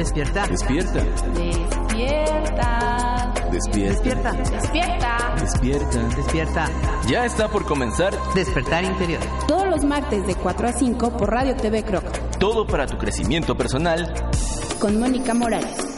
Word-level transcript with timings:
Despierta. 0.00 0.46
Despierta. 0.46 1.04
Despierta. 1.34 3.32
Despierta. 3.52 4.32
Despierta. 4.32 5.34
Despierta. 5.38 6.16
Despierta. 6.16 6.68
Ya 7.06 7.26
está 7.26 7.48
por 7.48 7.66
comenzar 7.66 8.14
Despertar 8.34 8.82
Interior. 8.84 9.20
Todos 9.46 9.68
los 9.68 9.84
martes 9.84 10.26
de 10.26 10.36
4 10.36 10.68
a 10.68 10.72
5 10.72 11.18
por 11.18 11.30
Radio 11.30 11.54
TV 11.54 11.82
Croc. 11.82 12.04
Todo 12.38 12.66
para 12.66 12.86
tu 12.86 12.96
crecimiento 12.96 13.54
personal. 13.58 14.10
Con 14.78 14.98
Mónica 14.98 15.34
Morales. 15.34 15.89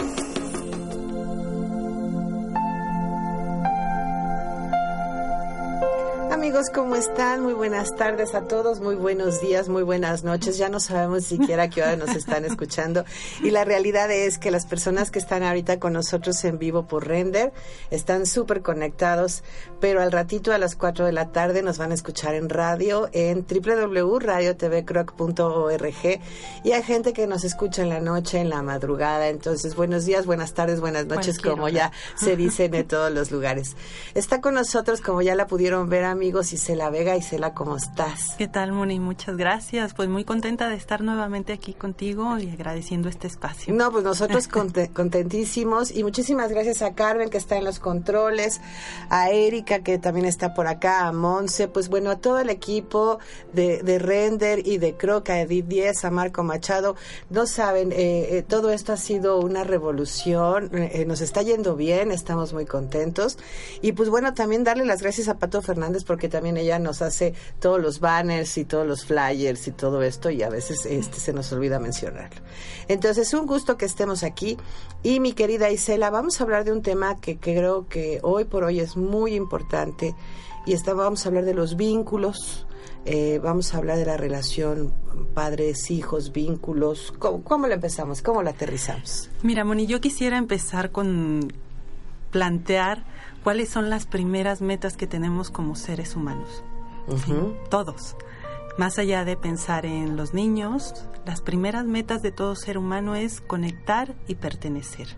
Amigos, 6.52 6.70
¿cómo 6.74 6.96
están? 6.96 7.42
Muy 7.42 7.54
buenas 7.54 7.96
tardes 7.96 8.34
a 8.34 8.42
todos, 8.42 8.80
muy 8.80 8.94
buenos 8.94 9.40
días, 9.40 9.70
muy 9.70 9.82
buenas 9.82 10.22
noches. 10.22 10.58
Ya 10.58 10.68
no 10.68 10.80
sabemos 10.80 11.24
siquiera 11.24 11.62
a 11.62 11.70
qué 11.70 11.80
hora 11.80 11.96
nos 11.96 12.14
están 12.14 12.44
escuchando. 12.44 13.06
Y 13.42 13.52
la 13.52 13.64
realidad 13.64 14.10
es 14.10 14.36
que 14.36 14.50
las 14.50 14.66
personas 14.66 15.10
que 15.10 15.18
están 15.18 15.44
ahorita 15.44 15.80
con 15.80 15.94
nosotros 15.94 16.44
en 16.44 16.58
vivo 16.58 16.86
por 16.86 17.08
Render 17.08 17.54
están 17.90 18.26
súper 18.26 18.60
conectados, 18.60 19.44
pero 19.80 20.02
al 20.02 20.12
ratito 20.12 20.52
a 20.52 20.58
las 20.58 20.76
4 20.76 21.06
de 21.06 21.12
la 21.12 21.32
tarde 21.32 21.62
nos 21.62 21.78
van 21.78 21.90
a 21.90 21.94
escuchar 21.94 22.34
en 22.34 22.50
radio 22.50 23.08
en 23.14 23.46
www.radiotvcroc.org 23.46 26.20
y 26.64 26.72
hay 26.72 26.82
gente 26.82 27.14
que 27.14 27.26
nos 27.26 27.44
escucha 27.44 27.80
en 27.80 27.88
la 27.88 28.00
noche, 28.00 28.40
en 28.40 28.50
la 28.50 28.60
madrugada. 28.60 29.28
Entonces, 29.28 29.74
buenos 29.74 30.04
días, 30.04 30.26
buenas 30.26 30.52
tardes, 30.52 30.80
buenas 30.80 31.06
noches, 31.06 31.38
Cualquier 31.38 31.54
como 31.54 31.64
hora. 31.64 31.72
ya 31.72 31.92
se 32.14 32.36
dicen 32.36 32.74
en 32.74 32.86
todos 32.86 33.10
los 33.10 33.30
lugares. 33.30 33.74
Está 34.12 34.42
con 34.42 34.52
nosotros, 34.52 35.00
como 35.00 35.22
ya 35.22 35.34
la 35.34 35.46
pudieron 35.46 35.88
ver, 35.88 36.04
amigos, 36.04 36.41
Isela 36.50 36.88
Vega. 36.88 37.14
Isela, 37.14 37.52
¿cómo 37.52 37.76
estás? 37.76 38.34
¿Qué 38.38 38.48
tal, 38.48 38.72
Moni? 38.72 38.98
Muchas 38.98 39.36
gracias. 39.36 39.92
Pues 39.92 40.08
muy 40.08 40.24
contenta 40.24 40.70
de 40.70 40.76
estar 40.76 41.02
nuevamente 41.02 41.52
aquí 41.52 41.74
contigo 41.74 42.38
y 42.38 42.48
agradeciendo 42.48 43.10
este 43.10 43.26
espacio. 43.26 43.74
No, 43.74 43.92
pues 43.92 44.02
nosotros 44.04 44.48
conte- 44.48 44.88
contentísimos 44.92 45.90
y 45.94 46.02
muchísimas 46.04 46.50
gracias 46.50 46.80
a 46.80 46.94
Carmen 46.94 47.28
que 47.28 47.36
está 47.36 47.56
en 47.58 47.64
los 47.64 47.78
controles, 47.80 48.60
a 49.10 49.30
Erika 49.30 49.80
que 49.80 49.98
también 49.98 50.24
está 50.24 50.54
por 50.54 50.66
acá, 50.68 51.06
a 51.06 51.12
Monse, 51.12 51.68
pues 51.68 51.90
bueno, 51.90 52.10
a 52.10 52.16
todo 52.16 52.38
el 52.38 52.48
equipo 52.48 53.18
de, 53.52 53.82
de 53.82 53.98
Render 53.98 54.66
y 54.66 54.78
de 54.78 54.96
Croc, 54.96 55.28
a 55.28 55.40
Edith 55.42 55.66
Díez, 55.66 56.04
a 56.06 56.10
Marco 56.10 56.42
Machado. 56.42 56.96
No 57.28 57.46
saben, 57.46 57.92
eh, 57.92 58.38
eh, 58.38 58.42
todo 58.46 58.70
esto 58.70 58.92
ha 58.92 58.96
sido 58.96 59.38
una 59.40 59.64
revolución, 59.64 60.70
eh, 60.76 60.90
eh, 60.94 61.04
nos 61.04 61.20
está 61.20 61.42
yendo 61.42 61.76
bien, 61.76 62.10
estamos 62.12 62.52
muy 62.52 62.64
contentos. 62.64 63.36
Y 63.82 63.92
pues 63.92 64.08
bueno, 64.08 64.32
también 64.32 64.64
darle 64.64 64.84
las 64.84 65.02
gracias 65.02 65.28
a 65.28 65.38
Pato 65.38 65.60
Fernández 65.60 66.04
porque 66.04 66.28
también 66.32 66.56
ella 66.56 66.78
nos 66.78 67.02
hace 67.02 67.34
todos 67.60 67.80
los 67.80 68.00
banners 68.00 68.58
y 68.58 68.64
todos 68.64 68.86
los 68.86 69.04
flyers 69.04 69.68
y 69.68 69.72
todo 69.72 70.02
esto 70.02 70.30
y 70.30 70.42
a 70.42 70.48
veces 70.48 70.86
este 70.86 71.20
se 71.20 71.32
nos 71.32 71.52
olvida 71.52 71.78
mencionarlo. 71.78 72.40
Entonces, 72.88 73.32
un 73.34 73.46
gusto 73.46 73.76
que 73.76 73.84
estemos 73.84 74.24
aquí. 74.24 74.56
Y 75.02 75.20
mi 75.20 75.32
querida 75.32 75.70
Isela, 75.70 76.10
vamos 76.10 76.40
a 76.40 76.44
hablar 76.44 76.64
de 76.64 76.72
un 76.72 76.82
tema 76.82 77.20
que, 77.20 77.38
creo 77.38 77.86
que 77.86 78.18
hoy 78.22 78.44
por 78.44 78.64
hoy 78.64 78.80
es 78.80 78.96
muy 78.96 79.34
importante. 79.34 80.14
Y 80.64 80.72
está, 80.72 80.94
vamos 80.94 81.24
a 81.24 81.28
hablar 81.28 81.44
de 81.44 81.54
los 81.54 81.76
vínculos. 81.76 82.66
eh, 83.04 83.40
vamos 83.42 83.74
a 83.74 83.78
hablar 83.78 83.98
de 83.98 84.06
la 84.06 84.16
relación 84.16 84.92
padres, 85.34 85.90
hijos, 85.90 86.32
vínculos. 86.32 87.12
¿Cómo, 87.18 87.42
cómo 87.44 87.66
la 87.66 87.74
empezamos? 87.74 88.22
¿Cómo 88.22 88.42
la 88.42 88.50
aterrizamos? 88.50 89.28
Mira, 89.42 89.64
Moni, 89.64 89.86
yo 89.86 90.00
quisiera 90.00 90.38
empezar 90.38 90.90
con 90.90 91.52
plantear 92.30 93.04
cuáles 93.42 93.68
son 93.68 93.90
las 93.90 94.06
primeras 94.06 94.60
metas 94.60 94.96
que 94.96 95.06
tenemos 95.06 95.50
como 95.50 95.74
seres 95.74 96.16
humanos. 96.16 96.64
Todos. 97.68 98.16
Más 98.78 98.98
allá 98.98 99.24
de 99.24 99.36
pensar 99.36 99.84
en 99.84 100.16
los 100.16 100.32
niños, 100.32 101.06
las 101.26 101.40
primeras 101.40 101.84
metas 101.84 102.22
de 102.22 102.32
todo 102.32 102.56
ser 102.56 102.78
humano 102.78 103.14
es 103.14 103.40
conectar 103.40 104.14
y 104.28 104.36
pertenecer. 104.36 105.08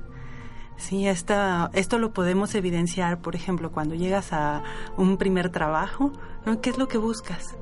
Sí, 0.77 1.07
esta, 1.07 1.71
esto 1.73 1.99
lo 1.99 2.13
podemos 2.13 2.55
evidenciar, 2.57 3.21
por 3.21 3.37
ejemplo, 3.37 3.71
cuando 3.71 3.95
llegas 3.95 4.33
a 4.33 4.65
un 4.97 5.19
primer 5.19 5.51
trabajo, 5.51 6.13
¿no? 6.45 6.61
¿Qué 6.61 6.71
es 6.71 6.79
lo 6.79 6.89
que 6.89 6.99
buscas? 6.99 7.55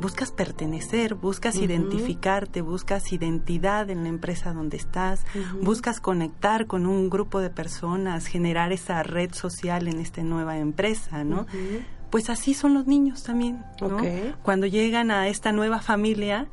Buscas 0.00 0.30
pertenecer, 0.30 1.14
buscas 1.14 1.56
identificarte, 1.56 2.60
buscas 2.62 3.12
identidad 3.12 3.90
en 3.90 4.04
la 4.04 4.08
empresa 4.08 4.52
donde 4.52 4.76
estás, 4.76 5.24
buscas 5.60 6.00
conectar 6.00 6.66
con 6.66 6.86
un 6.86 7.10
grupo 7.10 7.40
de 7.40 7.50
personas, 7.50 8.26
generar 8.26 8.72
esa 8.72 9.02
red 9.02 9.32
social 9.32 9.88
en 9.88 9.98
esta 9.98 10.22
nueva 10.22 10.58
empresa, 10.58 11.24
¿no? 11.24 11.46
Pues 12.10 12.30
así 12.30 12.54
son 12.54 12.74
los 12.74 12.86
niños 12.86 13.22
también, 13.22 13.64
¿no? 13.80 13.96
Ok. 13.96 14.04
Cuando 14.42 14.66
llegan 14.66 15.10
a 15.10 15.28
esta 15.28 15.52
nueva 15.52 15.80
familia, 15.80 16.48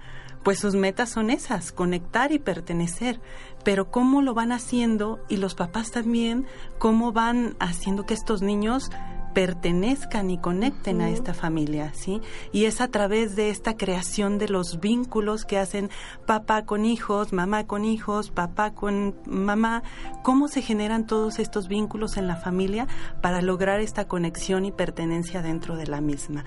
pues 0.45 0.59
sus 0.59 0.75
metas 0.75 1.09
son 1.09 1.31
esas, 1.31 1.71
conectar 1.71 2.31
y 2.31 2.37
pertenecer. 2.37 3.19
Pero 3.63 3.89
cómo 3.89 4.21
lo 4.21 4.35
van 4.35 4.51
haciendo 4.51 5.19
y 5.27 5.37
los 5.37 5.55
papás 5.55 5.89
también, 5.89 6.45
cómo 6.77 7.11
van 7.11 7.55
haciendo 7.59 8.05
que 8.05 8.13
estos 8.13 8.43
niños 8.43 8.91
pertenezcan 9.35 10.31
y 10.31 10.37
conecten 10.37 11.01
a 11.01 11.09
esta 11.11 11.33
familia, 11.33 11.91
¿sí? 11.93 12.21
Y 12.53 12.65
es 12.65 12.79
a 12.79 12.87
través 12.87 13.35
de 13.35 13.49
esta 13.49 13.75
creación 13.75 14.37
de 14.37 14.47
los 14.47 14.79
vínculos 14.79 15.43
que 15.43 15.59
hacen 15.59 15.89
papá 16.25 16.65
con 16.65 16.85
hijos, 16.85 17.33
mamá 17.33 17.67
con 17.67 17.83
hijos, 17.83 18.31
papá 18.31 18.71
con 18.71 19.13
mamá, 19.25 19.83
cómo 20.23 20.47
se 20.47 20.61
generan 20.61 21.05
todos 21.05 21.37
estos 21.39 21.67
vínculos 21.67 22.15
en 22.15 22.27
la 22.27 22.37
familia 22.37 22.87
para 23.21 23.41
lograr 23.41 23.81
esta 23.81 24.07
conexión 24.07 24.63
y 24.63 24.71
pertenencia 24.71 25.41
dentro 25.41 25.75
de 25.75 25.87
la 25.87 25.99
misma. 25.99 26.45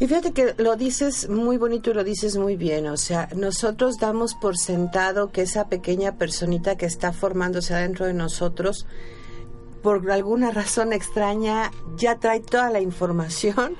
Y 0.00 0.06
fíjate 0.06 0.32
que 0.32 0.54
lo 0.56 0.76
dices 0.76 1.28
muy 1.28 1.58
bonito 1.58 1.90
y 1.90 1.94
lo 1.94 2.04
dices 2.04 2.38
muy 2.38 2.56
bien, 2.56 2.86
o 2.86 2.96
sea, 2.96 3.28
nosotros 3.36 3.98
damos 3.98 4.34
por 4.34 4.56
sentado 4.56 5.30
que 5.30 5.42
esa 5.42 5.68
pequeña 5.68 6.16
personita 6.16 6.76
que 6.76 6.86
está 6.86 7.12
formándose 7.12 7.74
adentro 7.74 8.06
de 8.06 8.14
nosotros, 8.14 8.86
por 9.82 10.10
alguna 10.10 10.50
razón 10.50 10.92
extraña, 10.92 11.70
ya 11.96 12.18
trae 12.18 12.40
toda 12.40 12.70
la 12.70 12.80
información. 12.80 13.76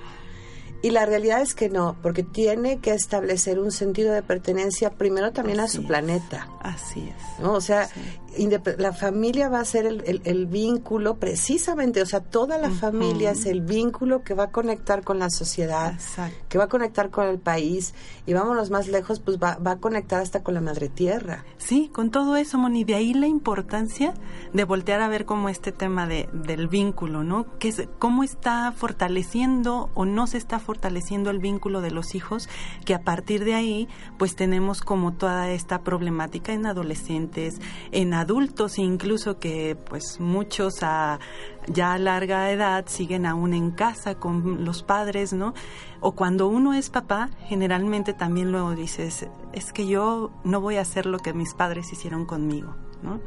Y 0.83 0.91
la 0.91 1.05
realidad 1.07 1.41
es 1.43 1.55
que 1.55 1.69
no, 1.69 1.97
porque 2.03 2.23
tiene 2.23 2.79
que 2.79 2.93
establecer 2.93 3.59
un 3.59 3.73
sentido 3.73 4.13
de 4.13 4.23
pertenencia 4.23 4.91
primero 4.91 5.33
también 5.33 5.59
a 5.61 5.67
su 5.69 5.81
es. 5.81 5.87
planeta. 5.87 6.49
Así 6.61 7.01
es. 7.09 7.41
¿no? 7.43 7.53
O 7.55 7.61
sea, 7.61 7.89
Sí. 7.89 8.49
la 8.79 8.93
familia 8.93 9.49
va 9.49 9.59
a 9.61 9.65
ser 9.65 9.87
el, 9.87 10.03
el- 10.07 10.21
el 10.25 10.47
vínculo 10.47 11.17
precisamente, 11.17 12.01
o 12.03 12.07
sea, 12.07 12.21
toda 12.21 12.59
la 12.59 12.71
familia 12.71 13.31
es 13.33 13.47
el 13.47 13.61
vínculo 13.63 14.23
que 14.23 14.35
va 14.35 14.45
a 14.45 14.51
conectar 14.53 15.03
con 15.03 15.19
la 15.19 15.31
sociedad, 15.31 15.93
Exacto. 15.95 16.37
que 16.49 16.59
va 16.59 16.65
a 16.65 16.69
conectar 16.69 17.11
con 17.11 17.27
el 17.27 17.39
país 17.41 17.95
y 18.27 18.33
vámonos 18.35 18.71
más 18.71 18.87
lejos, 18.87 19.19
pues 19.19 19.39
va, 19.39 19.57
va 19.57 19.73
a 19.73 19.77
conectar 19.79 20.21
hasta 20.21 20.43
con 20.45 20.55
la 20.55 20.61
madre 20.61 20.89
tierra. 20.89 21.45
Sí, 21.57 21.91
con 21.93 22.11
todo 22.11 22.37
eso, 22.37 22.59
Moni, 22.59 22.85
de 22.85 22.95
ahí 22.95 23.15
la 23.15 23.27
importancia 23.27 24.15
de 24.53 24.65
voltear 24.65 25.01
a 25.01 25.09
ver 25.09 25.25
como 25.25 25.49
este 25.49 25.73
tema 25.73 26.07
de, 26.07 26.29
del 26.33 26.69
vínculo, 26.69 27.25
¿no? 27.25 27.47
Que 27.59 27.69
es, 27.69 27.83
cómo 27.99 28.23
está 28.23 28.73
fortaleciendo 28.73 29.91
o 29.95 30.05
no 30.05 30.27
se 30.29 30.39
está 30.39 30.59
fortaleciendo 30.59 30.68
el 31.31 31.39
vínculo 31.39 31.81
de 31.81 31.91
los 31.91 32.15
hijos, 32.15 32.49
que 32.85 32.95
a 32.95 33.01
partir 33.01 33.45
de 33.45 33.55
ahí, 33.55 33.89
pues 34.19 34.37
tenemos 34.37 34.83
como 34.83 35.13
toda 35.13 35.51
esta 35.51 35.83
problemática 35.83 36.53
en 36.53 36.67
adolescentes, 36.67 37.61
en 37.93 38.13
adultos 38.13 38.79
incluso 38.79 39.39
que 39.39 39.77
pues 39.89 40.21
muchos 40.21 40.83
a 40.83 41.19
ya 41.67 41.93
a 41.93 41.99
larga 41.99 42.51
edad 42.51 42.87
siguen 42.87 43.27
aún 43.27 43.55
en 43.55 43.71
casa 43.71 44.15
con 44.15 44.65
los 44.65 44.83
padres, 44.83 45.33
¿no? 45.33 45.55
O 46.01 46.13
cuando 46.13 46.49
uno 46.49 46.75
es 46.75 46.91
papá, 46.91 47.31
generalmente 47.47 48.13
también 48.13 48.53
luego 48.53 48.75
dices, 48.75 49.27
es 49.53 49.73
que 49.73 49.87
yo 49.87 50.31
no 50.45 50.61
voy 50.61 50.77
a 50.77 50.83
hacer 50.83 51.07
lo 51.07 51.19
que 51.19 51.33
mis 51.33 51.55
padres 51.55 51.93
hicieron 51.93 52.27
conmigo, 52.27 52.75
¿no? 53.03 53.21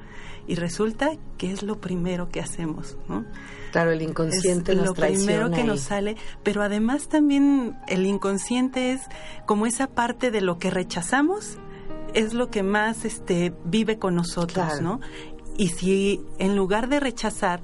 Y 0.47 0.55
resulta 0.55 1.11
que 1.37 1.51
es 1.51 1.63
lo 1.63 1.79
primero 1.79 2.29
que 2.29 2.39
hacemos, 2.39 2.97
¿no? 3.07 3.25
Claro, 3.71 3.91
el 3.91 4.01
inconsciente 4.01 4.73
es 4.73 4.77
nos 4.77 4.87
lo 4.87 4.93
primero 4.93 5.49
que 5.51 5.63
nos 5.63 5.81
sale, 5.81 6.17
pero 6.43 6.61
además 6.61 7.07
también 7.07 7.77
el 7.87 8.05
inconsciente 8.05 8.91
es 8.91 9.01
como 9.45 9.65
esa 9.65 9.87
parte 9.87 10.31
de 10.31 10.41
lo 10.41 10.57
que 10.57 10.69
rechazamos 10.69 11.57
es 12.13 12.33
lo 12.33 12.49
que 12.49 12.63
más 12.63 13.05
este 13.05 13.53
vive 13.63 13.97
con 13.97 14.15
nosotros, 14.15 14.65
Claro. 14.65 14.81
¿no? 14.81 14.99
Y 15.57 15.69
si 15.69 16.21
en 16.39 16.55
lugar 16.55 16.89
de 16.89 16.99
rechazar 16.99 17.61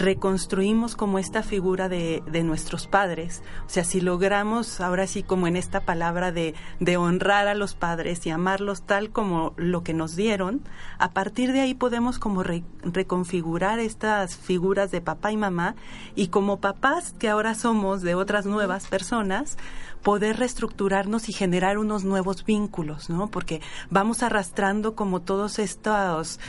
reconstruimos 0.00 0.96
como 0.96 1.18
esta 1.18 1.42
figura 1.42 1.88
de, 1.88 2.22
de 2.26 2.42
nuestros 2.42 2.86
padres, 2.86 3.42
o 3.66 3.68
sea, 3.68 3.84
si 3.84 4.00
logramos 4.00 4.80
ahora 4.80 5.06
sí 5.06 5.22
como 5.22 5.46
en 5.46 5.56
esta 5.56 5.80
palabra 5.80 6.32
de, 6.32 6.54
de 6.80 6.96
honrar 6.96 7.46
a 7.46 7.54
los 7.54 7.74
padres 7.74 8.26
y 8.26 8.30
amarlos 8.30 8.82
tal 8.82 9.10
como 9.10 9.52
lo 9.56 9.82
que 9.82 9.94
nos 9.94 10.16
dieron, 10.16 10.62
a 10.98 11.10
partir 11.10 11.52
de 11.52 11.60
ahí 11.60 11.74
podemos 11.74 12.18
como 12.18 12.42
re- 12.42 12.64
reconfigurar 12.82 13.78
estas 13.78 14.36
figuras 14.36 14.90
de 14.90 15.00
papá 15.00 15.32
y 15.32 15.36
mamá 15.36 15.76
y 16.16 16.28
como 16.28 16.60
papás 16.60 17.14
que 17.18 17.28
ahora 17.28 17.54
somos 17.54 18.00
de 18.02 18.14
otras 18.14 18.46
nuevas 18.46 18.86
personas, 18.86 19.58
poder 20.02 20.38
reestructurarnos 20.38 21.28
y 21.28 21.34
generar 21.34 21.76
unos 21.76 22.04
nuevos 22.04 22.46
vínculos, 22.46 23.10
¿no? 23.10 23.28
Porque 23.30 23.60
vamos 23.90 24.22
arrastrando 24.22 24.94
como 24.94 25.20
todos 25.20 25.58
estos, 25.58 26.40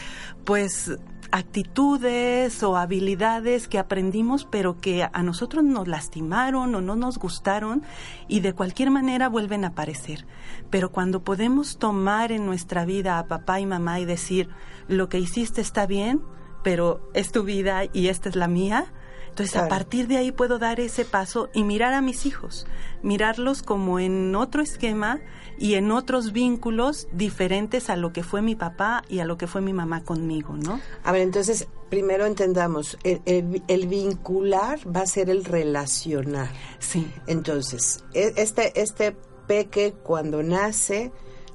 pues, 0.45 0.97
actitudes 1.31 2.61
o 2.63 2.77
habilidades 2.77 3.67
que 3.67 3.79
aprendimos 3.79 4.45
pero 4.45 4.79
que 4.79 5.07
a 5.11 5.23
nosotros 5.23 5.63
nos 5.63 5.87
lastimaron 5.87 6.75
o 6.75 6.81
no 6.81 6.95
nos 6.95 7.17
gustaron 7.17 7.83
y 8.27 8.41
de 8.41 8.53
cualquier 8.53 8.91
manera 8.91 9.29
vuelven 9.29 9.63
a 9.63 9.69
aparecer. 9.69 10.25
Pero 10.69 10.91
cuando 10.91 11.23
podemos 11.23 11.77
tomar 11.77 12.31
en 12.31 12.45
nuestra 12.45 12.85
vida 12.85 13.17
a 13.17 13.27
papá 13.27 13.59
y 13.59 13.65
mamá 13.65 13.99
y 13.99 14.05
decir, 14.05 14.49
lo 14.87 15.09
que 15.09 15.19
hiciste 15.19 15.61
está 15.61 15.85
bien, 15.85 16.21
pero 16.63 17.09
es 17.13 17.31
tu 17.31 17.43
vida 17.43 17.83
y 17.91 18.07
esta 18.07 18.29
es 18.29 18.35
la 18.35 18.47
mía, 18.47 18.93
entonces, 19.31 19.55
a 19.55 19.69
partir 19.69 20.07
de 20.07 20.17
ahí 20.17 20.33
puedo 20.33 20.59
dar 20.59 20.81
ese 20.81 21.05
paso 21.05 21.49
y 21.53 21.63
mirar 21.63 21.93
a 21.93 22.01
mis 22.01 22.25
hijos, 22.25 22.67
mirarlos 23.01 23.63
como 23.63 23.97
en 23.97 24.35
otro 24.35 24.61
esquema 24.61 25.21
y 25.57 25.75
en 25.75 25.91
otros 25.91 26.33
vínculos 26.33 27.07
diferentes 27.13 27.89
a 27.89 27.95
lo 27.95 28.11
que 28.11 28.23
fue 28.23 28.41
mi 28.41 28.55
papá 28.55 29.03
y 29.07 29.19
a 29.19 29.25
lo 29.25 29.37
que 29.37 29.47
fue 29.47 29.61
mi 29.61 29.71
mamá 29.71 30.03
conmigo, 30.03 30.57
¿no? 30.57 30.81
A 31.05 31.13
ver, 31.13 31.21
entonces, 31.21 31.69
primero 31.89 32.25
entendamos, 32.25 32.97
el, 33.03 33.87
vincular 33.87 34.79
va 34.85 35.01
a 35.01 35.05
ser 35.05 35.29
el 35.29 35.45
relacionar. 35.45 36.49
Sí. 36.79 37.09
Entonces, 37.25 38.03
e, 38.13 38.33
este, 38.35 38.81
este 38.81 39.15
peque 39.47 39.93
cuando 40.03 40.43
nace, 40.43 41.13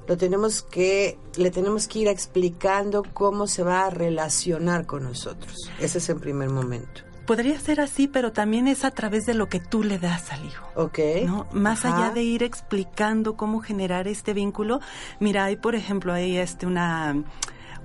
lo 0.08 0.16
tenemos 0.16 0.62
que, 0.62 1.18
le 1.36 1.50
tenemos 1.50 1.88
que 1.88 1.98
ir 1.98 2.08
explicando 2.08 3.02
cómo 3.12 3.46
se 3.46 3.62
va 3.62 3.84
a 3.84 3.90
relacionar 3.90 4.86
con 4.86 5.02
nosotros. 5.02 5.70
Ese 5.78 5.98
es 5.98 6.08
el 6.08 6.20
primer 6.20 6.48
momento. 6.48 7.05
Podría 7.26 7.58
ser 7.60 7.80
así, 7.80 8.08
pero 8.08 8.32
también 8.32 8.68
es 8.68 8.84
a 8.84 8.90
través 8.90 9.26
de 9.26 9.34
lo 9.34 9.48
que 9.48 9.60
tú 9.60 9.82
le 9.82 9.98
das 9.98 10.32
al 10.32 10.44
hijo. 10.44 10.66
Ok. 10.74 10.98
¿no? 11.26 11.46
Más 11.52 11.84
allá 11.84 12.10
de 12.10 12.22
ir 12.22 12.42
explicando 12.42 13.36
cómo 13.36 13.60
generar 13.60 14.08
este 14.08 14.32
vínculo, 14.32 14.80
mira, 15.20 15.44
hay 15.44 15.56
por 15.56 15.74
ejemplo 15.74 16.12
ahí 16.12 16.36
este 16.36 16.66
una 16.66 17.16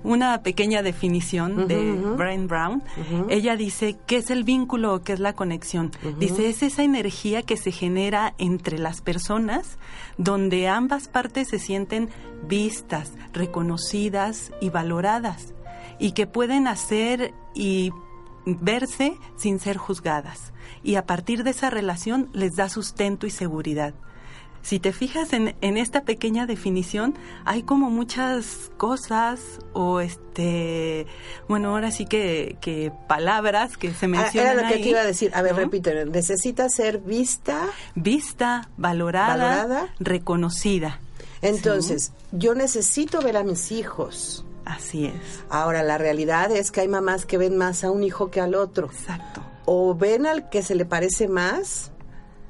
una 0.04 0.42
pequeña 0.42 0.82
definición 0.82 1.68
de 1.68 1.94
Brian 2.18 2.48
Brown. 2.48 2.84
Ella 3.30 3.56
dice, 3.56 3.98
¿qué 4.08 4.18
es 4.18 4.32
el 4.32 4.44
vínculo 4.44 4.96
o 4.96 5.02
qué 5.02 5.14
es 5.14 5.20
la 5.20 5.34
conexión? 5.34 5.92
Dice, 6.18 6.50
es 6.50 6.64
esa 6.64 6.84
energía 6.84 7.44
que 7.44 7.58
se 7.58 7.72
genera 7.72 8.34
entre 8.38 8.80
las 8.80 9.02
personas 9.02 9.78
donde 10.18 10.68
ambas 10.68 11.08
partes 11.08 11.50
se 11.50 11.60
sienten 11.60 12.10
vistas, 12.48 13.14
reconocidas 13.34 14.52
y 14.60 14.70
valoradas 14.70 15.54
y 16.00 16.14
que 16.14 16.26
pueden 16.26 16.68
hacer 16.68 17.34
y 17.54 17.92
verse 18.46 19.18
sin 19.36 19.60
ser 19.60 19.78
juzgadas. 19.78 20.54
Y 20.84 20.96
a 20.96 21.06
partir 21.06 21.44
de 21.44 21.52
esa 21.52 21.70
relación 21.70 22.30
les 22.34 22.56
da 22.56 22.70
sustento 22.70 23.28
y 23.28 23.32
seguridad. 23.32 23.94
Si 24.64 24.80
te 24.80 24.94
fijas 24.94 25.34
en, 25.34 25.56
en, 25.62 25.78
esta 25.78 26.04
pequeña 26.04 26.46
definición, 26.46 27.16
hay 27.46 27.64
como 27.64 27.90
muchas 27.90 28.72
cosas 28.78 29.60
o 29.74 30.02
este, 30.02 31.08
bueno, 31.48 31.70
ahora 31.70 31.90
sí 31.90 32.06
que, 32.06 32.58
que 32.62 32.92
palabras 33.08 33.76
que 33.76 33.92
se 33.92 34.08
mencionan. 34.08 34.50
Ah, 34.50 34.54
era 34.54 34.62
lo 34.62 34.76
que 34.76 34.84
te 34.84 34.90
iba 34.90 35.00
a 35.00 35.06
decir. 35.06 35.32
A 35.34 35.42
ver, 35.42 35.56
repito, 35.56 35.90
necesita 36.06 36.70
ser 36.70 37.00
vista. 37.00 37.70
Vista, 37.96 38.70
valorada, 38.78 39.88
reconocida. 40.00 41.00
Entonces, 41.42 42.12
yo 42.32 42.54
necesito 42.54 43.20
ver 43.22 43.38
a 43.38 43.44
mis 43.44 43.72
hijos 43.72 44.46
Así 44.66 45.06
es. 45.06 45.44
Ahora, 45.50 45.84
la 45.84 45.98
realidad 45.98 46.52
es 46.52 46.72
que 46.72 46.81
hay 46.81 46.88
mamás 46.88 47.25
que 47.25 47.38
ven 47.38 47.58
más 47.58 47.84
a 47.84 47.92
un 47.92 48.04
hijo 48.04 48.31
que 48.31 48.42
al 48.42 48.56
otro. 48.56 48.88
Exacto. 48.88 49.42
O 49.66 49.96
ven 49.96 50.25
al 50.25 50.50
que 50.50 50.63
se 50.63 50.75
le 50.75 50.86
parece 50.86 51.28
más, 51.28 51.92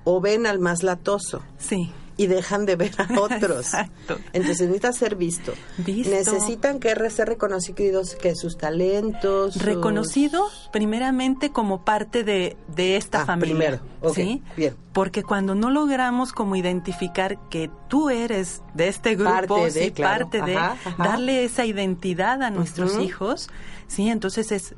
o 0.04 0.22
ven 0.22 0.46
al 0.46 0.60
más 0.60 0.84
latoso. 0.84 1.42
Sí 1.58 1.92
y 2.22 2.28
dejan 2.28 2.68
de 2.68 2.75
ver 2.75 2.92
a 3.00 3.08
otros. 3.19 3.66
Exacto. 3.66 4.19
Entonces 4.34 4.68
necesita 4.68 4.94
ser 4.94 5.16
visto. 5.16 5.54
Necesitan 5.86 6.80
que 6.80 6.94
ser 7.10 7.28
reconocidos 7.28 8.16
que 8.16 8.36
sus 8.36 8.58
talentos. 8.58 9.56
Reconocidos 9.56 10.69
primeramente 10.72 11.52
como 11.52 11.84
parte 11.84 12.24
de, 12.24 12.58
de 12.75 12.98
esta 12.98 13.24
ah, 13.24 13.25
familia. 13.25 13.81
Primero, 14.02 14.13
¿sí? 14.13 14.44
Bien. 14.56 14.75
Porque 14.94 15.24
cuando 15.24 15.56
no 15.56 15.72
logramos 15.72 16.31
como 16.31 16.56
identificar 16.56 17.40
que 17.50 17.72
tú 17.92 18.10
eres 18.10 18.62
de 18.74 18.88
este 18.88 19.16
grupo, 19.16 19.58
parte 19.58 19.72
de, 19.72 19.92
parte 19.92 20.42
de 20.42 20.58
darle 20.98 21.44
esa 21.44 21.66
identidad 21.66 22.42
a 22.42 22.50
nuestros 22.50 22.98
hijos, 23.00 23.50
Sí, 23.92 24.08
entonces 24.08 24.54
es 24.54 24.74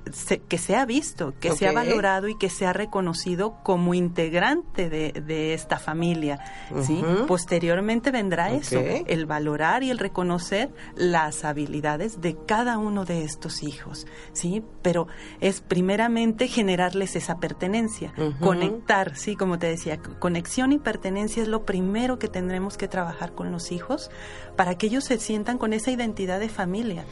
que 0.48 0.58
sea 0.58 0.88
visto, 0.88 1.36
que 1.40 1.52
sea 1.52 1.72
valorado 1.72 2.28
y 2.30 2.36
que 2.36 2.50
sea 2.50 2.74
reconocido 2.74 3.58
como 3.62 3.94
integrante 3.94 4.90
de, 4.90 5.54
esta 5.54 5.78
familia. 5.78 6.40
¿sí? 6.82 7.04
Posteriormente 7.28 8.10
vendrá 8.10 8.52
eso, 8.52 8.80
el 8.80 9.28
valorar 9.28 9.84
y 9.84 9.92
el 9.92 10.00
reconocer 10.00 10.72
las 10.96 11.46
habilidades 11.46 12.22
de 12.22 12.36
cada 12.48 12.80
uno 12.80 13.06
de 13.06 13.24
estos 13.24 13.62
hijos. 13.62 14.08
¿sí? 14.32 14.64
Pero 14.82 15.08
es 15.42 15.62
primeramente 15.62 16.48
generarles 16.48 17.16
esa 17.16 17.38
pertenencia, 17.38 18.16
conectar, 18.40 19.16
sí, 19.16 19.36
como 19.36 19.60
te 19.60 19.68
decía, 19.68 20.00
conexión 20.18 20.72
y 20.72 20.80
pertenencia 20.80 21.44
es 21.44 21.50
lo 21.50 21.66
primero 21.66 22.18
que 22.18 22.30
tendremos 22.30 22.78
que 22.78 22.88
trabajar 22.88 23.03
con 23.36 23.52
los 23.52 23.72
hijos 23.72 24.10
para 24.56 24.78
que 24.78 24.88
ellos 24.88 25.04
se 25.04 25.18
sientan 25.20 25.58
con 25.58 25.74
esa 25.74 25.92
identidad 25.92 26.40
de 26.40 26.50
familia. 26.50 27.06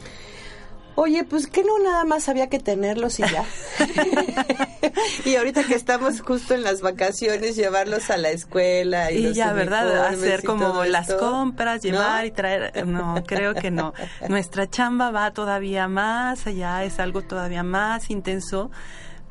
Oye, 0.94 1.24
pues 1.24 1.46
que 1.46 1.64
no 1.64 1.78
nada 1.78 2.04
más 2.04 2.28
había 2.28 2.48
que 2.48 2.58
tenerlos 2.58 3.18
y 3.18 3.22
ya. 3.22 3.44
y 5.24 5.36
ahorita 5.36 5.64
que 5.64 5.74
estamos 5.74 6.20
justo 6.20 6.54
en 6.54 6.62
las 6.62 6.82
vacaciones, 6.82 7.56
llevarlos 7.56 8.10
a 8.10 8.18
la 8.18 8.30
escuela 8.30 9.10
y, 9.10 9.28
y 9.28 9.32
ya, 9.32 9.52
¿verdad? 9.52 10.06
Hacer 10.06 10.42
como 10.44 10.84
las 10.84 11.12
compras, 11.14 11.82
llevar 11.82 12.26
y 12.26 12.30
traer. 12.30 12.86
No, 12.86 13.22
creo 13.26 13.54
que 13.54 13.70
no. 13.70 13.94
Nuestra 14.28 14.68
chamba 14.68 15.10
va 15.10 15.30
todavía 15.32 15.88
más 15.88 16.46
allá, 16.46 16.84
es 16.84 16.98
algo 16.98 17.22
todavía 17.22 17.62
más 17.62 18.10
intenso 18.10 18.70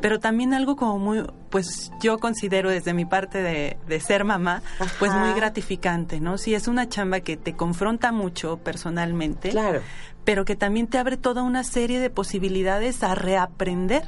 pero 0.01 0.19
también 0.19 0.53
algo 0.53 0.75
como 0.75 0.99
muy, 0.99 1.25
pues 1.49 1.91
yo 2.01 2.17
considero 2.17 2.69
desde 2.69 2.93
mi 2.93 3.05
parte 3.05 3.41
de, 3.41 3.77
de 3.87 3.99
ser 3.99 4.23
mamá, 4.23 4.61
pues 4.99 5.13
muy 5.13 5.33
gratificante, 5.33 6.19
¿no? 6.19 6.37
Si 6.37 6.53
es 6.53 6.67
una 6.67 6.89
chamba 6.89 7.19
que 7.21 7.37
te 7.37 7.53
confronta 7.53 8.11
mucho 8.11 8.57
personalmente, 8.57 9.49
claro 9.49 9.81
pero 10.23 10.45
que 10.45 10.55
también 10.55 10.87
te 10.87 10.97
abre 10.97 11.17
toda 11.17 11.43
una 11.43 11.63
serie 11.63 11.99
de 11.99 12.09
posibilidades 12.09 13.03
a 13.03 13.15
reaprender. 13.15 14.03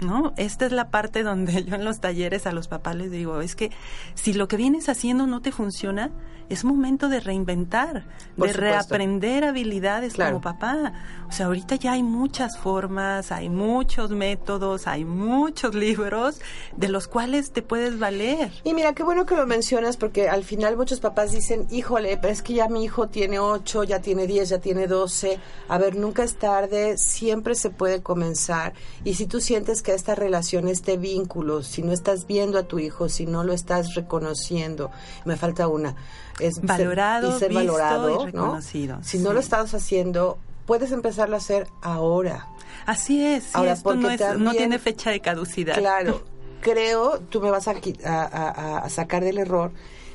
¿No? 0.00 0.32
Esta 0.36 0.66
es 0.66 0.72
la 0.72 0.90
parte 0.90 1.22
donde 1.22 1.64
yo 1.64 1.74
en 1.74 1.84
los 1.84 2.00
talleres 2.00 2.46
a 2.46 2.52
los 2.52 2.68
papás 2.68 2.96
les 2.96 3.10
digo, 3.10 3.40
es 3.40 3.54
que 3.54 3.70
si 4.14 4.32
lo 4.32 4.48
que 4.48 4.56
vienes 4.56 4.88
haciendo 4.88 5.26
no 5.26 5.40
te 5.42 5.52
funciona, 5.52 6.10
es 6.50 6.64
momento 6.64 7.08
de 7.08 7.20
reinventar, 7.20 8.04
de 8.36 8.52
reaprender 8.52 9.44
habilidades 9.44 10.14
como 10.14 10.40
papá. 10.40 10.92
O 11.28 11.32
sea, 11.32 11.46
ahorita 11.46 11.76
ya 11.76 11.92
hay 11.92 12.02
muchas 12.02 12.58
formas, 12.58 13.30
hay 13.30 13.48
muchos 13.48 14.10
métodos, 14.10 14.88
hay 14.88 15.04
muchos 15.04 15.76
libros 15.76 16.40
de 16.76 16.88
los 16.88 17.06
cuales 17.06 17.52
te 17.52 17.62
puedes 17.62 18.00
valer. 18.00 18.50
Y 18.64 18.74
mira, 18.74 18.94
qué 18.94 19.04
bueno 19.04 19.26
que 19.26 19.36
lo 19.36 19.46
mencionas 19.46 19.96
porque 19.96 20.28
al 20.28 20.42
final 20.42 20.76
muchos 20.76 20.98
papás 20.98 21.30
dicen, 21.30 21.68
híjole, 21.70 22.16
pero 22.16 22.32
es 22.32 22.42
que 22.42 22.54
ya 22.54 22.68
mi 22.68 22.82
hijo 22.82 23.08
tiene 23.08 23.38
8, 23.38 23.84
ya 23.84 24.00
tiene 24.00 24.26
10, 24.26 24.48
ya 24.48 24.58
tiene 24.58 24.88
12. 24.88 25.38
A 25.68 25.78
ver, 25.78 25.94
nunca 25.94 26.24
es 26.24 26.34
tarde, 26.34 26.98
siempre 26.98 27.54
se 27.54 27.70
puede 27.70 28.02
comenzar. 28.02 28.72
Y 29.04 29.14
si 29.14 29.26
tú 29.26 29.40
sientes 29.40 29.82
que 29.82 29.89
esta 29.94 30.14
relación, 30.14 30.68
este 30.68 30.96
vínculo, 30.96 31.62
si 31.62 31.82
no 31.82 31.92
estás 31.92 32.26
viendo 32.26 32.58
a 32.58 32.64
tu 32.64 32.78
hijo, 32.78 33.08
si 33.08 33.26
no 33.26 33.44
lo 33.44 33.52
estás 33.52 33.94
reconociendo, 33.94 34.90
me 35.24 35.36
falta 35.36 35.68
una 35.68 35.96
es 36.40 36.60
valorado, 36.62 37.36
y 37.36 37.38
ser 37.38 37.52
valorado, 37.52 38.26
reconocido. 38.26 38.98
Si 39.02 39.18
no 39.18 39.32
lo 39.32 39.40
estás 39.40 39.74
haciendo, 39.74 40.38
puedes 40.66 40.92
empezarlo 40.92 41.36
a 41.36 41.38
hacer 41.38 41.66
ahora. 41.82 42.48
Así 42.86 43.24
es, 43.24 43.54
ahora, 43.54 43.72
esto 43.72 43.94
no, 43.94 44.08
no 44.38 44.52
tiene 44.52 44.78
fecha 44.78 45.10
de 45.10 45.20
caducidad. 45.20 45.76
Claro, 45.76 46.22
creo, 46.60 47.20
tú 47.28 47.40
me 47.40 47.50
vas 47.50 47.68
a, 47.68 47.74
a, 48.78 48.88
sacar 48.88 49.22
del 49.22 49.38
error, 49.38 49.72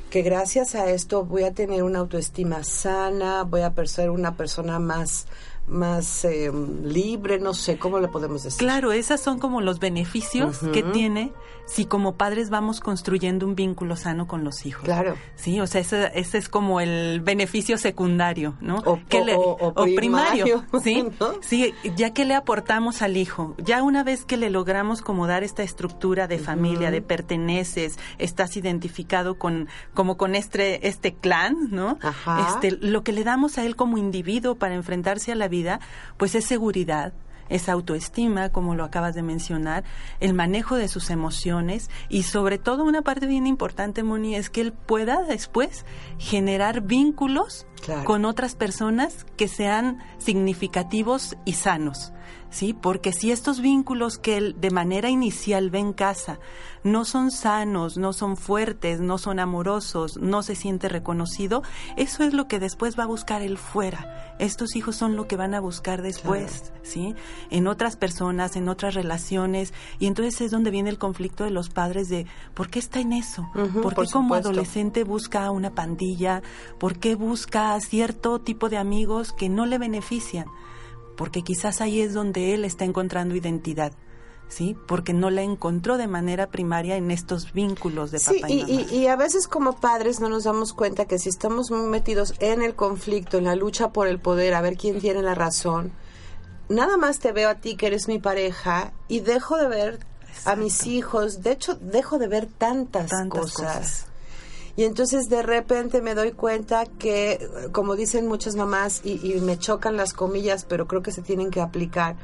que 0.09 0.21
gracias 0.21 0.75
a 0.75 0.89
esto 0.89 1.25
voy 1.25 1.43
a 1.43 1.51
tener 1.51 1.83
una 1.83 1.99
autoestima 1.99 2.63
sana, 2.63 3.43
voy 3.43 3.61
a 3.61 3.73
ser 3.85 4.09
una 4.09 4.35
persona 4.35 4.79
más 4.79 5.27
más 5.67 6.25
eh, 6.25 6.51
libre, 6.83 7.39
no 7.39 7.53
sé, 7.53 7.77
¿cómo 7.77 7.99
le 7.99 8.07
podemos 8.07 8.43
decir? 8.43 8.59
Claro, 8.59 8.91
esos 8.91 9.19
son 9.19 9.39
como 9.39 9.61
los 9.61 9.79
beneficios 9.79 10.59
que 10.73 10.83
tiene 10.83 11.33
si 11.65 11.85
como 11.85 12.15
padres 12.15 12.49
vamos 12.49 12.79
construyendo 12.79 13.45
un 13.45 13.55
vínculo 13.55 13.95
sano 13.95 14.27
con 14.27 14.43
los 14.43 14.65
hijos. 14.65 14.83
Claro. 14.83 15.15
Sí, 15.35 15.59
o 15.59 15.67
sea, 15.67 15.81
ese, 15.81 16.11
ese 16.15 16.37
es 16.37 16.49
como 16.49 16.79
el 16.79 17.21
beneficio 17.21 17.77
secundario, 17.77 18.55
¿no? 18.61 18.77
O, 18.85 18.99
primario, 19.95 20.65
¿sí? 20.83 21.05
Sí, 21.41 21.73
ya 21.95 22.13
que 22.13 22.25
le 22.25 22.35
aportamos 22.35 23.01
al 23.01 23.17
hijo, 23.17 23.55
ya 23.57 23.83
una 23.83 24.03
vez 24.03 24.25
que 24.25 24.37
le 24.37 24.49
logramos 24.49 25.01
como 25.01 25.27
dar 25.27 25.43
esta 25.43 25.63
estructura 25.63 26.27
de 26.27 26.39
familia, 26.39 26.91
de 26.91 27.01
perteneces, 27.01 27.97
estás 28.17 28.57
identificado 28.57 29.37
con 29.37 29.67
como 29.93 30.17
con 30.17 30.35
este 30.35 30.87
este 30.87 31.13
clan, 31.13 31.55
¿no? 31.71 31.97
Este, 32.47 32.71
lo 32.71 33.03
que 33.03 33.11
le 33.11 33.23
damos 33.23 33.57
a 33.57 33.65
él 33.65 33.75
como 33.75 33.97
individuo 33.97 34.55
para 34.55 34.75
enfrentarse 34.75 35.31
a 35.31 35.35
la 35.35 35.47
vida, 35.47 35.79
pues 36.17 36.35
es 36.35 36.45
seguridad, 36.45 37.13
esa 37.49 37.73
autoestima, 37.73 38.49
como 38.49 38.75
lo 38.75 38.83
acabas 38.83 39.15
de 39.15 39.23
mencionar, 39.23 39.83
el 40.19 40.33
manejo 40.33 40.75
de 40.75 40.87
sus 40.87 41.09
emociones 41.09 41.89
y 42.09 42.23
sobre 42.23 42.57
todo 42.57 42.83
una 42.83 43.01
parte 43.01 43.27
bien 43.27 43.47
importante, 43.47 44.03
Moni, 44.03 44.35
es 44.35 44.49
que 44.49 44.61
él 44.61 44.73
pueda 44.73 45.21
después 45.23 45.85
generar 46.17 46.81
vínculos 46.81 47.67
con 48.03 48.25
otras 48.25 48.55
personas 48.55 49.25
que 49.37 49.47
sean 49.47 49.99
significativos 50.17 51.37
y 51.45 51.53
sanos. 51.53 52.11
¿Sí? 52.49 52.73
Porque 52.73 53.11
si 53.11 53.31
estos 53.31 53.59
vínculos 53.59 54.17
que 54.17 54.37
él 54.37 54.55
de 54.59 54.71
manera 54.71 55.09
inicial 55.09 55.69
ve 55.69 55.79
en 55.79 55.93
casa 55.93 56.39
no 56.83 57.03
son 57.03 57.31
sanos, 57.31 57.97
no 57.97 58.13
son 58.13 58.37
fuertes, 58.37 58.99
no 58.99 59.17
son 59.17 59.39
amorosos, 59.39 60.17
no 60.17 60.43
se 60.43 60.55
siente 60.55 60.87
reconocido, 60.87 61.63
eso 61.97 62.23
es 62.23 62.33
lo 62.33 62.47
que 62.47 62.59
después 62.59 62.97
va 62.97 63.03
a 63.03 63.07
buscar 63.07 63.41
él 63.41 63.57
fuera. 63.57 64.35
Estos 64.37 64.75
hijos 64.75 64.95
son 64.95 65.15
lo 65.15 65.27
que 65.27 65.35
van 65.35 65.55
a 65.55 65.59
buscar 65.59 66.03
después, 66.03 66.71
¿sí? 66.83 67.15
En 67.49 67.67
otras 67.67 67.95
personas, 67.95 68.55
en 68.55 68.69
otras 68.69 68.93
relaciones, 68.93 69.73
y 69.97 70.05
entonces 70.05 70.41
es 70.41 70.51
donde 70.51 70.71
viene 70.71 70.91
el 70.91 70.99
conflicto 70.99 71.43
de 71.43 71.49
los 71.49 71.69
padres 71.69 72.07
de 72.07 72.27
¿por 72.53 72.69
qué 72.69 72.79
está 72.79 72.99
en 72.99 73.13
eso? 73.13 73.49
¿Por 73.81 73.95
qué 73.95 74.05
como 74.11 74.35
adolescente 74.35 75.03
busca 75.03 75.49
una 75.49 75.71
pandilla? 75.71 76.43
¿Por 76.77 76.99
qué 76.99 77.15
busca 77.15 77.79
cierto 77.79 78.39
tipo 78.39 78.69
de 78.69 78.77
amigos 78.77 79.33
que 79.33 79.49
no 79.49 79.65
le 79.65 79.79
benefician? 79.79 80.45
Porque 81.15 81.41
quizás 81.41 81.81
ahí 81.81 82.01
es 82.01 82.13
donde 82.13 82.53
él 82.53 82.65
está 82.65 82.85
encontrando 82.85 83.35
identidad. 83.35 83.93
¿sí? 84.47 84.77
Porque 84.87 85.13
no 85.13 85.29
la 85.29 85.41
encontró 85.41 85.97
de 85.97 86.07
manera 86.07 86.47
primaria 86.47 86.97
en 86.97 87.11
estos 87.11 87.51
vínculos 87.53 88.11
de 88.11 88.19
papá 88.19 88.49
y, 88.49 88.61
mamá. 88.61 88.69
Y, 88.69 88.95
y, 88.95 89.07
a 89.07 89.15
veces 89.15 89.47
como 89.47 89.79
padres 89.79 90.19
no 90.19 90.29
nos 90.29 90.43
damos 90.43 90.73
cuenta 90.73 91.05
que 91.05 91.17
si 91.17 91.29
estamos 91.29 91.71
metidos 91.71 92.35
en 92.39 92.61
el 92.61 92.75
conflicto, 92.75 93.37
en 93.37 93.45
la 93.45 93.55
lucha 93.55 93.89
por 93.89 94.07
el 94.07 94.19
poder, 94.19 94.53
a 94.53 94.61
ver 94.61 94.77
quién 94.77 94.99
tiene 94.99 95.21
la 95.21 95.35
razón, 95.35 95.93
nada 96.69 96.97
más 96.97 97.19
te 97.19 97.31
veo 97.31 97.49
a 97.49 97.55
ti 97.55 97.75
que 97.75 97.87
eres 97.87 98.07
mi 98.07 98.19
pareja 98.19 98.93
y 99.07 99.21
dejo 99.21 99.57
de 99.57 99.67
ver 99.67 99.99
a 100.45 100.55
mis 100.55 100.85
hijos, 100.85 101.41
de 101.41 101.51
hecho 101.51 101.75
dejo 101.75 102.19
de 102.19 102.27
ver 102.27 102.45
tantas, 102.45 103.11
cosas 103.29 104.05
y 104.77 104.83
entonces 104.83 105.29
de 105.29 105.41
repente 105.41 106.01
me 106.01 106.15
doy 106.15 106.31
cuenta 106.31 106.85
que, 106.85 107.47
como 107.71 107.95
dicen 107.95 108.27
muchas 108.27 108.55
mamás, 108.55 109.01
y, 109.05 109.19
me 109.41 109.57
chocan 109.57 109.95
las 109.95 110.13
comillas, 110.13 110.65
pero 110.65 110.87
creo 110.87 111.01
que 111.01 111.11
se 111.11 111.21
tienen 111.21 111.49
que 111.49 111.61
aplicar, 111.61 112.17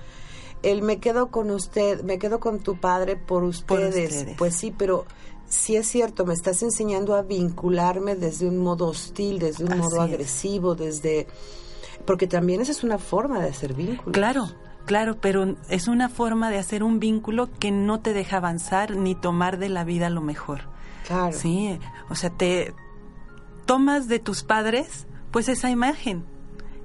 el 0.61 0.81
me 0.81 0.99
quedo 0.99 1.27
con 1.27 1.49
usted, 1.49 2.03
me 2.03 2.19
quedo 2.19 2.39
con 2.39 2.59
tu 2.59 2.79
padre 2.79 3.15
por 3.15 3.43
ustedes. 3.43 4.25
Pues 4.37 4.55
sí, 4.55 4.73
pero 4.77 5.05
sí 5.47 5.75
es 5.75 5.87
cierto, 5.87 6.25
me 6.25 6.33
estás 6.33 6.61
enseñando 6.61 7.15
a 7.15 7.23
vincularme 7.23 8.15
desde 8.15 8.47
un 8.47 8.57
modo 8.57 8.87
hostil, 8.87 9.39
desde 9.39 9.63
un 9.63 9.77
modo 9.77 10.01
agresivo, 10.01 10.75
desde... 10.75 11.27
Porque 12.05 12.27
también 12.27 12.61
esa 12.61 12.71
es 12.71 12.83
una 12.83 12.97
forma 12.97 13.41
de 13.41 13.49
hacer 13.49 13.73
vínculos. 13.73 14.13
Claro, 14.13 14.49
claro, 14.85 15.17
pero 15.19 15.55
es 15.69 15.87
una 15.87 16.09
forma 16.09 16.49
de 16.49 16.57
hacer 16.57 16.83
un 16.83 16.99
vínculo 16.99 17.49
que 17.59 17.71
no 17.71 17.99
te 17.99 18.13
deja 18.13 18.37
avanzar 18.37 18.95
ni 18.95 19.15
tomar 19.15 19.57
de 19.57 19.69
la 19.69 19.83
vida 19.83 20.09
lo 20.09 20.21
mejor. 20.21 20.69
Claro. 21.07 21.33
Sí, 21.33 21.79
o 22.09 22.15
sea, 22.15 22.29
te 22.29 22.73
tomas 23.65 24.07
de 24.07 24.19
tus 24.19 24.43
padres 24.43 25.07
pues 25.31 25.49
esa 25.49 25.69
imagen 25.69 26.25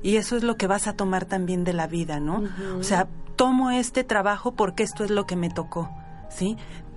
y 0.02 0.16
eso 0.16 0.36
es 0.36 0.44
lo 0.44 0.56
que 0.56 0.66
vas 0.66 0.86
a 0.86 0.94
tomar 0.94 1.24
también 1.24 1.64
de 1.64 1.72
la 1.72 1.86
vida, 1.86 2.20
¿no? 2.20 2.44
O 2.78 2.82
sea, 2.82 3.08
tomo 3.34 3.70
este 3.70 4.04
trabajo 4.04 4.54
porque 4.54 4.82
esto 4.82 5.04
es 5.04 5.10
lo 5.10 5.26
que 5.26 5.36
me 5.36 5.50
tocó, 5.50 5.90
¿sí? 6.30 6.56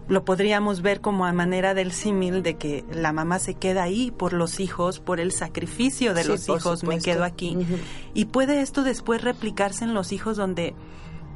Lo 0.09 0.25
podríamos 0.25 0.81
ver 0.81 1.01
como 1.01 1.25
a 1.25 1.31
manera 1.31 1.73
del 1.73 1.91
símil 1.91 2.43
de 2.43 2.57
que 2.57 2.83
la 2.91 3.13
mamá 3.13 3.39
se 3.39 3.53
queda 3.53 3.83
ahí 3.83 4.11
por 4.11 4.33
los 4.33 4.59
hijos, 4.59 4.99
por 4.99 5.19
el 5.19 5.31
sacrificio 5.31 6.13
de 6.13 6.25
los 6.25 6.49
hijos, 6.49 6.83
me 6.83 6.99
quedo 6.99 7.23
aquí. 7.23 7.57
Y 8.13 8.25
puede 8.25 8.61
esto 8.61 8.83
después 8.83 9.21
replicarse 9.21 9.85
en 9.85 9.93
los 9.93 10.11
hijos 10.11 10.35
donde, 10.35 10.73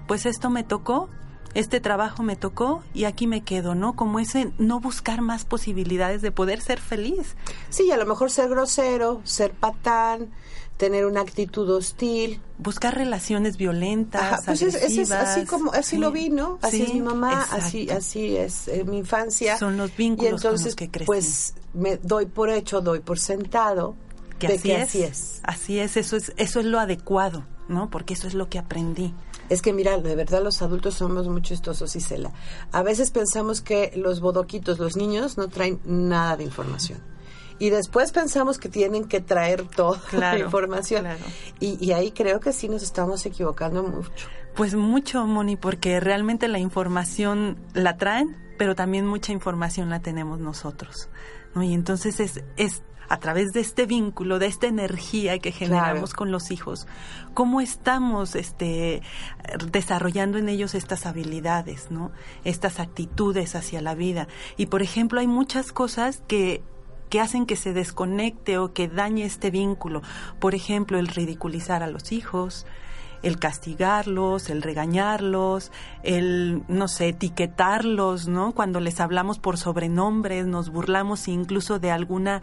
pues 0.08 0.26
esto 0.26 0.50
me 0.50 0.64
tocó, 0.64 1.08
este 1.54 1.80
trabajo 1.80 2.24
me 2.24 2.36
tocó 2.36 2.84
y 2.96 3.04
aquí 3.04 3.28
me 3.28 3.42
quedo, 3.42 3.76
¿no? 3.76 3.96
Como 3.96 4.20
ese 4.20 4.52
no 4.58 4.80
buscar 4.80 5.22
más 5.22 5.46
posibilidades 5.46 6.22
de 6.24 6.32
poder 6.32 6.62
ser 6.62 6.80
feliz. 6.80 7.36
Sí, 7.70 7.92
a 7.92 7.98
lo 7.98 8.06
mejor 8.08 8.32
ser 8.32 8.50
grosero, 8.50 9.22
ser 9.24 9.52
patán, 9.52 10.32
tener 10.78 11.06
una 11.06 11.22
actitud 11.22 11.70
hostil. 11.70 12.42
Buscar 12.58 12.96
relaciones 12.96 13.58
violentas, 13.58 14.42
pues 14.46 14.62
es, 14.62 15.12
así 15.12 15.46
como, 15.46 15.72
así 15.74 15.98
lo 15.98 16.12
vi, 16.12 16.30
¿no? 16.30 16.60
Así 16.62 16.84
es 16.84 16.94
mi 16.94 17.02
mamá, 17.02 17.48
así, 17.52 17.90
así 17.90 18.36
es 18.36 18.68
eh, 18.68 18.84
mi 18.84 18.98
infancia. 18.98 19.58
Son 19.58 19.78
los 19.78 19.96
vínculos 19.96 20.32
y 20.32 20.36
entonces, 20.36 20.76
que 20.76 20.90
crecen. 20.90 21.06
Pues 21.06 21.54
me 21.74 21.98
doy 21.98 22.26
por 22.26 22.50
hecho, 22.50 22.82
doy 22.82 23.00
por 23.00 23.20
sentado 23.20 23.96
que, 24.40 24.48
así, 24.48 24.72
es, 24.72 24.84
así 24.84 25.04
es. 25.04 25.42
Así 25.44 25.80
es, 25.80 25.98
eso 25.98 26.16
es, 26.16 26.34
eso 26.38 26.60
es 26.60 26.66
lo 26.66 26.80
adecuado, 26.80 27.46
¿no? 27.68 27.90
Porque 27.90 28.14
eso 28.14 28.28
es 28.28 28.34
lo 28.34 28.50
que 28.50 28.60
aprendí. 28.60 29.14
Es 29.50 29.62
que 29.62 29.74
mira, 29.74 29.98
de 29.98 30.16
verdad 30.16 30.42
los 30.42 30.62
adultos 30.62 30.96
somos 30.96 31.28
muy 31.28 31.42
chistosos, 31.42 31.96
Isela. 31.96 32.32
A 32.72 32.82
veces 32.82 33.12
pensamos 33.12 33.62
que 33.62 33.92
los 33.96 34.22
bodoquitos, 34.22 34.80
los 34.80 34.96
niños, 34.96 35.38
no 35.38 35.50
traen 35.50 35.80
nada 35.86 36.38
de 36.38 36.46
información. 36.46 37.13
Y 37.64 37.70
después 37.70 38.12
pensamos 38.12 38.58
que 38.58 38.68
tienen 38.68 39.06
que 39.06 39.22
traer 39.22 39.64
toda 39.64 40.02
la 40.12 40.38
información. 40.38 41.08
Y, 41.62 41.78
y 41.80 41.94
ahí 41.94 42.12
creo 42.12 42.42
que 42.42 42.52
sí 42.52 42.68
nos 42.68 42.84
estamos 42.84 43.26
equivocando 43.26 43.84
mucho. 43.84 44.28
Pues 44.54 44.76
mucho, 44.76 45.26
Moni, 45.26 45.56
porque 45.56 46.02
realmente 46.02 46.50
la 46.50 46.60
información 46.60 47.58
la 47.74 47.96
traen, 47.96 48.36
pero 48.58 48.76
también 48.76 49.08
mucha 49.08 49.32
información 49.32 49.90
la 49.90 50.02
tenemos 50.02 50.40
nosotros. 50.40 51.08
¿no? 51.56 51.64
Y 51.64 51.74
entonces 51.74 52.20
es, 52.20 52.44
es 52.58 52.84
a 53.08 53.18
través 53.22 53.54
de 53.54 53.62
este 53.62 53.86
vínculo, 53.86 54.40
de 54.40 54.48
esta 54.48 54.68
energía 54.68 55.40
que 55.40 55.54
generamos 55.54 56.14
con 56.14 56.32
los 56.32 56.52
hijos, 56.52 56.86
cómo 57.34 57.62
estamos 57.62 58.36
este, 58.36 59.02
desarrollando 59.72 60.38
en 60.38 60.50
ellos 60.50 60.76
estas 60.76 61.06
habilidades, 61.06 61.92
¿no? 61.92 62.12
Estas 62.44 62.82
actitudes 62.82 63.56
hacia 63.56 63.82
la 63.82 63.96
vida. 63.96 64.28
Y 64.58 64.66
por 64.66 64.82
ejemplo, 64.82 65.22
hay 65.22 65.28
muchas 65.28 65.72
cosas 65.72 66.22
que 66.28 66.62
que 67.14 67.22
hacen 67.22 67.46
que 67.46 67.56
se 67.56 67.74
desconecte 67.74 68.58
o 68.58 68.74
que 68.74 68.88
dañe 68.88 69.24
este 69.24 69.52
vínculo. 69.52 70.02
Por 70.40 70.56
ejemplo, 70.56 70.98
el 70.98 71.08
ridiculizar 71.08 71.84
a 71.84 71.88
los 71.88 72.12
hijos, 72.12 72.66
el 73.24 73.40
castigarlos, 73.40 74.50
el 74.50 74.62
regañarlos, 74.62 75.72
el, 76.04 76.62
no 76.68 76.88
sé, 76.88 77.10
etiquetarlos, 77.10 78.28
¿no? 78.28 78.52
Cuando 78.52 78.80
les 78.80 79.00
hablamos 79.00 79.40
por 79.40 79.58
sobrenombres, 79.58 80.46
nos 80.46 80.70
burlamos 80.70 81.28
incluso 81.28 81.80
de 81.80 81.92
alguna 81.92 82.42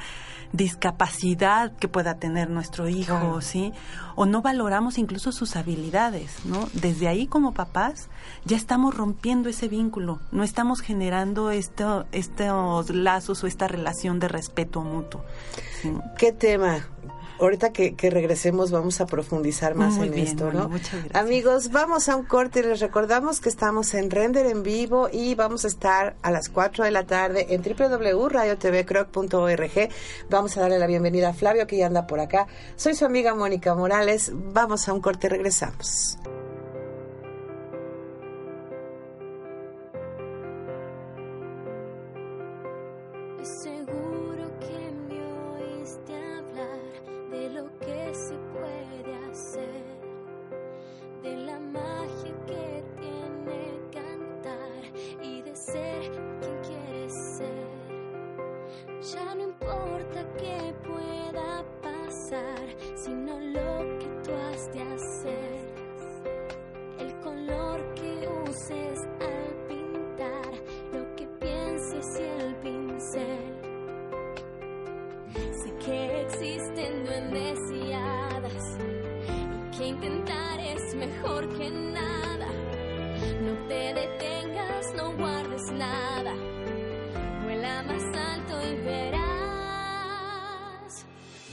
discapacidad 0.53 1.73
que 1.77 1.87
pueda 1.87 2.15
tener 2.15 2.51
nuestro 2.51 2.89
hijo, 2.89 3.41
¿sí? 3.43 3.73
O 4.17 4.27
no 4.27 4.43
valoramos 4.43 4.99
incluso 4.99 5.33
sus 5.33 5.55
habilidades, 5.55 6.45
¿no? 6.45 6.69
Desde 6.73 7.09
ahí 7.09 7.27
como 7.27 7.53
papás 7.53 8.09
ya 8.45 8.57
estamos 8.57 8.97
rompiendo 8.97 9.49
ese 9.49 9.69
vínculo, 9.69 10.19
no 10.33 10.43
estamos 10.43 10.81
generando 10.81 11.51
esto, 11.51 12.07
estos 12.11 12.91
lazos 12.91 13.45
o 13.45 13.47
esta 13.47 13.69
relación 13.69 14.19
de 14.19 14.29
respeto 14.29 14.81
mutuo. 14.81 15.23
¿Qué 16.19 16.33
tema? 16.33 16.87
Ahorita 17.41 17.73
que, 17.73 17.95
regresemos 18.11 18.71
vamos 18.71 19.01
a 19.01 19.07
profundizar 19.07 19.75
más 19.75 19.97
en 19.99 20.15
esto, 20.15 20.53
¿no? 20.53 20.71
Amigos, 21.15 21.71
vamos 21.71 22.09
a 22.09 22.17
un 22.17 22.25
corte 22.25 22.61
y 22.61 22.65
les 22.65 22.81
recordamos 22.81 23.41
que 23.41 23.49
estamos 23.49 23.95
en 23.95 24.11
Render 24.11 24.45
en 24.47 24.63
vivo 24.63 25.09
y 25.11 25.35
vamos 25.35 25.65
a 25.65 25.69
estar 25.69 26.15
a 26.23 26.31
las 26.31 26.49
4 26.49 26.85
de 26.85 26.91
la 26.91 27.05
tarde 27.05 27.47
en 27.51 27.63
www.radiotvcroc.org. 27.63 29.89
Vamos 30.29 30.57
a 30.57 30.61
darle 30.61 30.79
la 30.79 30.87
bienvenida 30.87 31.31
a 31.31 31.33
Flavio 31.33 31.67
que 31.67 31.79
ya 31.79 31.87
anda 31.87 32.07
por 32.07 32.21
acá. 32.21 32.47
Soy 32.77 32.95
su 32.95 33.05
amiga 33.05 33.35
Mónica 33.35 33.75
Morales. 33.75 34.31
Vamos 34.35 34.89
a 34.89 34.93
un 34.93 35.01
corte 35.01 35.29
nada. 85.73 86.35
Vuela 87.45 87.83
más 87.85 88.03
alto 88.17 88.55
y 88.63 88.75
verás. 88.85 89.31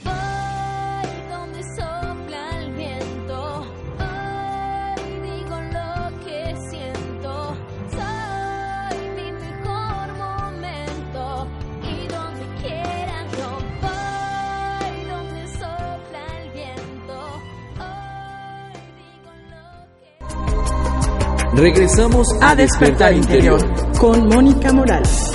Voy 0.04 1.10
donde 1.30 1.62
sopla 1.76 2.58
el 2.60 2.72
viento. 2.72 3.64
Voy, 3.98 5.02
digo 5.22 5.56
lo 5.76 5.90
que 6.24 6.40
siento. 6.70 7.56
Soy 7.90 8.98
mi 9.16 9.28
mejor 9.32 10.06
momento. 10.16 11.22
Y 11.82 12.06
donde 12.08 12.44
quiera 12.62 13.16
yo 13.38 13.50
voy, 13.82 14.92
donde 15.10 15.42
sopla 15.52 16.22
el 16.42 16.48
viento. 16.52 17.16
Hoy 17.80 18.76
digo 18.96 19.30
lo 19.50 19.64
que. 21.56 21.60
Regresamos 21.60 22.26
a 22.40 22.54
Despertar 22.54 23.12
Interior 23.14 23.87
con 23.98 24.28
Mónica 24.28 24.72
Morales. 24.72 25.32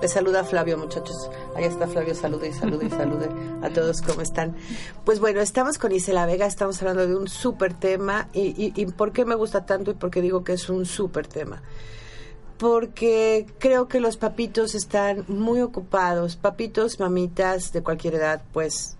Les 0.00 0.12
saluda 0.12 0.44
Flavio, 0.44 0.78
muchachos. 0.78 1.28
Ahí 1.56 1.64
está 1.64 1.88
Flavio, 1.88 2.14
salude 2.14 2.50
y 2.50 2.52
salude 2.52 2.86
y 2.86 2.90
salude 2.90 3.28
a 3.60 3.70
todos, 3.70 4.00
¿cómo 4.02 4.20
están? 4.22 4.54
Pues 5.04 5.18
bueno, 5.18 5.40
estamos 5.40 5.78
con 5.78 5.90
Isela 5.90 6.26
Vega, 6.26 6.46
estamos 6.46 6.80
hablando 6.80 7.08
de 7.08 7.16
un 7.16 7.26
súper 7.26 7.74
tema. 7.74 8.28
Y, 8.32 8.54
y, 8.56 8.72
y 8.76 8.86
por 8.86 9.12
qué 9.12 9.24
me 9.24 9.34
gusta 9.34 9.66
tanto 9.66 9.90
y 9.90 9.94
por 9.94 10.10
qué 10.10 10.22
digo 10.22 10.44
que 10.44 10.52
es 10.52 10.70
un 10.70 10.86
súper 10.86 11.26
tema? 11.26 11.60
porque 12.58 13.46
creo 13.60 13.86
que 13.86 14.00
los 14.00 14.16
papitos 14.16 14.74
están 14.74 15.24
muy 15.28 15.60
ocupados, 15.60 16.34
papitos, 16.34 16.98
mamitas 16.98 17.72
de 17.72 17.84
cualquier 17.84 18.16
edad, 18.16 18.42
pues, 18.52 18.97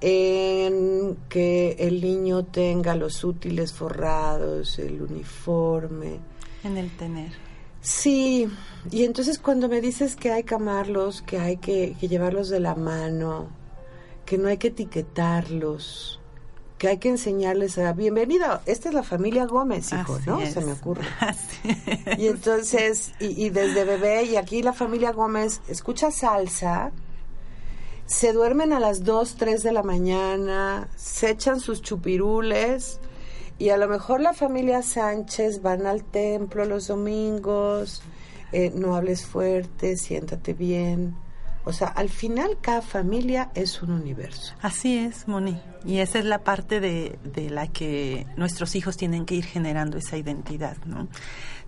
en 0.00 1.16
que 1.28 1.76
el 1.78 2.00
niño 2.00 2.44
tenga 2.44 2.94
los 2.94 3.24
útiles 3.24 3.72
forrados, 3.72 4.78
el 4.78 5.02
uniforme. 5.02 6.20
En 6.64 6.76
el 6.76 6.90
tener. 6.96 7.32
Sí, 7.80 8.48
y 8.90 9.04
entonces 9.04 9.38
cuando 9.38 9.68
me 9.68 9.80
dices 9.80 10.16
que 10.16 10.32
hay 10.32 10.42
que 10.42 10.56
amarlos, 10.56 11.22
que 11.22 11.38
hay 11.38 11.56
que, 11.58 11.96
que 12.00 12.08
llevarlos 12.08 12.48
de 12.48 12.58
la 12.58 12.74
mano, 12.74 13.48
que 14.24 14.38
no 14.38 14.48
hay 14.48 14.56
que 14.58 14.68
etiquetarlos, 14.68 16.20
que 16.78 16.88
hay 16.88 16.98
que 16.98 17.08
enseñarles 17.08 17.78
a 17.78 17.92
bienvenido, 17.92 18.60
esta 18.66 18.88
es 18.88 18.94
la 18.94 19.02
familia 19.02 19.46
Gómez, 19.46 19.92
hijo, 19.92 20.16
Así 20.16 20.28
¿no? 20.28 20.40
es. 20.40 20.54
Se 20.54 20.60
me 20.62 20.72
ocurre. 20.72 21.04
Así 21.20 21.56
es. 21.64 22.18
Y 22.18 22.26
entonces, 22.26 23.12
y, 23.20 23.46
y 23.46 23.50
desde 23.50 23.84
bebé, 23.84 24.24
y 24.24 24.36
aquí 24.36 24.62
la 24.62 24.72
familia 24.72 25.12
Gómez 25.12 25.60
escucha 25.68 26.10
salsa, 26.10 26.90
se 28.06 28.32
duermen 28.32 28.72
a 28.72 28.80
las 28.80 29.04
2, 29.04 29.36
3 29.36 29.62
de 29.62 29.72
la 29.72 29.82
mañana, 29.82 30.88
se 30.96 31.30
echan 31.30 31.60
sus 31.60 31.82
chupirules, 31.82 33.00
y 33.58 33.70
a 33.70 33.76
lo 33.76 33.88
mejor 33.88 34.20
la 34.20 34.34
familia 34.34 34.82
Sánchez 34.82 35.62
van 35.62 35.86
al 35.86 36.04
templo 36.04 36.64
los 36.64 36.88
domingos, 36.88 38.02
eh, 38.52 38.70
no 38.74 38.94
hables 38.94 39.24
fuerte, 39.26 39.96
siéntate 39.96 40.52
bien. 40.52 41.16
O 41.64 41.72
sea, 41.72 41.88
al 41.88 42.10
final 42.10 42.58
cada 42.60 42.80
familia 42.80 43.50
es 43.54 43.82
un 43.82 43.90
universo. 43.90 44.54
Así 44.62 44.98
es, 44.98 45.26
Moni. 45.26 45.60
Y 45.84 45.98
esa 45.98 46.20
es 46.20 46.24
la 46.24 46.44
parte 46.44 46.78
de, 46.78 47.18
de 47.24 47.50
la 47.50 47.66
que 47.66 48.24
nuestros 48.36 48.76
hijos 48.76 48.96
tienen 48.96 49.24
que 49.26 49.34
ir 49.34 49.44
generando 49.44 49.98
esa 49.98 50.16
identidad, 50.16 50.76
¿no? 50.84 51.08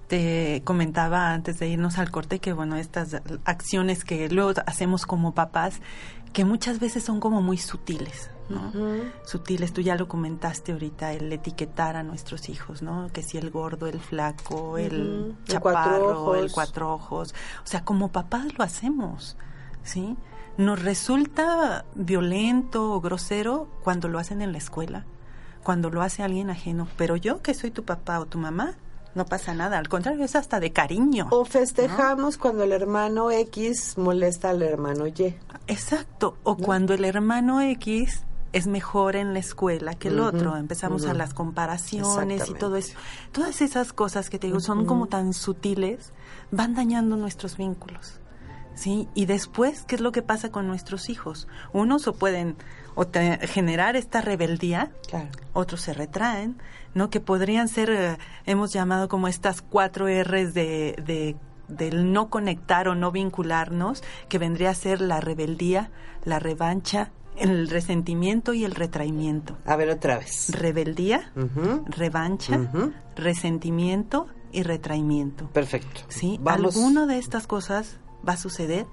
Te 0.07 0.63
comentaba 0.65 1.33
antes 1.33 1.59
de 1.59 1.69
irnos 1.69 1.99
al 1.99 2.11
corte 2.11 2.39
que, 2.39 2.53
bueno, 2.53 2.77
estas 2.77 3.21
acciones 3.45 4.05
que 4.05 4.29
luego 4.29 4.53
hacemos 4.67 5.05
como 5.05 5.35
papás, 5.35 5.81
que 6.33 6.45
muchas 6.45 6.81
veces 6.81 7.05
son 7.05 7.21
como 7.21 7.43
muy 7.43 7.59
sutiles, 7.59 8.31
¿no? 8.49 8.73
Sutiles, 9.25 9.73
tú 9.73 9.81
ya 9.81 9.97
lo 9.97 10.09
comentaste 10.09 10.73
ahorita, 10.73 11.13
el 11.13 11.33
etiquetar 11.33 11.97
a 11.97 12.03
nuestros 12.03 12.49
hijos, 12.49 12.83
¿no? 12.83 13.11
Que 13.13 13.23
si 13.23 13.39
el 13.39 13.51
gordo, 13.51 13.87
el 13.87 14.01
flaco, 14.01 14.79
el 14.79 14.93
Ujú, 14.93 15.31
el 15.31 15.35
chaparro, 15.45 15.63
cuatro 15.63 16.35
el 16.37 16.53
cuatro 16.53 16.93
ojos. 16.95 17.35
O 17.65 17.67
sea, 17.67 17.85
como 17.85 18.09
papás 18.09 18.57
lo 18.57 18.65
hacemos, 18.65 19.37
¿sí? 19.83 20.17
Nos 20.57 20.83
resulta 20.83 21.85
violento 21.95 22.93
o 22.93 23.01
grosero 23.01 23.69
cuando 23.85 24.09
lo 24.09 24.19
hacen 24.19 24.43
en 24.43 24.53
la 24.53 24.59
escuela, 24.59 25.05
cuando 25.63 25.91
lo 25.91 26.03
hace 26.03 26.23
alguien 26.23 26.51
ajeno, 26.51 26.89
pero 26.97 27.17
yo 27.17 27.43
que 27.43 27.55
soy 27.55 27.71
tu 27.71 27.85
papá 27.85 28.19
o 28.19 28.27
tu 28.27 28.39
mamá, 28.39 28.77
no 29.19 29.27
pasa 29.27 29.53
nada, 29.53 29.77
al 29.77 29.89
contrario, 29.91 30.25
es 30.25 30.35
hasta 30.35 30.59
de 30.61 30.73
cariño. 30.73 31.27
O 31.31 31.45
festejamos 31.45 32.39
cuando 32.39 32.65
el 32.65 32.73
hermano 32.73 33.31
X 33.31 33.99
molesta 33.99 34.49
al 34.51 34.63
hermano 34.63 35.07
Y. 35.07 35.35
Exacto, 35.67 36.39
o 36.45 36.57
cuando 36.57 36.95
el 36.95 37.05
hermano 37.05 37.61
X 37.61 38.23
es 38.53 38.67
mejor 38.67 39.15
en 39.17 39.35
la 39.35 39.41
escuela 39.41 39.93
que 39.95 40.09
el 40.09 40.21
otro, 40.21 40.57
empezamos 40.57 41.05
a 41.05 41.13
las 41.13 41.35
comparaciones 41.35 42.49
y 42.49 42.55
todo 42.55 42.77
eso. 42.77 42.97
Todas 43.33 43.61
esas 43.61 43.93
cosas 43.93 44.31
que 44.31 44.39
te 44.39 44.47
digo 44.47 44.61
son 44.61 44.87
como 44.87 45.07
tan 45.07 45.35
sutiles, 45.35 46.13
van 46.51 46.75
dañando 46.75 47.17
nuestros 47.17 47.59
vínculos. 47.59 48.21
¿Sí? 48.75 49.09
Y 49.13 49.27
después, 49.27 49.83
¿qué 49.89 49.97
es 49.97 50.01
lo 50.01 50.13
que 50.13 50.23
pasa 50.23 50.51
con 50.53 50.69
nuestros 50.69 51.11
hijos? 51.11 51.49
Unos 51.73 52.07
o 52.07 52.13
pueden 52.15 52.57
o 52.95 53.09
te- 53.09 53.45
generar 53.49 53.97
esta 53.97 54.21
rebeldía, 54.21 54.93
Claro. 55.09 55.29
otros 55.53 55.81
se 55.81 55.93
retraen, 55.95 56.57
¿no? 56.95 57.11
Que 57.11 57.21
podrían 57.21 57.69
ser, 57.69 57.91
eh, 57.91 58.19
hemos 58.47 58.73
llamado 58.73 59.09
como 59.09 59.29
estas 59.29 59.63
cuatro 59.63 60.07
R's 60.09 60.55
de, 60.55 60.95
de- 61.05 61.37
del 61.69 62.13
no 62.13 62.29
conectar 62.31 62.89
o 62.89 62.95
no 62.95 63.13
vincularnos, 63.13 64.03
que 64.29 64.39
vendría 64.39 64.71
a 64.71 64.75
ser 64.75 65.01
la 65.03 65.21
rebeldía, 65.21 65.91
la 66.25 66.39
revancha, 66.39 67.11
el 67.37 67.69
resentimiento 67.69 68.55
y 68.55 68.65
el 68.65 68.75
retraimiento. 68.75 69.57
A 69.67 69.77
ver 69.77 69.91
otra 69.91 70.19
vez. 70.19 70.51
Rebeldía, 70.51 71.31
revancha, 71.87 72.59
resentimiento 73.17 74.27
y 74.51 74.63
retraimiento. 74.63 75.47
Perfecto. 75.49 76.01
¿Sí? 76.09 76.39
Vamos. 76.41 76.77
Alguna 76.77 77.07
de 77.07 77.19
estas 77.19 77.47
cosas 77.47 77.99
va 78.27 78.33
a 78.33 78.37
suceder 78.39 78.87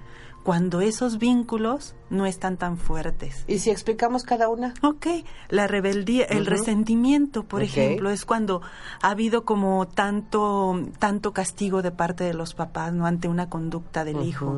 cuando 0.46 0.80
esos 0.82 1.18
vínculos 1.18 1.96
no 2.12 2.28
están 2.28 2.58
tan 2.58 2.78
fuertes. 2.78 3.44
¿Y 3.48 3.58
si 3.58 3.72
explicamos 3.72 4.24
cada 4.24 4.48
una? 4.48 4.76
Ok, 4.84 5.08
la 5.50 5.66
rebeldía, 5.66 6.26
el 6.26 6.46
resentimiento, 6.46 7.46
por 7.46 7.64
ejemplo, 7.64 8.12
es 8.12 8.26
cuando 8.26 8.62
ha 9.02 9.10
habido 9.10 9.44
como 9.44 9.88
tanto, 9.88 10.80
tanto 11.00 11.34
castigo 11.34 11.82
de 11.82 11.90
parte 11.90 12.26
de 12.26 12.36
los 12.36 12.54
papás, 12.54 12.94
¿no? 12.94 13.08
Ante 13.08 13.28
una 13.28 13.50
conducta 13.50 14.06
del 14.06 14.22
hijo. 14.22 14.56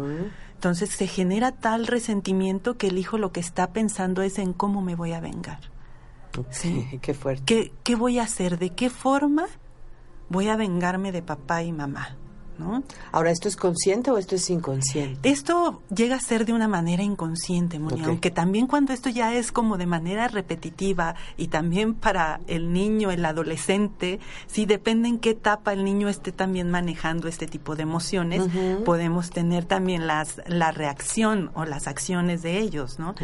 Entonces 0.56 0.90
se 0.90 1.08
genera 1.08 1.54
tal 1.54 1.88
resentimiento 1.88 2.78
que 2.78 2.88
el 2.88 2.98
hijo 2.98 3.18
lo 3.18 3.32
que 3.32 3.40
está 3.40 3.72
pensando 3.72 4.24
es 4.24 4.40
en 4.40 4.52
cómo 4.52 4.82
me 4.82 4.96
voy 4.96 5.14
a 5.14 5.22
vengar. 5.22 5.72
Sí. 6.50 6.86
Qué 7.02 7.14
fuerte. 7.14 7.44
¿Qué, 7.46 7.72
qué 7.86 7.96
voy 7.96 8.20
a 8.20 8.24
hacer? 8.24 8.60
¿De 8.60 8.72
qué 8.72 8.90
forma 8.90 9.46
voy 10.28 10.50
a 10.50 10.58
vengarme 10.58 11.14
de 11.14 11.22
papá 11.22 11.64
y 11.64 11.72
mamá? 11.72 12.18
¿No? 12.60 12.84
Ahora, 13.12 13.32
¿esto 13.32 13.48
es 13.48 13.56
consciente 13.56 14.12
o 14.12 14.18
esto 14.18 14.36
es 14.36 14.50
inconsciente? 14.50 15.30
Esto 15.30 15.82
llega 15.96 16.16
a 16.16 16.20
ser 16.20 16.46
de 16.46 16.54
una 16.54 16.68
manera 16.68 17.04
inconsciente, 17.04 17.80
Moni, 17.80 18.04
aunque 18.04 18.32
también 18.32 18.68
cuando 18.68 18.94
esto 18.94 19.10
ya 19.10 19.34
es 19.34 19.52
como 19.52 19.78
de 19.78 19.86
manera 19.86 20.28
repetitiva 20.28 21.16
y 21.38 21.48
también 21.48 21.94
para 21.94 22.40
el 22.48 22.74
niño, 22.74 23.12
el 23.12 23.26
adolescente, 23.26 24.20
sí 24.48 24.66
depende 24.66 25.08
en 25.08 25.20
qué 25.20 25.32
etapa 25.32 25.74
el 25.74 25.84
niño 25.84 26.10
esté 26.10 26.32
también 26.32 26.70
manejando 26.72 27.28
este 27.28 27.48
tipo 27.48 27.76
de 27.76 27.84
emociones, 27.84 28.44
podemos 28.86 29.30
tener 29.30 29.66
también 29.66 30.08
las 30.08 30.42
la 30.48 30.72
reacción 30.72 31.52
o 31.54 31.66
las 31.66 31.88
acciones 31.88 32.42
de 32.42 32.60
ellos, 32.60 33.00
¿no? 33.00 33.16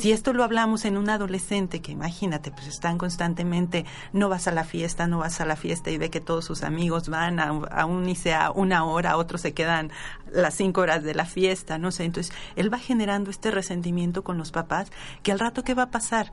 Si 0.00 0.12
esto 0.12 0.32
lo 0.32 0.44
hablamos 0.44 0.84
en 0.84 0.96
un 0.96 1.08
adolescente 1.08 1.80
que 1.80 1.92
imagínate, 1.92 2.50
pues 2.50 2.66
están 2.66 2.98
constantemente, 2.98 3.84
no 4.12 4.28
vas 4.28 4.48
a 4.48 4.52
la 4.52 4.64
fiesta, 4.64 5.06
no 5.06 5.18
vas 5.18 5.40
a 5.40 5.44
la 5.44 5.56
fiesta 5.56 5.90
y 5.90 5.98
ve 5.98 6.10
que 6.10 6.20
todos 6.20 6.44
sus 6.44 6.62
amigos 6.62 7.08
van, 7.08 7.40
a, 7.40 7.48
aún 7.48 8.08
y 8.08 8.14
sea 8.14 8.50
una 8.50 8.81
hora, 8.84 9.16
otros 9.16 9.40
se 9.40 9.52
quedan 9.52 9.90
las 10.30 10.54
cinco 10.54 10.80
horas 10.80 11.02
de 11.02 11.14
la 11.14 11.24
fiesta, 11.26 11.78
no 11.78 11.90
sé. 11.90 12.04
Entonces, 12.04 12.34
él 12.56 12.72
va 12.72 12.78
generando 12.78 13.30
este 13.30 13.50
resentimiento 13.50 14.22
con 14.24 14.38
los 14.38 14.50
papás 14.52 14.90
que 15.22 15.32
al 15.32 15.38
rato, 15.38 15.64
¿qué 15.64 15.74
va 15.74 15.84
a 15.84 15.90
pasar? 15.90 16.32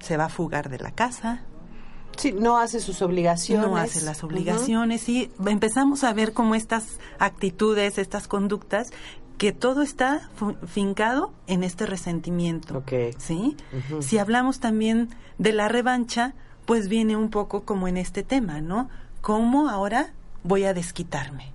Se 0.00 0.16
va 0.16 0.26
a 0.26 0.28
fugar 0.28 0.68
de 0.68 0.78
la 0.78 0.92
casa, 0.92 1.42
Sí, 2.16 2.32
no 2.32 2.58
hace 2.58 2.80
sus 2.80 3.00
obligaciones. 3.00 3.68
no 3.68 3.76
hace 3.76 4.04
las 4.04 4.24
obligaciones 4.24 5.08
y 5.08 5.30
empezamos 5.46 6.02
a 6.02 6.12
ver 6.12 6.32
como 6.32 6.56
estas 6.56 6.98
actitudes, 7.20 7.96
estas 7.96 8.26
conductas, 8.26 8.90
que 9.36 9.52
todo 9.52 9.82
está 9.82 10.28
fincado 10.66 11.32
en 11.46 11.62
este 11.62 11.86
resentimiento. 11.86 12.78
Ok. 12.78 12.92
¿Sí? 13.18 13.56
Si 14.00 14.18
hablamos 14.18 14.58
también 14.58 15.10
de 15.38 15.52
la 15.52 15.68
revancha, 15.68 16.34
pues 16.66 16.88
viene 16.88 17.16
un 17.16 17.30
poco 17.30 17.62
como 17.62 17.86
en 17.86 17.96
este 17.96 18.24
tema, 18.24 18.60
¿no? 18.60 18.88
¿Cómo 19.20 19.68
ahora 19.70 20.12
voy 20.42 20.64
a 20.64 20.74
desquitarme? 20.74 21.52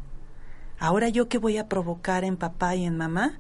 Ahora 0.84 1.08
yo 1.08 1.30
qué 1.30 1.38
voy 1.38 1.58
a 1.58 1.70
provocar 1.70 2.26
en 2.26 2.36
papá 2.36 2.76
y 2.76 2.84
en 2.84 2.98
mamá? 2.98 3.40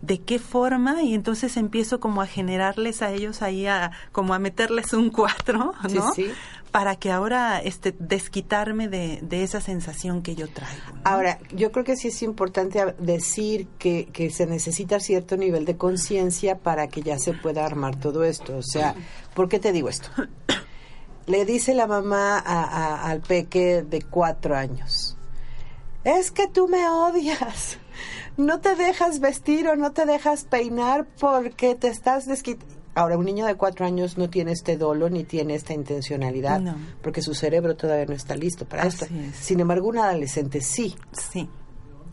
¿De 0.00 0.20
qué 0.20 0.38
forma? 0.38 1.02
Y 1.02 1.14
entonces 1.14 1.56
empiezo 1.56 1.98
como 1.98 2.22
a 2.22 2.26
generarles 2.26 3.02
a 3.02 3.10
ellos 3.10 3.42
ahí, 3.42 3.66
a, 3.66 3.90
como 4.12 4.32
a 4.34 4.38
meterles 4.38 4.92
un 4.92 5.10
cuatro, 5.10 5.72
Sí, 5.88 5.94
¿no? 5.96 6.12
sí. 6.14 6.30
Para 6.70 6.94
que 6.96 7.10
ahora 7.10 7.58
este, 7.60 7.94
desquitarme 7.98 8.88
de, 8.88 9.20
de 9.22 9.42
esa 9.42 9.60
sensación 9.60 10.22
que 10.22 10.34
yo 10.36 10.46
traigo. 10.48 10.82
¿no? 10.94 11.00
Ahora, 11.04 11.38
yo 11.52 11.72
creo 11.72 11.84
que 11.84 11.96
sí 11.96 12.08
es 12.08 12.22
importante 12.22 12.94
decir 12.98 13.66
que, 13.78 14.06
que 14.12 14.30
se 14.30 14.46
necesita 14.46 15.00
cierto 15.00 15.36
nivel 15.36 15.64
de 15.64 15.76
conciencia 15.76 16.58
para 16.58 16.86
que 16.88 17.00
ya 17.02 17.18
se 17.18 17.32
pueda 17.32 17.64
armar 17.66 17.96
todo 17.98 18.22
esto. 18.24 18.56
O 18.58 18.62
sea, 18.62 18.94
¿por 19.34 19.48
qué 19.48 19.58
te 19.58 19.72
digo 19.72 19.88
esto? 19.88 20.08
Le 21.26 21.44
dice 21.46 21.74
la 21.74 21.86
mamá 21.86 22.38
a- 22.38 22.64
a- 22.64 23.10
al 23.10 23.20
peque 23.20 23.82
de 23.82 24.02
cuatro 24.02 24.54
años, 24.56 25.16
es 26.04 26.30
que 26.30 26.46
tú 26.48 26.68
me 26.68 26.86
odias, 26.88 27.78
no 28.36 28.60
te 28.60 28.74
dejas 28.76 29.20
vestir 29.20 29.68
o 29.68 29.76
no 29.76 29.92
te 29.92 30.06
dejas 30.06 30.44
peinar 30.44 31.06
porque 31.18 31.74
te 31.74 31.88
estás 31.88 32.26
desquitando. 32.26 32.74
Ahora, 32.96 33.18
un 33.18 33.24
niño 33.24 33.44
de 33.46 33.56
cuatro 33.56 33.84
años 33.86 34.16
no 34.18 34.30
tiene 34.30 34.52
este 34.52 34.76
dolo 34.76 35.10
ni 35.10 35.24
tiene 35.24 35.56
esta 35.56 35.72
intencionalidad, 35.74 36.60
No. 36.60 36.76
porque 37.02 37.22
su 37.22 37.34
cerebro 37.34 37.74
todavía 37.76 38.06
no 38.06 38.12
está 38.14 38.36
listo 38.36 38.66
para 38.66 38.84
Así 38.84 39.02
esto. 39.04 39.14
es. 39.16 39.34
Sin 39.36 39.58
embargo, 39.58 39.88
un 39.88 39.98
adolescente 39.98 40.60
sí. 40.60 40.94
Sí. 41.10 41.48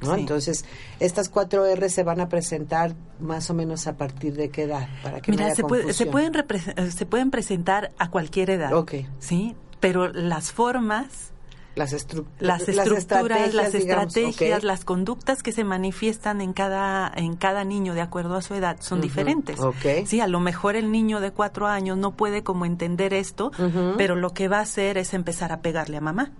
¿no? 0.02 0.16
Sí. 0.16 0.22
Entonces, 0.22 0.66
estas 1.00 1.30
cuatro 1.30 1.68
R 1.68 1.88
se 1.88 2.02
van 2.04 2.20
a 2.20 2.30
presentar 2.30 2.96
más 3.20 3.52
o 3.52 3.54
menos 3.54 3.86
a 3.86 3.96
partir 3.96 4.34
de 4.34 4.50
qué 4.50 4.64
edad, 4.64 4.88
para 5.04 5.22
que 5.22 5.32
no 5.32 5.36
Mira, 5.38 5.46
haya 5.46 5.56
se, 5.56 5.62
puede- 5.64 5.94
se 5.94 6.06
confusión. 6.06 6.10
pueden 6.12 6.34
repre- 6.34 6.74
eh, 6.88 6.90
se 6.92 7.06
pueden 7.06 7.30
presentar 7.30 7.92
a 8.00 8.10
cualquier 8.10 8.50
edad. 8.50 8.74
Ok. 8.74 8.94
Sí, 9.20 9.56
pero 9.80 10.08
las 10.12 10.52
formas 10.52 11.31
las, 11.76 11.94
estru- 11.94 12.26
las 12.40 12.62
estructuras, 13.18 13.54
las 13.54 13.74
estrategias, 14.14 14.64
las 14.64 14.84
conductas 14.86 15.42
que 15.44 15.52
se 15.52 15.64
manifiestan 15.64 16.42
en 16.42 16.54
cada 16.54 17.12
en 17.16 17.36
cada 17.36 17.64
niño 17.64 17.94
de 17.94 18.02
acuerdo 18.02 18.36
a 18.36 18.42
su 18.42 18.54
edad 18.56 18.78
son 18.82 19.00
diferentes. 19.02 19.60
Sí, 20.06 20.20
a 20.22 20.28
lo 20.28 20.40
mejor 20.40 20.76
el 20.76 20.92
niño 20.92 21.20
de 21.22 21.32
cuatro 21.32 21.68
años 21.68 21.98
no 21.98 22.12
puede 22.12 22.44
como 22.44 22.66
entender 22.66 23.14
esto, 23.14 23.52
pero 23.98 24.16
lo 24.16 24.32
que 24.32 24.48
va 24.48 24.58
a 24.58 24.62
hacer 24.62 24.98
es 24.98 25.14
empezar 25.14 25.52
a 25.52 25.62
pegarle 25.62 25.98
a 25.98 26.02
mamá. 26.02 26.32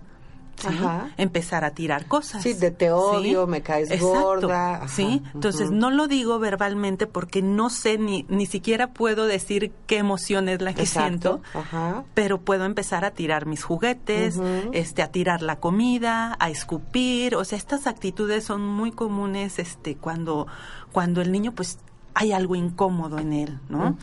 Empezar 1.16 1.64
a 1.64 1.70
tirar 1.72 2.06
cosas. 2.06 2.42
Sí, 2.42 2.52
de 2.54 2.70
te 2.70 2.90
odio, 2.92 3.46
me 3.46 3.62
caes 3.62 4.00
gorda, 4.00 4.76
ajá, 4.76 4.88
Sí, 4.88 5.22
entonces 5.34 5.70
no 5.70 5.90
lo 5.90 6.06
digo 6.06 6.38
verbalmente 6.38 7.06
porque 7.06 7.42
no 7.42 7.70
sé 7.70 7.98
ni 7.98 8.24
ni 8.28 8.46
siquiera 8.46 8.88
puedo 8.92 9.26
decir 9.26 9.72
qué 9.86 9.98
emoción 9.98 10.48
es 10.48 10.60
la 10.62 10.74
que 10.74 10.82
Exacto, 10.82 11.40
siento 11.42 11.42
Ajá. 11.58 12.04
pero 12.14 12.40
puedo 12.40 12.64
empezar 12.64 13.04
a 13.04 13.10
tirar 13.10 13.46
mis 13.46 13.64
juguetes, 13.64 14.40
este, 14.72 15.02
a 15.02 15.08
tirar 15.08 15.42
la 15.42 15.56
comida, 15.56 16.36
a 16.38 16.50
escupir, 16.50 17.34
o 17.36 17.44
sea, 17.44 17.58
estas 17.58 17.86
actitudes 17.86 18.44
son 18.44 18.66
muy 18.66 18.92
comunes, 18.92 19.58
este, 19.58 19.96
cuando, 19.96 20.46
cuando 20.92 21.20
el 21.20 21.32
niño, 21.32 21.52
pues, 21.52 21.78
hay 22.14 22.32
algo 22.32 22.54
incómodo 22.54 23.18
en 23.18 23.32
él, 23.32 23.58
¿no? 23.68 23.96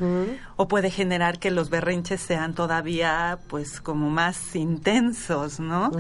O 0.56 0.68
puede 0.68 0.90
generar 0.90 1.40
que 1.40 1.52
los 1.52 1.70
berrinches 1.70 2.22
sean 2.22 2.54
todavía, 2.54 3.40
pues, 3.48 3.82
como 3.82 4.10
más 4.10 4.56
intensos, 4.56 5.60
¿no? 5.60 5.92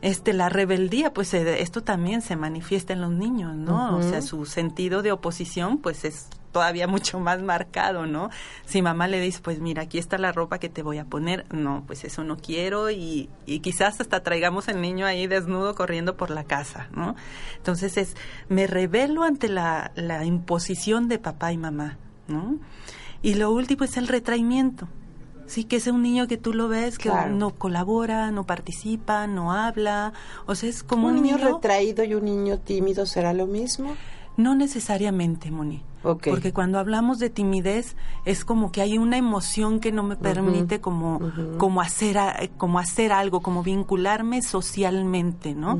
Este, 0.00 0.32
la 0.32 0.48
rebeldía, 0.48 1.12
pues, 1.12 1.34
esto 1.34 1.82
también 1.82 2.22
se 2.22 2.36
manifiesta 2.36 2.92
en 2.92 3.00
los 3.00 3.10
niños, 3.12 3.54
¿no? 3.54 3.96
O 3.96 4.02
sea, 4.02 4.22
su 4.22 4.44
sentido 4.46 5.02
de 5.02 5.12
oposición, 5.12 5.78
pues, 5.78 6.04
es 6.04 6.28
todavía 6.52 6.86
mucho 6.86 7.18
más 7.18 7.42
marcado, 7.42 8.06
¿no? 8.06 8.30
Si 8.64 8.82
mamá 8.82 9.08
le 9.08 9.20
dice, 9.20 9.40
pues 9.42 9.58
mira, 9.60 9.82
aquí 9.82 9.98
está 9.98 10.18
la 10.18 10.30
ropa 10.32 10.58
que 10.58 10.68
te 10.68 10.82
voy 10.82 10.98
a 10.98 11.04
poner, 11.04 11.44
no, 11.52 11.82
pues 11.86 12.04
eso 12.04 12.22
no 12.22 12.36
quiero 12.36 12.90
y, 12.90 13.28
y 13.46 13.60
quizás 13.60 14.00
hasta 14.00 14.22
traigamos 14.22 14.68
al 14.68 14.80
niño 14.80 15.06
ahí 15.06 15.26
desnudo 15.26 15.74
corriendo 15.74 16.16
por 16.16 16.30
la 16.30 16.44
casa, 16.44 16.88
¿no? 16.94 17.16
Entonces 17.56 17.96
es, 17.96 18.16
me 18.48 18.66
revelo 18.66 19.22
ante 19.24 19.48
la, 19.48 19.90
la 19.96 20.24
imposición 20.24 21.08
de 21.08 21.18
papá 21.18 21.52
y 21.52 21.56
mamá, 21.58 21.98
¿no? 22.28 22.58
Y 23.22 23.34
lo 23.34 23.50
último 23.50 23.84
es 23.84 23.96
el 23.96 24.08
retraimiento. 24.08 24.88
Sí, 25.46 25.64
que 25.64 25.76
es 25.76 25.86
un 25.86 26.02
niño 26.02 26.28
que 26.28 26.38
tú 26.38 26.54
lo 26.54 26.68
ves 26.68 26.96
que 26.98 27.10
Claro. 27.10 27.34
no 27.34 27.50
colabora, 27.50 28.30
no 28.30 28.44
participa, 28.44 29.26
no 29.26 29.52
habla, 29.52 30.12
o 30.46 30.54
sea, 30.54 30.70
es 30.70 30.82
como 30.82 31.08
un 31.08 31.16
un, 31.16 31.22
niño 31.22 31.36
niño 31.36 31.54
retraído 31.56 32.04
y 32.04 32.14
un 32.14 32.24
niño 32.24 32.58
tímido 32.58 33.04
será 33.06 33.32
lo 33.34 33.46
mismo. 33.46 33.96
No 34.36 34.54
necesariamente, 34.54 35.50
Moni. 35.50 35.82
Ok. 36.04 36.26
Porque 36.30 36.52
cuando 36.52 36.78
hablamos 36.80 37.18
de 37.20 37.30
timidez 37.30 37.94
es 38.24 38.44
como 38.44 38.72
que 38.72 38.80
hay 38.82 38.98
una 38.98 39.16
emoción 39.16 39.78
que 39.78 39.92
no 39.92 40.02
me 40.02 40.16
permite 40.16 40.80
como, 40.80 41.20
como, 41.58 41.80
hacer, 41.80 42.18
a- 42.18 42.36
como 42.56 42.78
hacer 42.80 43.12
algo, 43.12 43.40
como 43.40 43.62
vincularme 43.62 44.42
socialmente, 44.42 45.54
¿no? 45.54 45.78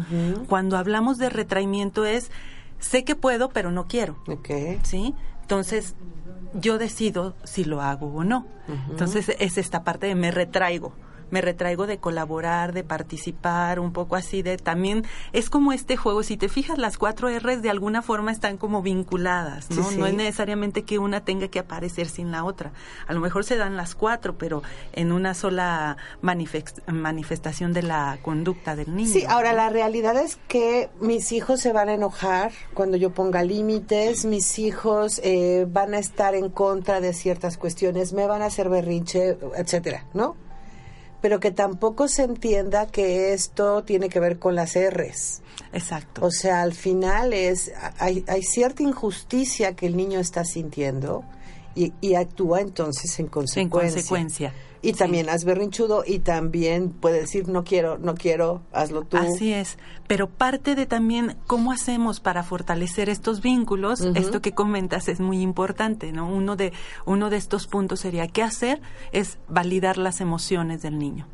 Cuando 0.49 0.77
hablamos 0.77 1.19
de 1.19 1.29
retraimiento 1.29 2.05
es, 2.05 2.31
sé 2.79 3.05
que 3.05 3.17
puedo, 3.17 3.49
pero 3.49 3.73
no 3.73 3.87
quiero, 3.89 4.17
Ok. 4.29 4.51
¿sí? 4.83 5.15
Entonces, 5.41 5.97
yo 6.55 6.79
decido 6.79 7.35
si 7.45 7.65
lo 7.65 7.81
hago 7.83 8.07
o 8.15 8.23
no. 8.25 8.47
Entonces, 8.91 9.35
es 9.41 9.59
esta 9.59 9.83
parte 9.83 10.07
de 10.07 10.15
me 10.15 10.31
retraigo. 10.31 10.93
Me 11.33 11.41
retraigo 11.41 11.89
de 11.89 11.99
colaborar, 11.99 12.73
de 12.73 12.85
participar, 12.85 13.81
un 13.81 13.93
poco 13.93 14.15
así 14.15 14.43
de 14.43 14.57
también 14.59 15.05
es 15.33 15.51
como 15.51 15.73
este 15.73 15.97
juego, 15.97 16.23
si 16.23 16.37
te 16.37 16.49
fijas 16.49 16.79
las 16.79 16.97
cuatro 16.99 17.29
R's 17.29 17.63
de 17.63 17.71
alguna 17.71 18.03
forma 18.03 18.31
están 18.31 18.57
como 18.57 18.83
vinculadas, 18.83 19.69
¿no? 19.71 19.83
Sí, 19.83 19.95
sí. 19.95 19.97
No 19.99 20.07
es 20.07 20.15
necesariamente 20.15 20.83
que 20.85 21.01
una 21.01 21.25
tenga 21.25 21.49
que 21.49 21.59
aparecer 21.59 22.07
sin 22.09 22.31
la 22.31 22.45
otra. 22.45 22.73
A 23.09 23.13
lo 23.15 23.19
mejor 23.21 23.45
se 23.45 23.57
dan 23.57 23.77
las 23.77 23.95
cuatro, 23.97 24.37
pero 24.39 24.63
en 24.93 25.11
una 25.11 25.35
sola 25.35 25.97
manifest- 26.23 26.87
manifestación 26.93 27.73
de 27.73 27.83
la 27.83 28.19
conducta 28.23 28.77
del 28.77 28.95
niño. 28.95 29.11
Sí, 29.13 29.25
ahora 29.27 29.53
la 29.55 29.71
realidad 29.71 30.17
es 30.17 30.39
que 30.49 30.91
mis 31.01 31.33
hijos 31.33 31.61
se 31.61 31.73
van 31.73 31.89
a 31.89 31.95
enojar 31.95 32.53
cuando 32.75 32.97
yo 32.99 33.11
ponga 33.11 33.43
límites, 33.43 34.27
mis 34.27 34.59
hijos 34.59 35.21
eh, 35.25 35.67
van 35.69 35.95
a 35.95 35.99
estar 35.99 36.35
en 36.35 36.51
contra 36.51 37.01
de 37.01 37.15
ciertas 37.15 37.57
cuestiones, 37.57 38.13
me 38.13 38.27
van 38.27 38.43
a 38.43 38.47
hacer 38.47 38.69
berrinche, 38.69 39.39
etcétera, 39.57 40.05
¿no? 40.13 40.37
Pero 41.23 41.41
que 41.41 41.51
tampoco 41.51 42.09
se 42.09 42.25
entienda 42.25 42.87
que 42.87 43.33
esto 43.33 43.83
tiene 43.85 44.11
que 44.11 44.21
ver 44.21 44.39
con 44.39 44.55
las 44.55 44.75
R's. 44.77 45.41
Exacto. 45.73 46.27
O 46.27 46.31
sea, 46.31 46.61
al 46.61 46.75
final 46.75 47.33
es 47.33 47.73
hay, 47.99 48.25
hay 48.29 48.43
cierta 48.43 48.83
injusticia 48.83 49.75
que 49.75 49.87
el 49.87 49.97
niño 49.97 50.21
está 50.21 50.45
sintiendo 50.45 51.25
y, 51.75 51.93
y 52.01 52.15
actúa 52.15 52.61
entonces 52.61 53.19
en 53.19 53.27
en 53.27 53.31
consecuencia. 53.31 53.71
consecuencia. 53.71 54.55
Y 54.85 54.95
también 54.95 55.29
haz 55.29 55.45
berrinchudo 55.45 56.03
y 56.05 56.19
también 56.19 56.91
puede 56.91 57.21
decir 57.21 57.49
no 57.49 57.63
quiero, 57.63 57.99
no 57.99 58.15
quiero, 58.15 58.63
hazlo 58.73 59.05
tú. 59.05 59.17
Así 59.17 59.53
es, 59.53 59.79
pero 60.09 60.29
parte 60.29 60.75
de 60.75 60.87
también 60.87 61.37
cómo 61.47 61.71
hacemos 61.71 62.19
para 62.19 62.43
fortalecer 62.43 63.09
estos 63.09 63.41
vínculos, 63.43 64.01
esto 64.01 64.43
que 64.43 64.53
comentas 64.53 65.09
es 65.09 65.21
muy 65.21 65.41
importante, 65.41 66.11
¿no? 66.11 66.29
Uno 66.29 66.57
de 66.57 66.73
uno 67.07 67.31
de 67.31 67.37
estos 67.37 67.69
puntos 67.69 68.01
sería 68.01 68.27
qué 68.27 68.43
hacer 68.43 68.83
es 69.13 69.39
validar 69.49 69.99
las 69.99 70.21
emociones 70.21 70.83
del 70.83 70.99
niño. 70.99 71.29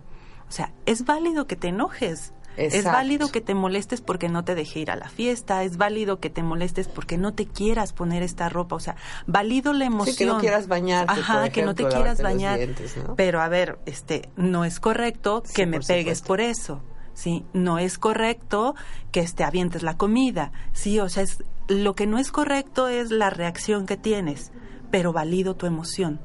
O 0.46 0.52
sea, 0.52 0.72
es 0.84 1.04
válido 1.04 1.46
que 1.46 1.56
te 1.56 1.68
enojes. 1.68 2.32
Es 2.58 2.84
válido 2.84 3.30
que 3.30 3.40
te 3.40 3.54
molestes 3.54 4.00
porque 4.00 4.28
no 4.28 4.44
te 4.44 4.54
dejé 4.54 4.80
ir 4.80 4.90
a 4.90 4.96
la 4.96 5.08
fiesta, 5.08 5.62
es 5.64 5.76
válido 5.76 6.18
que 6.20 6.28
te 6.30 6.42
molestes 6.42 6.88
porque 6.88 7.16
no 7.16 7.32
te 7.32 7.46
quieras 7.46 7.92
poner 7.92 8.22
esta 8.22 8.48
ropa, 8.48 8.76
o 8.76 8.80
sea, 8.80 8.96
válido 9.26 9.72
la 9.72 9.84
emoción. 9.84 10.14
Sí, 10.16 10.24
que 10.24 10.26
no 10.26 10.38
quieras 10.38 10.66
bañarte, 10.68 11.12
Ajá, 11.12 11.42
por 11.42 11.50
que 11.52 11.62
no 11.62 11.74
te 11.74 11.86
quieras 11.86 12.20
bañar. 12.22 12.58
dientes, 12.58 12.96
¿no? 12.96 13.14
Pero 13.14 13.40
a 13.40 13.48
ver, 13.48 13.78
este, 13.86 14.28
no 14.36 14.64
es 14.64 14.80
correcto 14.80 15.42
Sí, 15.46 15.54
que 15.54 15.66
me 15.66 15.78
por 15.78 15.86
pegues 15.86 16.18
supuesto. 16.18 16.26
por 16.26 16.40
eso. 16.40 16.82
Sí, 17.14 17.44
no 17.52 17.78
es 17.78 17.98
correcto 17.98 18.74
que 19.10 19.20
este 19.20 19.42
avientes 19.44 19.82
la 19.82 19.96
comida. 19.96 20.52
Sí, 20.72 21.00
o 21.00 21.08
sea, 21.08 21.22
es 21.24 21.42
lo 21.68 21.94
que 21.94 22.06
no 22.06 22.18
es 22.18 22.30
correcto 22.32 22.88
es 22.88 23.10
la 23.10 23.28
reacción 23.30 23.86
que 23.86 23.96
tienes, 23.96 24.52
pero 24.90 25.12
valido 25.12 25.54
tu 25.54 25.66
emoción. 25.66 26.20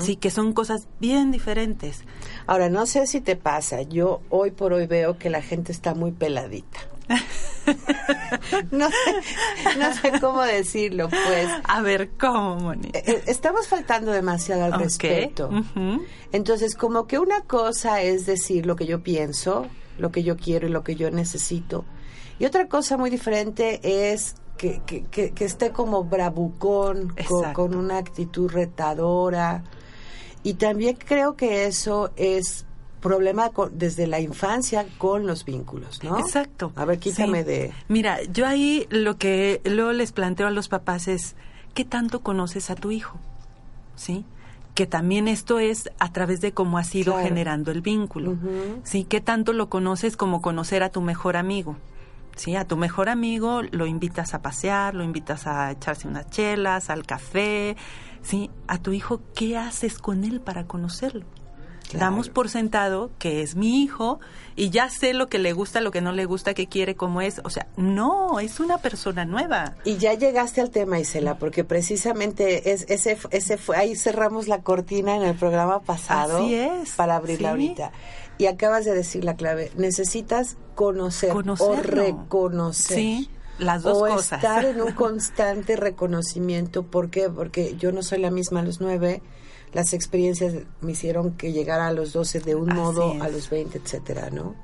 Sí, 0.00 0.16
que 0.16 0.30
son 0.30 0.52
cosas 0.52 0.88
bien 1.00 1.30
diferentes. 1.30 2.04
Ahora, 2.46 2.68
no 2.68 2.86
sé 2.86 3.06
si 3.06 3.20
te 3.20 3.36
pasa, 3.36 3.82
yo 3.82 4.22
hoy 4.28 4.50
por 4.50 4.72
hoy 4.72 4.86
veo 4.86 5.18
que 5.18 5.30
la 5.30 5.42
gente 5.42 5.72
está 5.72 5.94
muy 5.94 6.12
peladita. 6.12 6.80
no, 8.70 8.88
sé, 8.88 9.78
no 9.78 9.94
sé 9.94 10.20
cómo 10.20 10.42
decirlo, 10.42 11.08
pues. 11.08 11.48
A 11.64 11.82
ver, 11.82 12.10
¿cómo, 12.18 12.56
Moni? 12.56 12.88
Eh, 12.92 13.02
eh, 13.04 13.22
Estamos 13.26 13.66
faltando 13.66 14.12
demasiado 14.12 14.64
al 14.64 14.78
respeto. 14.78 15.50
Entonces, 16.32 16.74
como 16.76 17.06
que 17.06 17.18
una 17.18 17.42
cosa 17.42 18.02
es 18.02 18.26
decir 18.26 18.66
lo 18.66 18.76
que 18.76 18.86
yo 18.86 19.02
pienso, 19.02 19.66
lo 19.98 20.12
que 20.12 20.22
yo 20.22 20.36
quiero 20.36 20.68
y 20.68 20.70
lo 20.70 20.84
que 20.84 20.94
yo 20.94 21.10
necesito. 21.10 21.84
Y 22.38 22.46
otra 22.46 22.68
cosa 22.68 22.96
muy 22.96 23.10
diferente 23.10 23.80
es 24.12 24.36
que, 24.60 24.82
que, 24.84 25.04
que- 25.04 25.30
que 25.30 25.44
esté 25.46 25.70
como 25.70 26.04
bravucón, 26.04 27.14
con, 27.54 27.74
una 27.74 27.96
actitud 27.96 28.50
retadora. 28.50 29.64
Y 30.42 30.54
también 30.54 30.96
creo 30.96 31.34
que 31.34 31.64
eso 31.64 32.10
es 32.16 32.66
problema 33.00 33.48
con- 33.48 33.78
desde 33.78 34.06
la 34.06 34.20
infancia 34.20 34.86
con 34.98 35.26
los 35.26 35.46
vínculos, 35.46 36.04
¿no? 36.04 36.18
Exacto. 36.18 36.72
A 36.76 36.84
ver, 36.84 36.98
quítame 36.98 37.38
Sí. 37.40 37.44
de... 37.48 37.72
Mira, 37.88 38.22
yo 38.24 38.46
ahí 38.46 38.86
lo 38.90 39.16
que 39.16 39.62
luego 39.64 39.92
les 39.92 40.12
planteo 40.12 40.46
a 40.46 40.50
los 40.50 40.68
papás 40.68 41.08
es, 41.08 41.36
¿qué 41.72 41.86
tanto 41.86 42.20
conoces 42.20 42.68
a 42.68 42.74
tu 42.74 42.90
hijo? 42.90 43.16
¿Sí? 43.96 44.26
Que 44.74 44.86
también 44.86 45.26
esto 45.28 45.58
es 45.58 45.90
a 45.98 46.12
través 46.12 46.42
de 46.42 46.52
cómo 46.52 46.76
has 46.76 46.94
ido 46.94 47.14
Claro. 47.14 47.26
generando 47.28 47.70
el 47.70 47.80
vínculo. 47.80 48.36
¿Sí? 48.84 49.04
¿Qué 49.04 49.22
tanto 49.22 49.54
lo 49.54 49.70
conoces 49.70 50.18
como 50.18 50.42
conocer 50.42 50.82
a 50.82 50.90
tu 50.90 51.00
mejor 51.00 51.38
amigo? 51.38 51.76
¿Sí? 52.36 52.56
A 52.56 52.66
tu 52.66 52.76
mejor 52.76 53.08
amigo 53.08 53.62
lo 53.62 53.86
invitas 53.86 54.34
a 54.34 54.42
pasear, 54.42 54.94
lo 54.94 55.04
invitas 55.04 55.46
a 55.46 55.70
echarse 55.70 56.08
unas 56.08 56.28
chelas, 56.30 56.90
al 56.90 57.04
café. 57.04 57.76
¿Sí? 58.22 58.50
A 58.66 58.78
tu 58.78 58.92
hijo, 58.92 59.22
¿qué 59.34 59.56
haces 59.56 59.98
con 59.98 60.24
él 60.24 60.40
para 60.40 60.66
conocerlo? 60.66 61.24
Claro. 61.90 62.06
Damos 62.06 62.28
por 62.28 62.48
sentado 62.48 63.10
que 63.18 63.42
es 63.42 63.56
mi 63.56 63.82
hijo 63.82 64.20
y 64.54 64.70
ya 64.70 64.88
sé 64.90 65.12
lo 65.12 65.28
que 65.28 65.40
le 65.40 65.52
gusta, 65.52 65.80
lo 65.80 65.90
que 65.90 66.00
no 66.00 66.12
le 66.12 66.24
gusta, 66.24 66.54
qué 66.54 66.68
quiere, 66.68 66.94
cómo 66.94 67.20
es. 67.20 67.40
O 67.42 67.50
sea, 67.50 67.66
no, 67.76 68.38
es 68.38 68.60
una 68.60 68.78
persona 68.78 69.24
nueva. 69.24 69.74
Y 69.84 69.96
ya 69.96 70.14
llegaste 70.14 70.60
al 70.60 70.70
tema, 70.70 71.00
Isela, 71.00 71.38
porque 71.38 71.64
precisamente 71.64 72.72
es, 72.72 72.84
ese, 72.88 73.18
ese 73.30 73.56
fue, 73.56 73.76
ahí 73.76 73.96
cerramos 73.96 74.46
la 74.46 74.62
cortina 74.62 75.16
en 75.16 75.22
el 75.22 75.34
programa 75.34 75.80
pasado 75.80 76.38
Así 76.38 76.54
es, 76.54 76.92
para 76.92 77.16
abrirla 77.16 77.48
sí. 77.48 77.50
ahorita. 77.50 77.92
Y 78.38 78.46
acabas 78.46 78.84
de 78.84 78.94
decir 78.94 79.24
la 79.24 79.34
clave, 79.34 79.72
necesitas 79.76 80.56
conocer 80.76 81.32
o 81.32 81.76
reconocer. 81.76 82.96
Sí, 82.96 83.30
las 83.58 83.82
dos 83.82 83.98
o 83.98 84.14
cosas. 84.14 84.42
estar 84.42 84.64
en 84.64 84.80
un 84.80 84.92
constante 84.92 85.74
reconocimiento. 85.74 86.84
¿Por 86.84 87.10
qué? 87.10 87.28
Porque 87.28 87.74
yo 87.76 87.90
no 87.92 88.02
soy 88.02 88.18
la 88.18 88.30
misma 88.30 88.60
a 88.60 88.62
los 88.62 88.80
nueve. 88.80 89.22
Las 89.72 89.92
experiencias 89.92 90.54
me 90.80 90.92
hicieron 90.92 91.32
que 91.36 91.52
llegara 91.52 91.86
a 91.86 91.92
los 91.92 92.12
12 92.12 92.40
de 92.40 92.54
un 92.56 92.70
Así 92.72 92.80
modo, 92.80 93.14
es. 93.14 93.22
a 93.22 93.28
los 93.28 93.50
20, 93.50 93.78
etcétera, 93.78 94.30
¿no? 94.30 94.54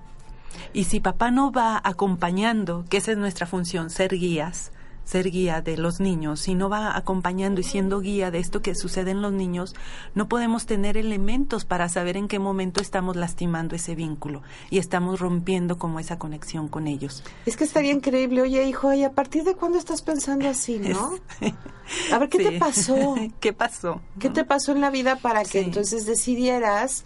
Y 0.73 0.85
si 0.85 1.01
papá 1.01 1.31
no 1.31 1.53
va 1.53 1.81
acompañando, 1.85 2.85
que 2.91 2.97
esa 2.99 3.13
es 3.13 3.19
nuestra 3.19 3.47
función, 3.47 3.91
ser 3.91 4.17
guías, 4.17 4.73
ser 5.07 5.31
guía 5.31 5.63
de 5.63 5.79
los 5.79 6.01
niños, 6.01 6.41
si 6.41 6.55
no 6.55 6.69
va 6.69 6.97
acompañando 6.97 7.61
y 7.61 7.65
siendo 7.65 8.01
guía 8.01 8.31
de 8.31 8.41
esto 8.41 8.61
que 8.61 8.75
sucede 8.75 9.13
en 9.13 9.23
los 9.23 9.33
niños, 9.33 9.75
no 10.15 10.29
podemos 10.29 10.67
tener 10.67 10.99
elementos 10.99 11.65
para 11.65 11.89
saber 11.89 12.17
en 12.19 12.29
qué 12.29 12.39
momento 12.39 12.83
estamos 12.83 13.17
lastimando 13.17 13.75
ese 13.77 13.95
vínculo 13.95 14.43
y 14.69 14.79
estamos 14.79 15.21
rompiendo 15.21 15.79
como 15.79 16.01
esa 16.01 16.19
conexión 16.19 16.67
con 16.69 16.89
ellos. 16.89 17.23
Es 17.47 17.57
que 17.57 17.65
estaría 17.65 17.93
increíble, 17.93 18.43
oye 18.43 18.65
hijo, 18.69 18.93
¿y 18.93 19.05
a 19.05 19.13
partir 19.13 19.45
de 19.45 19.55
cuándo 19.55 19.79
estás 19.79 20.03
pensando 20.03 20.49
así, 20.49 20.79
no? 20.81 21.15
A 22.13 22.19
ver, 22.19 22.29
¿qué 22.29 22.39
te 22.39 22.59
pasó? 22.59 23.15
¿Qué 23.41 23.53
pasó? 23.53 24.01
¿Qué 24.19 24.29
te 24.29 24.45
pasó 24.45 24.73
en 24.73 24.81
la 24.81 24.91
vida 24.91 25.17
para 25.17 25.43
que 25.45 25.61
Sí. 25.61 25.65
entonces 25.67 26.05
decidieras 26.05 27.05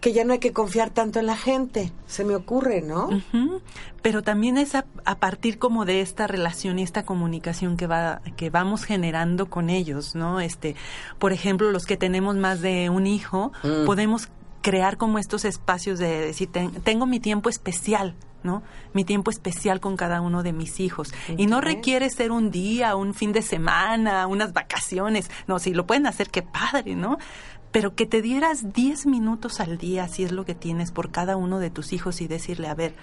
que 0.00 0.12
ya 0.12 0.24
no 0.24 0.32
hay 0.32 0.38
que 0.38 0.52
confiar 0.52 0.90
tanto 0.90 1.18
en 1.18 1.26
la 1.26 1.36
gente? 1.36 1.92
Se 2.06 2.24
me 2.24 2.34
ocurre, 2.34 2.80
¿no? 2.82 3.08
Pero 4.02 4.22
también 4.22 4.56
es 4.58 4.74
a, 4.74 4.86
a 5.04 5.18
partir 5.18 5.58
como 5.58 5.84
de 5.84 6.00
esta 6.00 6.26
relación 6.26 6.78
y 6.78 6.82
esta 6.82 7.04
comunicación 7.04 7.76
que 7.76 7.86
va 7.86 8.22
que 8.36 8.48
vamos 8.50 8.84
generando 8.84 9.50
con 9.50 9.68
ellos, 9.70 10.14
¿no? 10.14 10.40
Este, 10.40 10.74
por 11.18 11.32
ejemplo, 11.32 11.70
los 11.70 11.84
que 11.84 11.96
tenemos 11.96 12.36
más 12.36 12.60
de 12.62 12.88
un 12.90 13.06
hijo, 13.06 13.52
Mm. 13.62 13.84
podemos 13.86 14.28
crear 14.62 14.96
como 14.96 15.18
estos 15.18 15.44
espacios 15.44 15.98
de 15.98 16.20
decir 16.20 16.50
ten- 16.50 16.70
tengo 16.82 17.06
mi 17.06 17.18
tiempo 17.20 17.48
especial, 17.48 18.14
¿no? 18.42 18.62
Mi 18.94 19.04
tiempo 19.04 19.30
especial 19.30 19.80
con 19.80 19.96
cada 19.96 20.20
uno 20.22 20.42
de 20.42 20.52
mis 20.52 20.80
hijos. 20.80 21.12
Y 21.36 21.46
no 21.46 21.60
requiere 21.60 22.08
ser 22.10 22.30
un 22.32 22.50
día, 22.50 22.96
un 22.96 23.12
fin 23.14 23.32
de 23.32 23.42
semana, 23.42 24.26
unas 24.26 24.52
vacaciones. 24.52 25.30
No, 25.46 25.58
si 25.58 25.72
lo 25.74 25.86
pueden 25.86 26.06
hacer, 26.06 26.30
qué 26.30 26.42
padre, 26.42 26.94
¿no? 26.94 27.18
Pero 27.72 27.94
que 27.94 28.06
te 28.06 28.20
dieras 28.22 28.72
10 28.72 29.06
minutos 29.06 29.60
al 29.60 29.78
día, 29.78 30.08
si 30.08 30.24
es 30.24 30.32
lo 30.32 30.44
que 30.44 30.54
tienes 30.54 30.90
por 30.90 31.10
cada 31.10 31.36
uno 31.36 31.58
de 31.60 31.70
tus 31.70 31.92
hijos 31.92 32.20
y 32.20 32.26
decirle, 32.28 32.68
a 32.68 32.74
ver, 32.74 32.94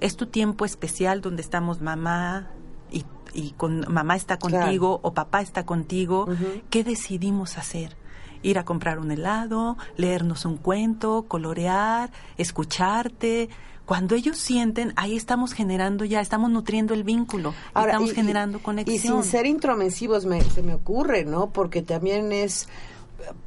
es 0.00 0.16
tu 0.16 0.26
tiempo 0.26 0.64
especial 0.64 1.20
donde 1.22 1.40
estamos 1.42 1.80
mamá 1.80 2.50
y, 2.90 3.04
y 3.32 3.52
con 3.52 3.86
mamá 3.92 4.16
está 4.16 4.36
Claro. 4.36 4.66
contigo 4.66 5.00
o 5.02 5.14
papá 5.14 5.40
está 5.40 5.64
contigo. 5.64 6.26
¿Qué 6.68 6.84
decidimos 6.84 7.56
hacer? 7.56 7.96
Ir 8.42 8.58
a 8.58 8.64
comprar 8.64 8.98
un 8.98 9.10
helado, 9.12 9.78
leernos 9.96 10.44
un 10.44 10.56
cuento, 10.58 11.24
colorear, 11.28 12.10
escucharte. 12.36 13.48
Cuando 13.86 14.14
ellos 14.14 14.36
sienten, 14.38 14.92
ahí 14.96 15.16
estamos 15.16 15.52
generando 15.54 16.04
ya, 16.04 16.20
estamos 16.20 16.50
nutriendo 16.50 16.92
el 16.94 17.02
vínculo, 17.04 17.54
Ahora, 17.74 17.92
estamos 17.92 18.10
y- 18.10 18.12
y- 18.12 18.16
generando 18.16 18.58
Y 18.58 18.60
conexión. 18.60 19.22
sin 19.22 19.30
ser 19.30 19.46
intromensivos 19.46 20.24
me, 20.26 20.40
se 20.42 20.62
me 20.62 20.74
ocurre, 20.74 21.24
¿no? 21.24 21.50
Porque 21.50 21.82
también 21.82 22.30
es, 22.32 22.68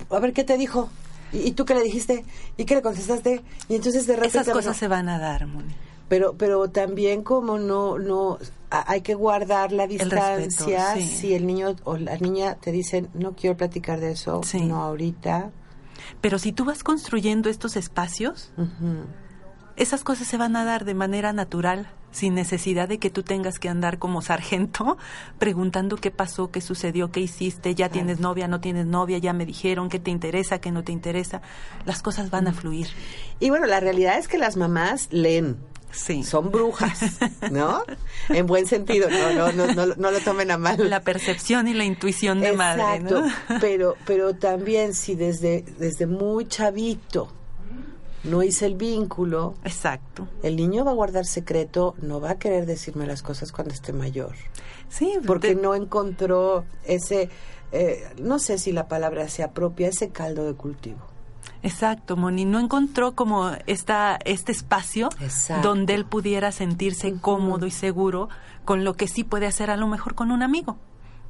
a 0.10 0.20
ver, 0.20 0.34
¿qué 0.34 0.44
te 0.44 0.58
dijo? 0.58 0.90
¿Y, 1.32 1.52
tú 1.52 1.66
qué 1.66 1.74
le 1.74 1.82
dijiste? 1.82 2.24
¿Y 2.58 2.66
qué 2.66 2.76
le 2.76 2.82
contestaste? 2.82 3.44
Y 3.68 3.76
entonces 3.76 4.08
de 4.08 4.16
repente... 4.16 4.40
Esas 4.40 4.54
cosas 4.54 4.78
se 4.78 4.88
van 4.88 5.10
a 5.10 5.20
dar, 5.20 5.48
Moni. 5.48 5.76
Pero, 6.08 6.34
pero 6.38 6.70
también 6.70 7.24
como 7.24 7.58
no, 7.58 7.98
no, 7.98 8.38
a- 8.70 8.90
hay 8.92 9.02
que 9.02 9.16
guardar 9.16 9.72
la 9.72 9.88
respeto, 9.88 10.16
distancia. 10.38 10.94
sí. 10.96 11.02
Si 11.04 11.34
el 11.34 11.48
niño 11.48 11.76
o 11.84 11.98
la 11.98 12.16
niña 12.18 12.56
te 12.56 12.72
dicen, 12.72 13.10
no 13.16 13.34
quiero 13.34 13.58
platicar 13.58 14.00
de 14.00 14.12
eso, 14.12 14.42
Sí. 14.44 14.62
no 14.62 14.84
ahorita. 14.84 15.50
Pero 16.22 16.38
si 16.40 16.52
tú 16.52 16.64
vas 16.64 16.84
construyendo 16.84 17.50
estos 17.50 17.76
espacios, 17.76 18.52
esas 19.76 20.04
cosas 20.04 20.28
se 20.28 20.38
van 20.38 20.56
a 20.56 20.64
dar 20.64 20.86
de 20.86 20.94
manera 20.94 21.34
natural, 21.34 21.88
sin 22.15 22.34
necesidad 22.34 22.88
de 22.88 22.97
que 22.97 23.10
tú 23.10 23.23
tengas 23.23 23.60
que 23.60 23.67
andar 23.67 23.99
como 23.99 24.21
sargento 24.21 24.97
preguntando 25.39 25.97
qué 25.97 26.12
pasó, 26.12 26.49
qué 26.49 26.62
sucedió, 26.62 27.12
qué 27.12 27.19
hiciste, 27.19 27.75
ya 27.75 27.89
tienes 27.89 28.19
novia, 28.19 28.47
no 28.47 28.62
tienes 28.62 28.86
novia, 28.86 29.17
ya 29.17 29.34
me 29.34 29.45
dijeron 29.45 29.89
qué 29.89 29.99
te 29.99 30.12
interesa, 30.12 30.60
qué 30.60 30.71
no 30.71 30.84
te 30.84 30.93
interesa. 30.93 31.41
Las 31.86 32.01
cosas 32.01 32.30
van 32.30 32.47
a 32.47 32.54
fluir. 32.54 32.88
Y 33.39 33.49
bueno, 33.49 33.65
la 33.65 33.82
realidad 33.82 34.17
es 34.17 34.28
que 34.28 34.38
las 34.38 34.56
mamás 34.56 35.10
leen. 35.12 35.58
Sí. 35.91 36.23
Son 36.23 36.51
brujas, 36.51 37.19
¿no? 37.51 37.84
En 38.30 38.47
buen 38.47 38.65
sentido, 38.65 39.10
no, 39.10 39.34
no, 39.34 39.51
no, 39.51 39.73
no, 39.73 39.95
no 39.95 40.12
lo 40.12 40.19
tomen 40.19 40.51
a 40.51 40.58
mal. 40.58 40.89
La 40.89 41.01
percepción 41.01 41.67
y 41.67 41.73
la 41.73 41.86
intuición 41.86 42.41
de 42.41 42.54
madre, 42.54 42.99
¿no? 42.99 43.23
pero, 43.62 43.95
pero 44.06 44.36
también 44.36 44.93
si 44.93 45.15
desde, 45.15 45.63
desde 45.78 46.06
muy 46.06 46.47
chavito 46.47 47.32
no 48.26 48.44
hice 48.44 48.66
el 48.66 48.76
vínculo, 48.76 49.56
Exacto. 49.64 50.28
el 50.44 50.56
niño 50.56 50.84
va 50.86 50.92
a 50.92 50.96
guardar 50.96 51.26
secreto, 51.26 51.96
no 52.02 52.20
va 52.20 52.32
a 52.32 52.40
querer 52.40 52.66
decirme 52.66 53.06
las 53.06 53.22
cosas 53.22 53.52
cuando 53.52 53.74
esté 53.74 53.94
mayor, 53.94 54.36
Sí, 54.90 55.14
porque 55.26 55.56
no 55.56 55.74
encontró 55.76 56.64
ese, 56.86 57.30
eh, 57.72 58.04
no 58.22 58.38
sé 58.40 58.58
si 58.58 58.72
la 58.72 58.88
palabra 58.88 59.28
sea 59.30 59.52
propia, 59.52 59.88
ese 59.88 60.10
caldo 60.10 60.46
de 60.46 60.54
cultivo. 60.54 61.00
Exacto, 61.64 62.16
Moni. 62.16 62.46
No 62.46 62.60
encontró 62.60 63.14
como 63.16 63.50
esta, 63.66 64.20
este 64.24 64.52
espacio 64.52 65.10
Exacto. 65.20 65.68
donde 65.68 65.96
él 65.96 66.06
pudiera 66.06 66.52
sentirse 66.52 67.16
cómodo 67.20 67.66
y 67.66 67.72
seguro 67.72 68.30
con 68.66 68.84
lo 68.84 68.94
que 68.94 69.08
sí 69.08 69.24
puede 69.24 69.48
hacer 69.48 69.72
a 69.72 69.76
lo 69.78 69.88
mejor 69.88 70.14
con 70.14 70.30
un 70.32 70.44
amigo, 70.44 70.78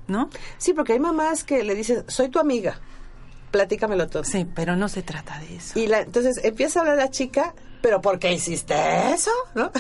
¿no? 0.07 0.29
Sí, 0.57 0.73
porque 0.73 0.93
hay 0.93 0.99
mamás 0.99 1.45
que 1.45 1.63
le 1.63 1.73
dicen, 1.73 2.03
soy 2.07 2.27
tu 2.27 2.39
amiga, 2.39 2.79
platícamelo 3.55 4.07
todo. 4.09 4.25
Sí, 4.25 4.45
pero 4.53 4.75
no 4.75 4.89
se 4.89 5.01
trata 5.01 5.39
de 5.39 5.55
eso. 5.55 5.79
Y 5.79 5.87
la, 5.87 6.01
entonces 6.01 6.41
empieza 6.43 6.79
a 6.79 6.81
hablar 6.81 6.97
la 6.97 7.09
chica, 7.09 7.55
pero 7.81 8.01
¿por 8.01 8.19
qué 8.19 8.33
hiciste 8.33 8.73
eso? 9.13 9.31
¿No? 9.53 9.71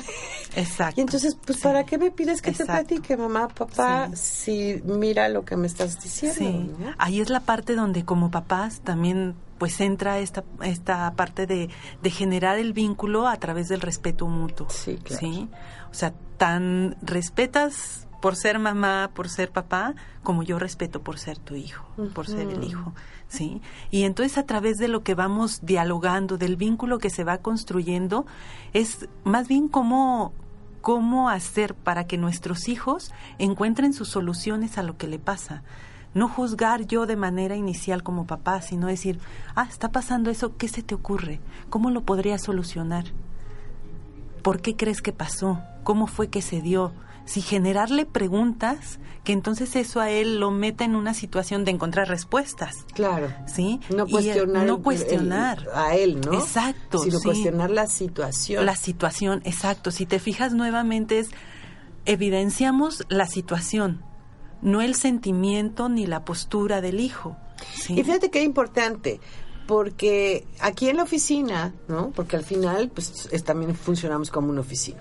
Exacto. 0.55 0.93
Y 0.97 1.01
entonces, 1.01 1.35
pues, 1.45 1.57
Sí. 1.57 1.63
¿para 1.63 1.85
qué 1.85 1.97
me 1.97 2.09
pides 2.11 2.41
que 2.41 2.53
te 2.53 2.63
platique, 2.65 3.17
mamá, 3.17 3.49
papá, 3.49 4.09
si 4.15 4.81
mira 4.85 5.27
lo 5.27 5.43
que 5.43 5.57
me 5.57 5.67
estás 5.67 6.01
diciendo? 6.01 6.37
Sí, 6.37 6.71
¿no? 6.79 6.93
ahí 6.97 7.19
es 7.19 7.29
la 7.29 7.41
parte 7.41 7.75
donde 7.75 8.05
como 8.05 8.31
papás 8.31 8.79
también 8.79 9.35
pues 9.57 9.79
entra 9.81 10.19
esta, 10.19 10.43
esta 10.63 11.11
parte 11.15 11.47
de, 11.47 11.69
de 12.01 12.09
generar 12.11 12.57
el 12.59 12.73
vínculo 12.73 13.27
a 13.27 13.37
través 13.37 13.67
del 13.69 13.81
respeto 13.81 14.27
mutuo. 14.27 14.67
Sí, 14.69 14.97
claro. 15.03 15.19
¿sí? 15.19 15.49
O 15.91 15.93
sea, 15.93 16.13
tan 16.37 16.97
respetas 17.01 18.04
por 18.21 18.35
ser 18.35 18.59
mamá, 18.59 19.11
por 19.13 19.29
ser 19.29 19.51
papá, 19.51 19.95
como 20.23 20.43
yo 20.43 20.59
respeto 20.59 21.01
por 21.01 21.19
ser 21.19 21.37
tu 21.37 21.55
hijo, 21.55 21.85
por 22.13 22.27
ser 22.27 22.49
el 22.49 22.63
hijo, 22.63 22.93
¿sí? 23.27 23.61
Y 23.91 24.03
entonces 24.03 24.37
a 24.37 24.45
través 24.45 24.77
de 24.77 24.87
lo 24.87 25.03
que 25.03 25.15
vamos 25.15 25.59
dialogando, 25.63 26.37
del 26.37 26.55
vínculo 26.55 26.99
que 26.99 27.09
se 27.09 27.23
va 27.23 27.37
construyendo, 27.39 28.25
es 28.73 29.07
más 29.23 29.47
bien 29.47 29.67
cómo, 29.67 30.33
cómo 30.81 31.29
hacer 31.29 31.75
para 31.75 32.07
que 32.07 32.17
nuestros 32.17 32.67
hijos 32.67 33.11
encuentren 33.37 33.93
sus 33.93 34.09
soluciones 34.09 34.77
a 34.77 34.83
lo 34.83 34.97
que 34.97 35.07
le 35.07 35.19
pasa. 35.19 35.63
No 36.13 36.29
juzgar 36.29 36.85
yo 36.85 37.05
de 37.05 37.17
manera 37.17 37.55
inicial 37.57 38.01
como 38.01 38.25
papá, 38.25 38.61
sino 38.61 38.87
decir, 38.87 39.19
ah, 39.55 39.67
está 39.69 39.91
pasando 39.91 40.31
eso, 40.31 40.55
¿qué 40.57 40.69
se 40.69 40.81
te 40.81 40.95
ocurre? 40.95 41.41
¿Cómo 41.69 41.91
lo 41.91 42.03
podría 42.03 42.37
solucionar? 42.37 43.05
¿Por 44.41 44.61
qué 44.61 44.75
crees 44.75 45.01
que 45.01 45.11
pasó? 45.11 45.59
¿Cómo 45.83 46.07
fue 46.07 46.29
que 46.29 46.41
se 46.41 46.61
dio? 46.61 46.93
Si 47.25 47.41
generarle 47.41 48.05
preguntas, 48.05 48.99
que 49.23 49.33
entonces 49.33 49.75
eso 49.75 49.99
a 49.99 50.11
él 50.11 50.39
lo 50.39 50.51
meta 50.51 50.83
en 50.85 50.95
una 50.95 51.13
situación 51.15 51.65
de 51.65 51.71
encontrar 51.71 52.07
respuestas. 52.07 52.85
Claro. 52.93 53.33
¿Sí? 53.47 53.79
No 53.95 54.05
Y, 54.07 54.11
cuestionar, 54.11 54.65
no 54.67 54.75
el- 54.75 54.81
cuestionar. 54.83 55.59
el- 55.63 55.69
a 55.73 55.95
él, 55.95 56.21
¿no? 56.21 56.33
Exacto, 56.33 56.99
Sino 56.99 57.17
sí. 57.17 57.25
cuestionar 57.25 57.71
la 57.71 57.87
situación. 57.87 58.65
La 58.65 58.75
situación, 58.75 59.41
exacto. 59.45 59.89
Si 59.89 60.05
te 60.05 60.19
fijas 60.19 60.53
nuevamente 60.53 61.17
es 61.19 61.29
evidenciamos 62.05 63.03
la 63.09 63.25
situación, 63.25 64.03
no 64.61 64.81
el 64.81 64.95
sentimiento 64.95 65.89
ni 65.89 66.05
la 66.05 66.23
postura 66.23 66.81
del 66.81 66.99
hijo. 66.99 67.35
¿sí? 67.73 67.99
Y 67.99 68.03
fíjate 68.03 68.29
qué 68.29 68.43
importante, 68.43 69.19
porque 69.65 70.45
aquí 70.59 70.89
en 70.89 70.97
la 70.97 71.03
oficina, 71.03 71.73
¿no? 71.87 72.11
Porque 72.11 72.35
al 72.35 72.43
final, 72.43 72.89
pues, 72.93 73.27
es- 73.31 73.43
también 73.43 73.73
funcionamos 73.75 74.29
como 74.29 74.49
una 74.49 74.61
oficina. 74.61 74.99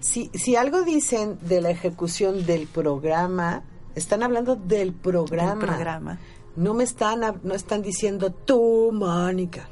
Si, 0.00 0.30
si 0.34 0.56
algo 0.56 0.82
dicen 0.82 1.38
de 1.42 1.60
la 1.60 1.70
ejecución 1.70 2.46
del 2.46 2.66
programa, 2.66 3.62
están 3.94 4.22
hablando 4.22 4.56
del 4.56 4.92
programa. 4.92 6.18
No 6.56 6.74
me 6.74 6.84
están, 6.84 7.20
no 7.42 7.54
están 7.54 7.82
diciendo 7.82 8.30
tú, 8.32 8.90
Mónica. 8.92 9.68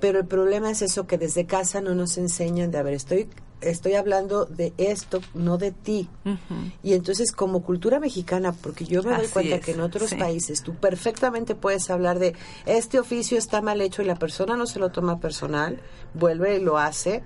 Pero 0.00 0.20
el 0.20 0.26
problema 0.26 0.70
es 0.70 0.82
eso 0.82 1.06
que 1.06 1.18
desde 1.18 1.46
casa 1.46 1.80
no 1.80 1.94
nos 1.94 2.18
enseñan 2.18 2.70
de, 2.70 2.78
a 2.78 2.82
ver, 2.82 2.94
estoy, 2.94 3.28
estoy 3.62 3.94
hablando 3.94 4.44
de 4.44 4.74
esto, 4.76 5.20
no 5.32 5.56
de 5.56 5.72
ti. 5.72 6.08
Y 6.82 6.92
entonces 6.92 7.32
como 7.32 7.62
cultura 7.62 7.98
mexicana, 8.00 8.52
porque 8.52 8.84
yo 8.84 9.02
me 9.02 9.10
doy 9.10 9.24
Así 9.24 9.32
cuenta 9.32 9.56
es, 9.56 9.64
que 9.64 9.72
en 9.72 9.80
otros 9.80 10.10
sí. 10.10 10.16
países 10.16 10.62
tú 10.62 10.74
perfectamente 10.74 11.54
puedes 11.54 11.88
hablar 11.90 12.18
de 12.18 12.34
este 12.66 12.98
oficio 12.98 13.38
está 13.38 13.62
mal 13.62 13.80
hecho 13.80 14.02
y 14.02 14.04
la 14.04 14.16
persona 14.16 14.56
no 14.56 14.66
se 14.66 14.78
lo 14.78 14.90
toma 14.90 15.20
personal, 15.20 15.80
vuelve 16.12 16.58
y 16.58 16.60
lo 16.60 16.76
hace 16.78 17.22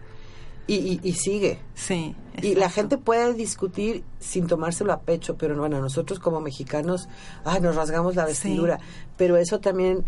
y, 0.69 0.75
y- 0.77 1.01
y 1.03 1.13
sigue. 1.15 1.59
Sí. 1.75 2.15
Y 2.41 2.55
la 2.55 2.71
gente 2.71 2.99
puede 2.99 3.35
discutir 3.35 4.05
sin 4.21 4.47
tomárselo 4.47 4.93
a 4.93 5.01
pecho, 5.01 5.37
pero 5.37 5.57
bueno, 5.59 5.81
nosotros 5.81 6.21
como 6.21 6.41
mexicanos, 6.41 7.09
ay, 7.45 7.61
nos 7.61 7.75
rasgamos 7.75 8.15
la 8.15 8.25
vestidura. 8.27 8.79
Pero 9.17 9.37
eso 9.37 9.59
también 9.59 10.05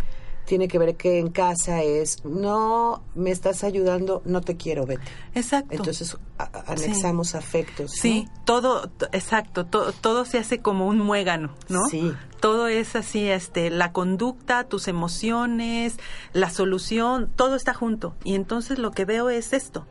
tiene 0.47 0.69
que 0.69 0.79
ver 0.79 0.97
que 0.97 1.19
en 1.19 1.31
casa 1.31 1.83
es, 1.83 2.25
no 2.25 3.03
me 3.17 3.31
estás 3.31 3.63
ayudando, 3.65 4.23
no 4.25 4.41
te 4.43 4.57
quiero, 4.57 4.87
vete. 4.87 5.03
Exacto. 5.35 5.75
Entonces 5.75 6.17
a- 6.39 6.51
anexamos 6.67 7.35
afectos. 7.35 7.91
¿no? 7.93 7.97
Sí, 8.03 8.29
todo, 8.45 8.91
exacto, 9.13 9.67
to- 9.67 9.93
todo 9.93 10.25
se 10.25 10.39
hace 10.39 10.59
como 10.61 10.87
un 10.87 10.99
muégano, 10.99 11.53
¿no? 11.69 11.87
Sí. 11.89 12.13
Todo 12.41 12.69
es 12.69 12.95
así, 12.97 13.29
este, 13.29 13.71
la 13.71 13.93
conducta, 13.93 14.65
tus 14.65 14.89
emociones, 14.89 15.97
la 16.33 16.51
solución, 16.51 17.31
todo 17.37 17.55
está 17.57 17.75
junto. 17.75 18.15
Y 18.25 18.35
entonces 18.35 18.79
lo 18.79 18.91
que 18.93 19.05
veo 19.05 19.31
es 19.31 19.53
esto. 19.53 19.87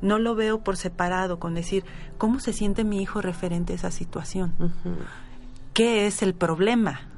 No 0.00 0.18
lo 0.18 0.34
veo 0.34 0.62
por 0.62 0.76
separado 0.76 1.38
con 1.38 1.54
decir 1.54 1.84
cómo 2.18 2.40
se 2.40 2.52
siente 2.52 2.84
mi 2.84 3.02
hijo 3.02 3.20
referente 3.20 3.72
a 3.72 3.76
esa 3.76 3.90
situación. 3.90 4.54
¿Qué 5.72 6.06
es 6.06 6.22
el 6.22 6.34
problema? 6.34 7.08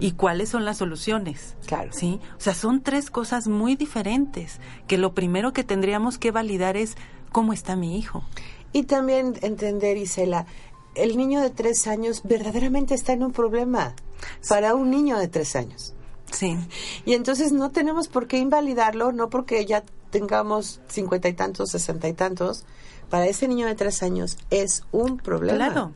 y 0.00 0.12
cuáles 0.12 0.48
son 0.48 0.64
las 0.64 0.78
soluciones. 0.78 1.56
Claro. 1.66 1.92
¿Sí? 1.92 2.20
O 2.38 2.40
sea, 2.40 2.54
son 2.54 2.82
tres 2.82 3.10
cosas 3.10 3.48
muy 3.48 3.76
diferentes 3.76 4.60
que 4.86 4.96
lo 4.96 5.12
primero 5.12 5.52
que 5.52 5.62
tendríamos 5.62 6.16
que 6.16 6.30
validar 6.30 6.78
es 6.78 6.96
cómo 7.32 7.52
está 7.52 7.76
mi 7.76 7.98
hijo. 7.98 8.24
Y 8.72 8.84
también 8.84 9.34
entender, 9.42 9.98
Isela, 9.98 10.46
el 10.94 11.16
niño 11.16 11.40
de 11.40 11.50
tres 11.50 11.86
años 11.86 12.22
verdaderamente 12.24 12.94
está 12.94 13.12
en 13.12 13.22
un 13.22 13.32
problema 13.32 13.94
para 14.48 14.74
un 14.74 14.90
niño 14.90 15.18
de 15.18 15.28
tres 15.28 15.56
años. 15.56 15.94
Sí. 16.30 16.56
Y 17.04 17.12
entonces 17.12 17.52
no 17.52 17.70
tenemos 17.70 18.08
por 18.08 18.26
qué 18.26 18.38
invalidarlo, 18.38 19.12
no 19.12 19.28
porque 19.28 19.66
ya 19.66 19.84
tengamos 20.12 20.80
cincuenta 20.86 21.28
y 21.28 21.32
tantos, 21.32 21.70
sesenta 21.70 22.06
y 22.06 22.12
tantos. 22.12 22.64
Para 23.10 23.26
ese 23.26 23.48
niño 23.48 23.66
de 23.66 23.74
tres 23.74 24.02
años 24.04 24.38
es 24.50 24.84
un 24.92 25.16
problema. 25.18 25.72
Claro. 25.72 25.92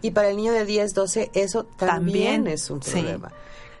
Y 0.00 0.12
para 0.12 0.30
el 0.30 0.36
niño 0.36 0.52
de 0.52 0.64
10, 0.64 0.94
12, 0.94 1.30
eso 1.34 1.64
también, 1.64 2.44
También, 2.44 2.46
es 2.46 2.70
un 2.70 2.82
sí. 2.82 3.04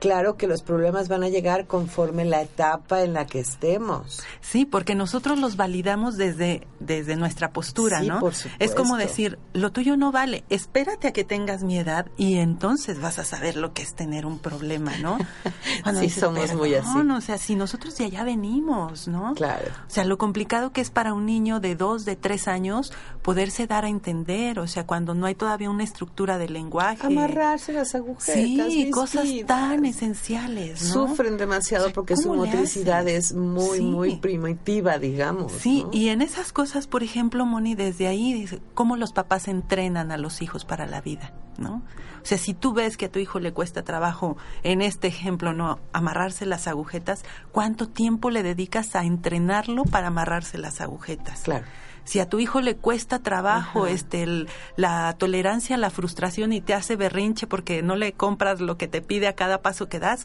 Claro 0.00 0.36
que 0.36 0.46
los 0.46 0.62
problemas 0.62 1.08
van 1.08 1.22
a 1.22 1.28
llegar 1.28 1.66
conforme 1.66 2.24
la 2.24 2.42
etapa 2.42 3.02
en 3.02 3.12
la 3.14 3.26
que 3.26 3.40
estemos. 3.40 4.22
Sí, 4.40 4.64
porque 4.64 4.94
nosotros 4.94 5.38
los 5.38 5.56
validamos 5.56 6.16
desde, 6.16 6.66
desde 6.80 7.16
nuestra 7.16 7.50
postura, 7.52 8.00
Sí, 8.00 8.08
¿no? 8.08 8.20
por 8.20 8.32
es 8.58 8.74
como 8.74 8.90
supuesto. 8.90 8.96
decir, 8.96 9.38
lo 9.54 9.72
tuyo 9.72 9.96
no 9.96 10.12
vale, 10.12 10.44
espérate 10.50 11.08
a 11.08 11.12
que 11.12 11.24
tengas 11.24 11.62
mi 11.62 11.78
edad 11.78 12.06
y 12.16 12.36
entonces 12.36 13.00
vas 13.00 13.18
a 13.18 13.24
saber 13.24 13.56
lo 13.56 13.72
que 13.72 13.82
es 13.82 13.94
tener 13.94 14.26
un 14.26 14.38
problema, 14.38 14.92
¿no? 14.98 15.18
Sí, 16.00 16.10
somos 16.10 16.52
muy 16.54 16.74
así. 16.74 16.86
perdón, 16.88 17.10
o 17.12 17.20
sea, 17.20 17.38
si 17.38 17.54
nosotros 17.54 17.96
de 17.96 18.04
allá 18.04 18.22
venimos, 18.24 19.08
¿no? 19.08 19.34
Claro. 19.34 19.64
O 19.86 19.90
sea, 19.90 20.04
lo 20.04 20.18
complicado 20.18 20.72
que 20.72 20.80
es 20.82 20.90
para 20.90 21.14
un 21.14 21.24
niño 21.26 21.58
de 21.60 21.74
dos, 21.74 22.04
de 22.04 22.16
tres 22.16 22.48
años 22.48 22.92
poderse 23.22 23.66
dar 23.66 23.84
a 23.84 23.88
entender, 23.88 24.58
o 24.58 24.66
sea, 24.66 24.84
cuando 24.86 25.14
no 25.14 25.26
hay 25.26 25.34
todavía 25.34 25.70
una 25.70 25.84
estructura 25.84 26.36
de 26.38 26.48
lenguaje. 26.48 27.06
Amarrarse 27.06 27.72
las 27.72 27.94
agujetas. 27.94 28.34
Sí, 28.72 28.90
cosas 28.90 29.26
tan 29.46 29.85
esenciales, 29.86 30.82
¿no? 30.94 31.08
Sufren 31.08 31.36
demasiado 31.36 31.84
O 31.84 31.88
sea, 31.88 31.94
porque 31.94 32.16
su 32.16 32.28
¿cómo 32.28 32.44
le 32.44 32.50
motricidad 32.50 33.06
es 33.08 33.32
muy, 33.34 33.78
Sí. 33.78 33.84
muy 33.84 34.16
primitiva, 34.16 34.98
digamos. 34.98 35.52
Sí, 35.52 35.84
¿no? 35.84 35.90
y 35.92 36.08
en 36.08 36.22
esas 36.22 36.52
cosas, 36.52 36.86
por 36.86 37.02
ejemplo, 37.02 37.46
Moni, 37.46 37.74
desde 37.74 38.06
ahí, 38.06 38.32
dice, 38.32 38.60
cómo 38.74 38.96
los 38.96 39.12
papás 39.12 39.48
entrenan 39.48 40.10
a 40.12 40.16
los 40.18 40.42
hijos 40.42 40.64
para 40.64 40.86
la 40.86 41.00
vida, 41.00 41.32
¿no? 41.58 41.82
O 42.22 42.28
sea, 42.28 42.38
si 42.38 42.54
tú 42.54 42.72
ves 42.72 42.96
que 42.96 43.06
a 43.06 43.12
tu 43.12 43.20
hijo 43.20 43.38
le 43.38 43.52
cuesta 43.52 43.84
trabajo, 43.84 44.36
en 44.64 44.82
este 44.82 45.06
ejemplo, 45.06 45.52
¿no? 45.52 45.78
Amarrarse 45.92 46.44
las 46.44 46.66
agujetas, 46.66 47.22
¿cuánto 47.52 47.88
tiempo 47.88 48.30
le 48.30 48.42
dedicas 48.42 48.96
a 48.96 49.04
entrenarlo 49.04 49.84
para 49.84 50.08
amarrarse 50.08 50.58
las 50.58 50.80
agujetas? 50.80 51.42
Claro. 51.42 51.64
Si 52.06 52.18
a 52.20 52.28
tu 52.28 52.38
hijo 52.38 52.60
le 52.62 52.76
cuesta 52.76 53.18
trabajo 53.18 53.84
Ajá. 53.84 53.90
este 53.92 54.22
el- 54.22 54.48
la 54.76 55.12
tolerancia 55.18 55.76
a 55.76 55.78
la 55.78 55.90
frustración 55.90 56.52
y 56.54 56.60
te 56.62 56.72
hace 56.72 56.96
berrinche 56.96 57.46
porque 57.46 57.82
no 57.82 57.94
le 57.96 58.12
compras 58.14 58.60
lo 58.62 58.78
que 58.78 58.88
te 58.88 59.02
pide 59.02 59.26
a 59.28 59.34
cada 59.34 59.60
paso 59.60 59.88
que 59.90 59.98
das, 59.98 60.24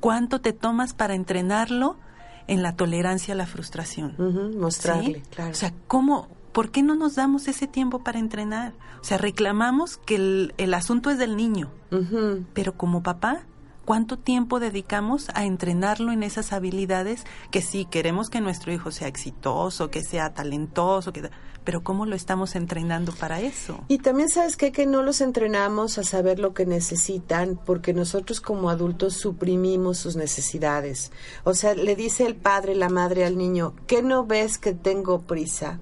¿cuánto 0.00 0.40
te 0.40 0.52
tomas 0.52 0.94
para 0.94 1.14
entrenarlo 1.14 1.96
en 2.46 2.62
la 2.62 2.74
tolerancia 2.74 3.34
a 3.34 3.36
la 3.36 3.46
frustración? 3.46 4.14
Mostrarle, 4.58 5.16
¿Sí? 5.16 5.22
claro. 5.30 5.50
O 5.50 5.54
sea, 5.54 5.72
¿cómo, 5.86 6.28
¿por 6.52 6.70
qué 6.70 6.82
no 6.82 6.94
nos 6.94 7.16
damos 7.16 7.48
ese 7.48 7.66
tiempo 7.66 7.98
para 8.02 8.18
entrenar? 8.18 8.72
O 9.00 9.04
sea, 9.04 9.18
reclamamos 9.18 9.98
que 9.98 10.14
el, 10.16 10.54
el 10.58 10.74
asunto 10.74 11.10
es 11.10 11.18
del 11.18 11.36
niño, 11.36 11.70
pero 12.54 12.74
como 12.76 13.02
papá, 13.02 13.42
¿cuánto 13.84 14.18
tiempo 14.18 14.60
dedicamos 14.60 15.28
a 15.34 15.44
entrenarlo 15.44 16.12
en 16.12 16.22
esas 16.22 16.52
habilidades 16.52 17.24
que 17.50 17.62
sí 17.62 17.86
queremos 17.90 18.30
que 18.30 18.40
nuestro 18.40 18.72
hijo 18.72 18.90
sea 18.90 19.08
exitoso, 19.08 19.90
que 19.90 20.02
sea 20.02 20.32
talentoso, 20.34 21.12
que, 21.12 21.30
pero 21.64 21.82
cómo 21.82 22.06
lo 22.06 22.16
estamos 22.16 22.56
entrenando 22.56 23.12
para 23.12 23.40
eso? 23.40 23.84
Y 23.88 23.98
también 23.98 24.28
sabes 24.28 24.56
qué? 24.56 24.72
que 24.72 24.86
no 24.86 25.02
los 25.02 25.20
entrenamos 25.20 25.98
a 25.98 26.04
saber 26.04 26.38
lo 26.38 26.54
que 26.54 26.66
necesitan 26.66 27.60
porque 27.64 27.92
nosotros 27.92 28.40
como 28.40 28.70
adultos 28.70 29.14
suprimimos 29.14 29.98
sus 29.98 30.16
necesidades. 30.16 31.12
O 31.44 31.54
sea, 31.54 31.74
le 31.74 31.96
dice 31.96 32.26
el 32.26 32.36
padre, 32.36 32.74
la 32.74 32.88
madre 32.88 33.24
al 33.24 33.36
niño, 33.36 33.74
¿qué 33.86 34.02
no 34.02 34.24
ves 34.24 34.58
que 34.58 34.72
tengo 34.72 35.22
prisa? 35.22 35.80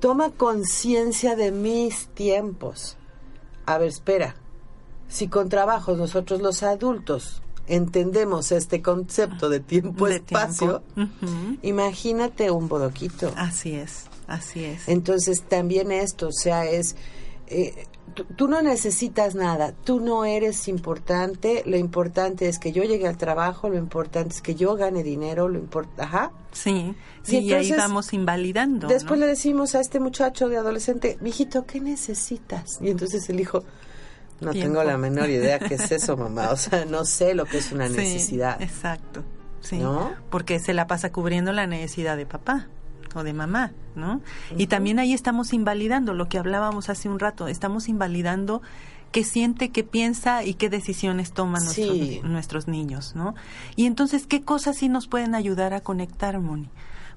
Toma 0.00 0.30
conciencia 0.30 1.36
de 1.36 1.52
mis 1.52 2.08
tiempos. 2.08 2.96
A 3.66 3.78
ver, 3.78 3.88
espera. 3.88 4.34
Si 5.10 5.28
con 5.28 5.48
trabajo 5.48 5.94
nosotros 5.94 6.40
los 6.40 6.62
adultos 6.62 7.42
entendemos 7.66 8.50
este 8.52 8.82
concepto 8.82 9.48
de 9.48 9.60
tiempo-espacio, 9.60 10.82
De 10.94 10.94
tiempo. 10.94 11.26
Ujú. 11.26 11.58
imagínate 11.62 12.50
un 12.50 12.68
bodoquito. 12.68 13.32
Así 13.36 13.74
es, 13.74 14.06
así 14.26 14.64
es. 14.64 14.88
Entonces 14.88 15.42
también 15.42 15.92
esto, 15.92 16.28
o 16.28 16.32
sea, 16.32 16.64
es, 16.64 16.96
eh, 17.46 17.86
tú, 18.14 18.24
tú 18.24 18.48
no 18.48 18.60
necesitas 18.60 19.36
nada, 19.36 19.72
tú 19.84 20.00
no 20.00 20.24
eres 20.24 20.66
importante, 20.66 21.62
lo 21.64 21.76
importante 21.76 22.48
es 22.48 22.58
que 22.58 22.72
yo 22.72 22.82
llegue 22.82 23.06
al 23.06 23.16
trabajo, 23.16 23.68
lo 23.68 23.78
importante 23.78 24.34
es 24.34 24.42
que 24.42 24.56
yo 24.56 24.74
gane 24.74 25.04
dinero, 25.04 25.48
lo 25.48 25.58
importante, 25.58 26.02
ajá. 26.02 26.32
Sí, 26.50 26.94
sí, 27.22 27.38
y, 27.38 27.52
ahí 27.52 27.66
entonces, 27.66 27.76
vamos 27.76 28.12
invalidando. 28.12 28.88
Después 28.88 29.20
¿no? 29.20 29.26
le 29.26 29.30
decimos 29.30 29.76
a 29.76 29.80
este 29.80 30.00
muchacho 30.00 30.48
de 30.48 30.56
adolescente, 30.56 31.18
mijito, 31.20 31.64
¿qué 31.66 31.80
necesitas? 31.80 32.78
Y 32.80 32.90
entonces 32.90 33.28
el 33.30 33.38
hijo, 33.38 33.62
no 34.40 34.52
Tiempo. 34.52 34.72
tengo 34.74 34.84
la 34.84 34.96
menor 34.96 35.28
idea 35.30 35.58
qué 35.58 35.74
es 35.74 35.90
eso, 35.92 36.16
mamá, 36.16 36.50
o 36.50 36.56
sea, 36.56 36.84
no 36.84 37.04
sé 37.04 37.34
lo 37.34 37.44
que 37.44 37.58
es 37.58 37.72
una 37.72 37.88
Sí, 37.88 37.96
necesidad. 37.96 38.60
exacto. 38.62 39.22
Sí. 39.60 39.78
¿No? 39.78 40.12
Porque 40.30 40.58
se 40.58 40.72
la 40.72 40.86
pasa 40.86 41.12
cubriendo 41.12 41.52
la 41.52 41.66
necesidad 41.66 42.16
de 42.16 42.24
papá 42.26 42.68
o 43.14 43.22
de 43.22 43.32
mamá, 43.34 43.72
¿no? 43.94 44.20
Y 44.56 44.68
también 44.68 44.98
ahí 44.98 45.12
estamos 45.12 45.52
invalidando 45.52 46.14
lo 46.14 46.28
que 46.28 46.38
hablábamos 46.38 46.88
hace 46.88 47.08
un 47.08 47.18
rato, 47.18 47.46
estamos 47.48 47.88
invalidando 47.88 48.62
qué 49.12 49.24
siente, 49.24 49.70
qué 49.70 49.82
piensa 49.84 50.44
y 50.44 50.54
qué 50.54 50.70
decisiones 50.70 51.32
toman 51.32 51.60
Sí. 51.62 51.84
nuestros, 51.84 52.30
nuestros 52.30 52.68
niños, 52.68 53.14
¿no? 53.16 53.34
Y 53.76 53.86
entonces, 53.86 54.26
¿qué 54.26 54.42
cosas 54.42 54.76
sí 54.78 54.88
nos 54.88 55.08
pueden 55.08 55.34
ayudar 55.34 55.74
a 55.74 55.80
conectar, 55.80 56.38
Moni? 56.40 56.70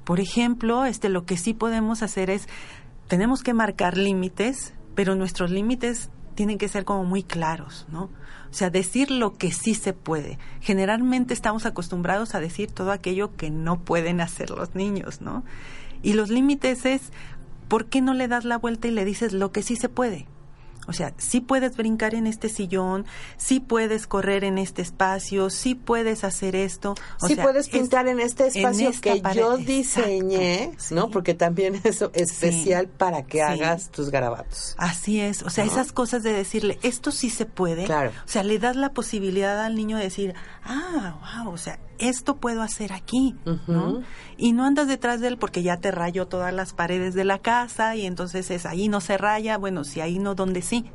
Por 0.03 0.19
ejemplo, 0.19 0.83
este, 0.85 1.07
lo 1.09 1.25
que 1.25 1.37
sí 1.37 1.53
podemos 1.53 2.01
hacer 2.03 2.29
es, 2.31 2.47
tenemos 3.07 3.43
que 3.43 3.53
marcar 3.53 3.95
límites, 3.97 4.73
pero 4.95 5.15
nuestros 5.15 5.51
límites 5.51 6.09
tienen 6.33 6.57
que 6.57 6.67
ser 6.67 6.85
como 6.85 7.03
muy 7.03 7.23
claros, 7.23 7.85
¿no? 7.91 8.03
O 8.03 8.55
sea, 8.55 8.69
decir 8.69 9.09
lo 9.09 9.37
que 9.37 9.51
sí 9.51 9.73
se 9.73 9.93
puede. 9.93 10.37
Generalmente 10.61 11.33
estamos 11.33 11.65
acostumbrados 11.65 12.35
a 12.35 12.39
decir 12.39 12.71
todo 12.71 12.91
aquello 12.91 13.35
que 13.35 13.49
no 13.49 13.79
pueden 13.79 14.21
hacer 14.21 14.51
los 14.51 14.75
niños, 14.75 15.21
¿no? 15.21 15.43
Y 16.03 16.13
los 16.13 16.29
límites 16.29 16.85
es, 16.85 17.01
¿por 17.67 17.85
qué 17.85 18.01
no 18.01 18.13
le 18.13 18.27
das 18.27 18.45
la 18.45 18.57
vuelta 18.57 18.87
y 18.87 18.91
le 18.91 19.05
dices 19.05 19.33
lo 19.33 19.51
que 19.51 19.63
sí 19.63 19.75
se 19.75 19.89
puede? 19.89 20.27
O 20.87 20.93
sea, 20.93 21.13
sí 21.17 21.39
puedes 21.41 21.77
brincar 21.77 22.13
en 22.15 22.27
este 22.27 22.49
sillón, 22.49 23.05
sí 23.37 23.59
puedes 23.59 24.05
correr 24.07 24.43
en 24.43 24.57
este 24.57 24.81
espacio, 24.81 25.49
sí 25.49 25.75
puedes 25.75 26.23
hacer 26.23 26.55
esto. 26.55 26.95
O 27.21 27.27
sí 27.27 27.35
sea, 27.35 27.43
puedes 27.43 27.67
es- 27.67 27.71
pintar 27.71 28.07
en 28.07 28.19
este 28.19 28.43
en 28.43 28.49
espacio 28.49 28.89
esta 28.89 29.13
que 29.13 29.21
pared. 29.21 29.39
yo 29.39 29.53
Exacto. 29.57 29.71
diseñé, 29.71 30.71
¿no? 30.91 31.05
Sí. 31.05 31.09
Porque 31.13 31.33
también 31.33 31.79
eso 31.83 32.11
es 32.13 32.31
especial 32.31 32.87
para 32.87 33.23
que 33.23 33.37
Sí. 33.37 33.43
hagas 33.43 33.91
tus 33.91 34.09
garabatos. 34.09 34.75
Así 34.77 35.19
es, 35.21 35.43
o 35.43 35.49
sea, 35.49 35.65
¿No? 35.65 35.71
esas 35.71 35.91
cosas 35.91 36.23
de 36.23 36.33
decirle, 36.33 36.79
esto 36.83 37.11
sí 37.11 37.29
se 37.29 37.45
puede. 37.45 37.85
Claro. 37.85 38.11
O 38.25 38.27
sea, 38.27 38.43
le 38.43 38.59
das 38.59 38.75
la 38.75 38.89
posibilidad 38.93 39.63
al 39.63 39.75
niño 39.75 39.97
de 39.97 40.03
decir, 40.03 40.33
ah, 40.65 41.17
wow, 41.43 41.53
o 41.53 41.57
sea, 41.57 41.79
esto 42.09 42.37
puedo 42.37 42.61
hacer 42.61 42.93
aquí, 42.93 43.35
¿no? 43.67 44.01
Y 44.37 44.53
no 44.53 44.65
andas 44.65 44.87
detrás 44.87 45.21
de 45.21 45.27
él 45.27 45.37
porque 45.37 45.63
ya 45.63 45.77
te 45.77 45.91
rayó 45.91 46.27
todas 46.27 46.53
las 46.53 46.73
paredes 46.73 47.13
de 47.13 47.23
la 47.23 47.39
casa 47.39 47.95
y 47.95 48.05
entonces 48.05 48.51
es 48.51 48.65
ahí 48.65 48.87
no 48.87 49.01
se 49.01 49.17
raya, 49.17 49.57
bueno, 49.57 49.83
si 49.83 50.01
ahí 50.01 50.19
no, 50.19 50.35
¿dónde 50.35 50.61
sí? 50.61 50.89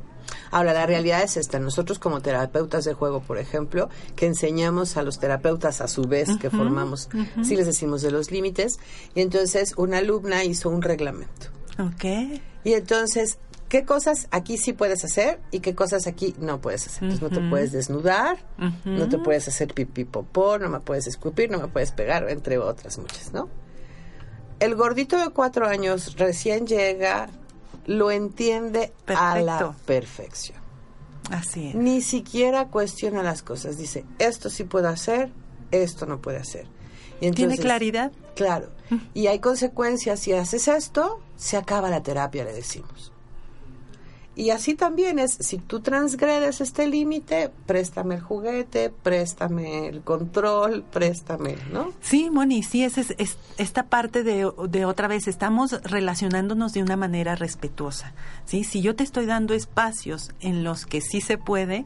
Ahora, 0.51 0.73
la 0.73 0.85
realidad 0.85 1.23
es 1.23 1.37
esta. 1.37 1.59
Nosotros 1.59 1.99
como 1.99 2.21
terapeutas 2.21 2.85
de 2.85 2.93
juego, 2.93 3.21
por 3.21 3.37
ejemplo, 3.37 3.89
que 4.15 4.25
enseñamos 4.25 4.97
a 4.97 5.03
los 5.03 5.19
terapeutas 5.19 5.81
a 5.81 5.87
su 5.87 6.03
vez 6.03 6.29
que 6.39 6.49
formamos, 6.49 7.09
sí 7.43 7.55
les 7.55 7.65
decimos 7.65 8.01
de 8.01 8.11
los 8.11 8.31
límites, 8.31 8.79
y 9.15 9.21
entonces 9.21 9.73
una 9.77 9.97
alumna 9.97 10.43
hizo 10.43 10.69
un 10.69 10.81
reglamento. 10.81 11.47
Ok. 11.79 12.05
Y 12.63 12.73
entonces, 12.73 13.39
¿qué 13.69 13.85
cosas 13.85 14.27
aquí 14.31 14.57
sí 14.57 14.73
puedes 14.73 15.05
hacer 15.05 15.39
y 15.51 15.59
qué 15.61 15.75
cosas 15.75 16.07
aquí 16.07 16.35
no 16.39 16.59
puedes 16.59 16.87
hacer? 16.87 17.03
Entonces, 17.03 17.21
no 17.21 17.29
te 17.29 17.49
puedes 17.49 17.71
desnudar, 17.71 18.37
no 18.83 19.07
te 19.07 19.17
puedes 19.19 19.47
hacer 19.47 19.73
pipí 19.73 20.03
popó, 20.03 20.57
no 20.57 20.69
me 20.69 20.79
puedes 20.79 21.07
escupir, 21.07 21.49
no 21.49 21.59
me 21.59 21.67
puedes 21.67 21.91
pegar, 21.91 22.29
entre 22.29 22.57
otras 22.57 22.97
muchas, 22.97 23.31
¿no? 23.31 23.47
El 24.59 24.75
gordito 24.75 25.17
de 25.17 25.29
cuatro 25.29 25.67
años 25.67 26.17
recién 26.17 26.67
llega, 26.67 27.29
lo 27.85 28.11
entiende 28.11 28.91
a 29.07 29.39
la 29.39 29.73
perfección. 29.85 30.59
Así 31.31 31.69
es. 31.69 31.75
Ni 31.75 32.01
siquiera 32.01 32.67
cuestiona 32.67 33.23
las 33.23 33.43
cosas. 33.43 33.77
Dice, 33.77 34.03
esto 34.17 34.49
sí 34.49 34.63
puedo 34.63 34.89
hacer, 34.89 35.31
esto 35.71 36.05
no 36.07 36.19
puede 36.19 36.37
hacer. 36.37 36.67
Y 37.21 37.31
¿Tiene 37.31 37.57
claridad? 37.57 38.11
Claro. 38.35 38.69
Y 39.13 39.27
hay 39.27 39.39
consecuencias. 39.39 40.21
Si 40.21 40.33
haces 40.33 40.67
esto, 40.67 41.21
se 41.37 41.55
acaba 41.55 41.89
la 41.89 42.01
terapia, 42.01 42.43
le 42.43 42.53
decimos. 42.53 43.08
Y 44.39 44.51
así 44.51 44.73
también 44.73 45.19
es, 45.19 45.33
si 45.33 45.57
tú 45.57 45.81
transgredes 45.81 46.61
este 46.61 46.87
límite, 46.87 47.51
préstame 47.65 48.15
el 48.15 48.21
juguete, 48.21 48.89
préstame 48.89 49.89
el 49.89 49.99
control, 49.99 50.85
préstame, 50.89 51.57
¿no? 51.73 51.91
Sí, 51.99 52.29
Moni, 52.29 52.63
sí, 52.63 52.85
es, 52.85 52.97
es, 52.97 53.37
esta 53.57 53.87
parte 53.87 54.23
de, 54.23 54.49
de, 54.69 54.85
otra 54.85 55.09
vez, 55.09 55.27
estamos 55.27 55.81
relacionándonos 55.83 56.71
de 56.71 56.81
una 56.81 56.95
manera 56.95 57.35
respetuosa, 57.35 58.13
¿sí? 58.45 58.63
Si 58.63 58.79
yo 58.79 58.95
te 58.95 59.03
estoy 59.03 59.25
dando 59.25 59.53
espacios 59.53 60.31
en 60.39 60.63
los 60.63 60.85
que 60.85 61.01
sí 61.01 61.19
se 61.19 61.37
puede, 61.37 61.83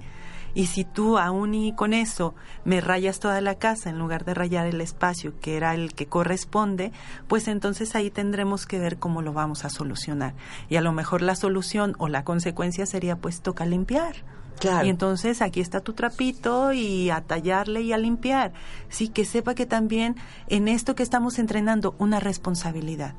y 0.55 0.67
si 0.67 0.83
tú 0.83 1.17
aún 1.17 1.53
y 1.53 1.73
con 1.73 1.93
eso 1.93 2.35
me 2.63 2.81
rayas 2.81 3.19
toda 3.19 3.41
la 3.41 3.55
casa 3.55 3.89
en 3.89 3.97
lugar 3.97 4.25
de 4.25 4.33
rayar 4.33 4.67
el 4.67 4.81
espacio 4.81 5.33
que 5.39 5.57
era 5.57 5.73
el 5.73 5.93
que 5.93 6.07
corresponde, 6.07 6.91
pues 7.27 7.47
entonces 7.47 7.95
ahí 7.95 8.11
tendremos 8.11 8.65
que 8.65 8.79
ver 8.79 8.97
cómo 8.97 9.21
lo 9.21 9.33
vamos 9.33 9.65
a 9.65 9.69
solucionar. 9.69 10.33
Y 10.69 10.75
a 10.75 10.81
lo 10.81 10.91
mejor 10.91 11.21
la 11.21 11.35
solución 11.35 11.95
o 11.97 12.07
la 12.07 12.23
consecuencia 12.23 12.85
sería 12.85 13.15
pues 13.15 13.41
toca 13.41 13.65
limpiar. 13.65 14.15
Claro. 14.59 14.85
Y 14.85 14.89
entonces 14.89 15.41
aquí 15.41 15.59
está 15.59 15.81
tu 15.81 15.93
trapito 15.93 16.71
y 16.73 17.09
a 17.09 17.21
tallarle 17.21 17.81
y 17.81 17.91
a 17.91 17.97
limpiar. 17.97 18.53
Sí, 18.89 19.09
que 19.09 19.25
sepa 19.25 19.55
que 19.55 19.65
también 19.65 20.15
en 20.47 20.67
esto 20.67 20.95
que 20.95 21.03
estamos 21.03 21.39
entrenando 21.39 21.95
una 21.97 22.19
responsabilidad. 22.19 23.15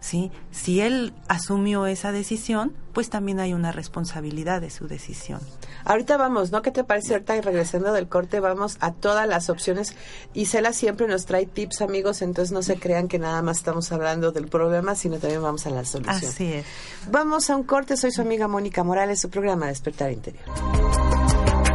¿Sí? 0.00 0.30
Si 0.50 0.80
él 0.80 1.12
asumió 1.28 1.86
esa 1.86 2.12
decisión, 2.12 2.72
pues 2.92 3.10
también 3.10 3.38
hay 3.38 3.54
una 3.54 3.72
responsabilidad 3.72 4.60
de 4.60 4.70
su 4.70 4.88
decisión. 4.88 5.40
Ahorita 5.84 6.16
vamos, 6.16 6.50
¿no? 6.50 6.62
¿Qué 6.62 6.70
te 6.70 6.84
parece 6.84 7.14
ahorita? 7.14 7.36
Y 7.36 7.40
regresando 7.40 7.92
del 7.92 8.08
corte, 8.08 8.40
vamos 8.40 8.76
a 8.80 8.92
todas 8.92 9.28
las 9.28 9.48
opciones. 9.48 9.94
Isela 10.34 10.72
siempre 10.72 11.06
nos 11.06 11.26
trae 11.26 11.46
tips, 11.46 11.82
amigos, 11.82 12.22
entonces 12.22 12.52
no 12.52 12.62
se 12.62 12.76
crean 12.78 13.08
que 13.08 13.18
nada 13.18 13.42
más 13.42 13.58
estamos 13.58 13.92
hablando 13.92 14.32
del 14.32 14.48
problema, 14.48 14.94
sino 14.94 15.18
también 15.18 15.42
vamos 15.42 15.66
a 15.66 15.70
la 15.70 15.84
solución. 15.84 16.16
Así 16.16 16.52
es. 16.52 16.66
Vamos 17.10 17.50
a 17.50 17.56
un 17.56 17.62
corte, 17.62 17.96
soy 17.96 18.10
su 18.10 18.22
amiga 18.22 18.48
Mónica 18.48 18.82
Morales, 18.82 19.20
su 19.20 19.30
programa 19.30 19.66
Despertar 19.66 20.10
Interior. 20.10 20.44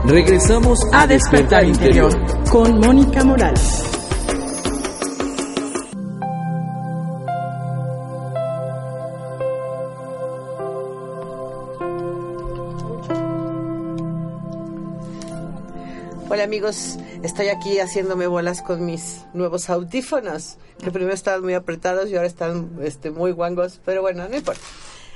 Regresamos 0.06 0.80
a, 0.92 1.08
Despertar, 1.08 1.66
Interior 1.66 2.14
con 2.52 2.80
Mónica 2.80 3.24
Morales. 3.24 3.95
Hola 16.36 16.44
amigos, 16.44 16.98
estoy 17.24 17.48
aquí 17.48 17.80
haciéndome 17.80 18.28
bolas 18.28 18.62
con 18.62 18.86
mis 18.86 19.24
nuevos 19.34 19.70
audífonos, 19.70 20.58
que 20.84 20.92
primero 20.92 21.14
estaban 21.14 21.42
muy 21.42 21.54
apretados 21.54 22.10
y 22.10 22.18
ahora 22.18 22.28
están 22.28 22.72
este, 22.82 23.10
muy 23.10 23.32
guangos, 23.32 23.80
pero 23.86 24.02
bueno, 24.02 24.28
no 24.28 24.36
importa. 24.36 24.60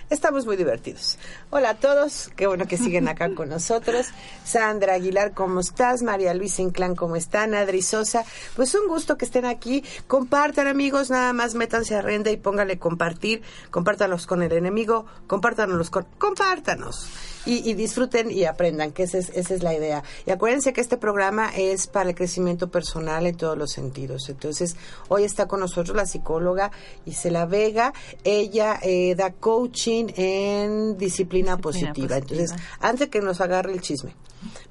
Estamos 0.10 0.46
muy 0.46 0.56
divertidos. 0.56 1.20
Hola 1.50 1.72
a 1.72 1.74
todos, 1.76 2.32
qué 2.38 2.48
bueno 2.48 2.68
que 2.68 2.78
siguen 2.78 3.10
acá 3.10 3.36
con 3.36 3.50
nosotros. 3.56 4.08
Sandra 4.46 4.94
Aguilar, 4.94 5.34
¿cómo 5.34 5.60
estás? 5.60 6.04
María 6.04 6.34
Luisa 6.34 6.62
Inclán, 6.62 6.96
¿cómo 6.96 7.18
están? 7.18 7.54
Adri 7.54 7.82
Sosa, 7.82 8.24
pues 8.56 8.74
un 8.74 8.88
gusto 8.88 9.18
que 9.18 9.26
estén 9.26 9.44
aquí. 9.44 9.84
Compartan 10.08 10.68
amigos, 10.68 11.10
nada 11.10 11.34
más 11.34 11.54
métanse 11.54 11.96
a 11.96 12.02
Renda 12.02 12.32
y 12.32 12.38
póngale 12.38 12.80
compartir. 12.80 13.42
Compártanos 13.72 14.26
con 14.26 14.42
el 14.42 14.54
enemigo, 14.54 15.06
compártanos 15.28 15.90
con... 15.90 16.06
Compártanos 16.18 17.10
y, 17.46 17.70
y, 17.70 17.74
disfruten 17.74 18.32
y 18.32 18.46
aprendan, 18.46 18.92
que 18.92 19.04
esa 19.04 19.18
es, 19.18 19.30
esa 19.30 19.54
es 19.54 19.64
la 19.64 19.74
idea. 19.74 20.04
Y 20.26 20.32
acuérdense 20.32 20.74
que 20.74 20.82
este 20.82 20.98
programa 20.98 21.50
es 21.56 21.88
para 21.88 22.10
el 22.10 22.16
crecimiento 22.16 22.70
personal 22.70 23.26
en 23.26 23.38
todos 23.38 23.58
los 23.58 23.72
sentidos. 23.72 24.30
Entonces, 24.30 24.76
hoy 25.08 25.24
está 25.24 25.48
con 25.48 25.60
nosotros 25.60 25.96
la 25.96 26.06
psicóloga 26.06 26.72
Isela 27.06 27.46
Vega. 27.46 27.94
Ella 28.24 28.80
eh, 28.82 29.16
da 29.16 29.32
coaching 29.32 30.08
en 30.16 30.98
disciplina, 30.98 31.20
disciplina 31.20 31.58
positiva. 31.58 31.94
positiva. 31.94 32.18
Entonces, 32.18 32.56
antes 32.80 33.10
que 33.10 33.22
nos 33.22 33.42
agarre 33.42 33.74
el 33.74 33.82
chisme, 33.82 34.16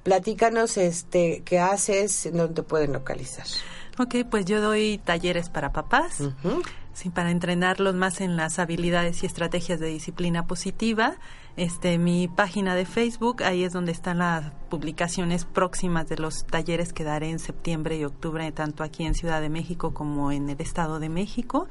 platícanos 0.03 0.77
este 0.77 1.43
qué 1.45 1.59
haces, 1.59 2.29
dónde 2.33 2.55
te 2.55 2.63
pueden 2.63 2.93
localizar. 2.93 3.47
Ok, 3.99 4.17
pues 4.31 4.45
yo 4.45 4.61
doy 4.61 4.99
talleres 5.05 5.49
para 5.51 5.73
papás. 5.73 6.21
Uh 6.21 6.33
-huh. 6.43 6.63
Sí, 6.95 7.11
para 7.11 7.31
entrenarlos 7.31 7.95
más 7.95 8.21
en 8.21 8.37
las 8.37 8.59
habilidades 8.59 9.23
y 9.23 9.27
estrategias 9.27 9.79
de 9.79 9.87
disciplina 9.87 10.47
positiva. 10.47 11.17
Este, 11.59 11.99
mi 11.99 12.29
página 12.29 12.77
de 12.77 12.85
Facebook, 12.85 13.43
ahí 13.43 13.65
es 13.65 13.73
donde 13.73 13.91
están 13.91 14.19
las 14.19 14.53
publicaciones 14.71 15.45
próximas 15.45 16.09
de 16.09 16.17
los 16.17 16.47
talleres 16.47 16.93
que 16.93 17.03
daré 17.03 17.31
en 17.31 17.41
septiembre 17.41 17.97
y 17.97 18.05
octubre, 18.05 18.53
tanto 18.53 18.85
aquí 18.85 19.05
en 19.05 19.15
Ciudad 19.15 19.41
de 19.41 19.49
México 19.49 19.93
como 19.93 20.31
en 20.31 20.49
el 20.49 20.61
Estado 20.61 21.01
de 21.01 21.09
México. 21.09 21.67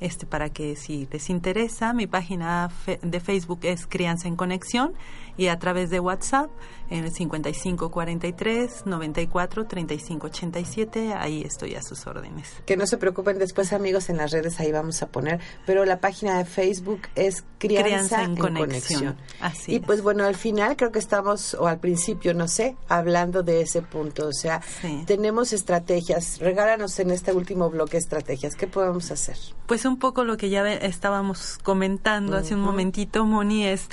Este, 0.00 0.26
para 0.26 0.48
que 0.48 0.76
si 0.76 1.08
les 1.10 1.28
interesa, 1.28 1.92
mi 1.92 2.06
página 2.06 2.70
de 3.02 3.20
Facebook 3.20 3.60
es 3.62 3.86
Crianza 3.86 4.28
en 4.28 4.36
Conexión 4.36 4.94
y 5.36 5.48
a 5.48 5.58
través 5.58 5.90
de 5.90 5.98
WhatsApp 5.98 6.50
en 6.88 7.04
el 7.04 7.12
5543 7.12 8.86
94 8.86 9.66
35 9.66 10.26
87, 10.28 11.14
ahí 11.14 11.42
estoy 11.42 11.74
a 11.74 11.82
sus 11.82 12.06
órdenes. 12.06 12.62
Que 12.64 12.76
no 12.76 12.86
se 12.86 12.96
preocupen 12.96 13.38
después 13.38 13.72
amigos 13.72 14.08
en 14.08 14.18
las 14.18 14.30
redes 14.30 14.60
ahí 14.60 14.70
vamos 14.70 15.02
a 15.02 15.08
poner, 15.08 15.40
pero 15.66 15.84
la 15.84 16.00
página 16.00 16.38
de 16.38 16.44
Facebook 16.44 17.02
es 17.16 17.44
Crianza, 17.58 17.84
Crianza 17.84 18.22
en, 18.22 18.30
en, 18.30 18.36
Conexión. 18.36 19.00
conexión. 19.00 19.16
Así 19.40 19.72
y 19.72 19.76
es. 19.76 19.82
pues 19.82 20.02
bueno, 20.02 20.24
al 20.24 20.34
final 20.34 20.76
creo 20.76 20.90
que 20.90 20.98
estamos, 20.98 21.54
o 21.54 21.66
al 21.66 21.78
principio, 21.78 22.34
no 22.34 22.48
sé, 22.48 22.76
hablando 22.88 23.42
de 23.42 23.60
ese 23.60 23.82
punto. 23.82 24.26
O 24.28 24.32
sea, 24.32 24.60
Sí. 24.80 25.04
tenemos 25.06 25.52
estrategias. 25.52 26.38
Regálanos 26.40 26.98
en 26.98 27.10
este 27.10 27.32
último 27.32 27.70
bloque 27.70 27.96
estrategias. 27.96 28.54
¿Qué 28.56 28.66
podemos 28.66 29.10
hacer? 29.10 29.36
Pues 29.66 29.84
un 29.84 29.98
poco 29.98 30.24
lo 30.24 30.36
que 30.36 30.50
ya 30.50 30.66
estábamos 30.72 31.58
comentando 31.62 32.36
hace 32.36 32.54
un 32.54 32.60
momentito, 32.62 33.24
Moni, 33.24 33.64
es 33.66 33.88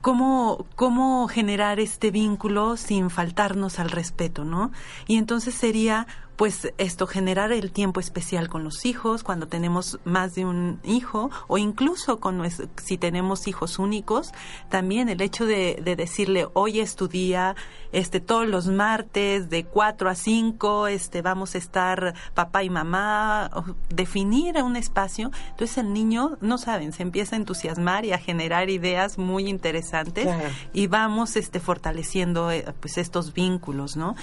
cómo, 0.00 0.66
cómo 0.76 1.28
generar 1.28 1.80
este 1.80 2.10
vínculo 2.10 2.76
sin 2.76 3.10
faltarnos 3.10 3.78
al 3.78 3.90
respeto, 3.90 4.44
¿no? 4.44 4.70
Y 5.06 5.16
entonces 5.18 5.54
sería 5.54 6.06
pues 6.38 6.72
esto, 6.78 7.08
generar 7.08 7.50
el 7.50 7.72
tiempo 7.72 7.98
especial 7.98 8.48
con 8.48 8.62
los 8.62 8.86
hijos, 8.86 9.24
cuando 9.24 9.48
tenemos 9.48 9.98
más 10.04 10.36
de 10.36 10.44
un 10.46 10.78
hijo, 10.84 11.32
o 11.48 11.58
incluso 11.58 12.20
con 12.20 12.40
si 12.76 12.96
tenemos 12.96 13.48
hijos 13.48 13.80
únicos, 13.80 14.30
también 14.68 15.08
el 15.08 15.20
hecho 15.20 15.46
de, 15.46 15.80
de 15.82 15.96
decirle, 15.96 16.46
hoy 16.54 16.78
es 16.78 16.94
tu 16.94 17.08
día, 17.08 17.56
este, 17.90 18.20
todos 18.20 18.46
los 18.46 18.68
martes, 18.68 19.50
de 19.50 19.64
4 19.64 20.08
a 20.08 20.14
5, 20.14 20.86
este, 20.86 21.22
vamos 21.22 21.56
a 21.56 21.58
estar 21.58 22.14
papá 22.34 22.62
y 22.62 22.70
mamá, 22.70 23.50
definir 23.88 24.62
un 24.62 24.76
espacio, 24.76 25.32
entonces 25.50 25.78
el 25.78 25.92
niño, 25.92 26.38
no 26.40 26.56
saben, 26.56 26.92
se 26.92 27.02
empieza 27.02 27.34
a 27.34 27.38
entusiasmar 27.40 28.04
y 28.04 28.12
a 28.12 28.18
generar 28.18 28.70
ideas 28.70 29.18
muy 29.18 29.48
interesantes 29.48 30.24
Claro. 30.24 30.50
y 30.72 30.86
vamos 30.86 31.34
este 31.34 31.58
fortaleciendo 31.58 32.52
eh, 32.52 32.64
pues 32.78 32.96
estos 32.96 33.34
vínculos, 33.34 33.96
¿no? 33.96 34.14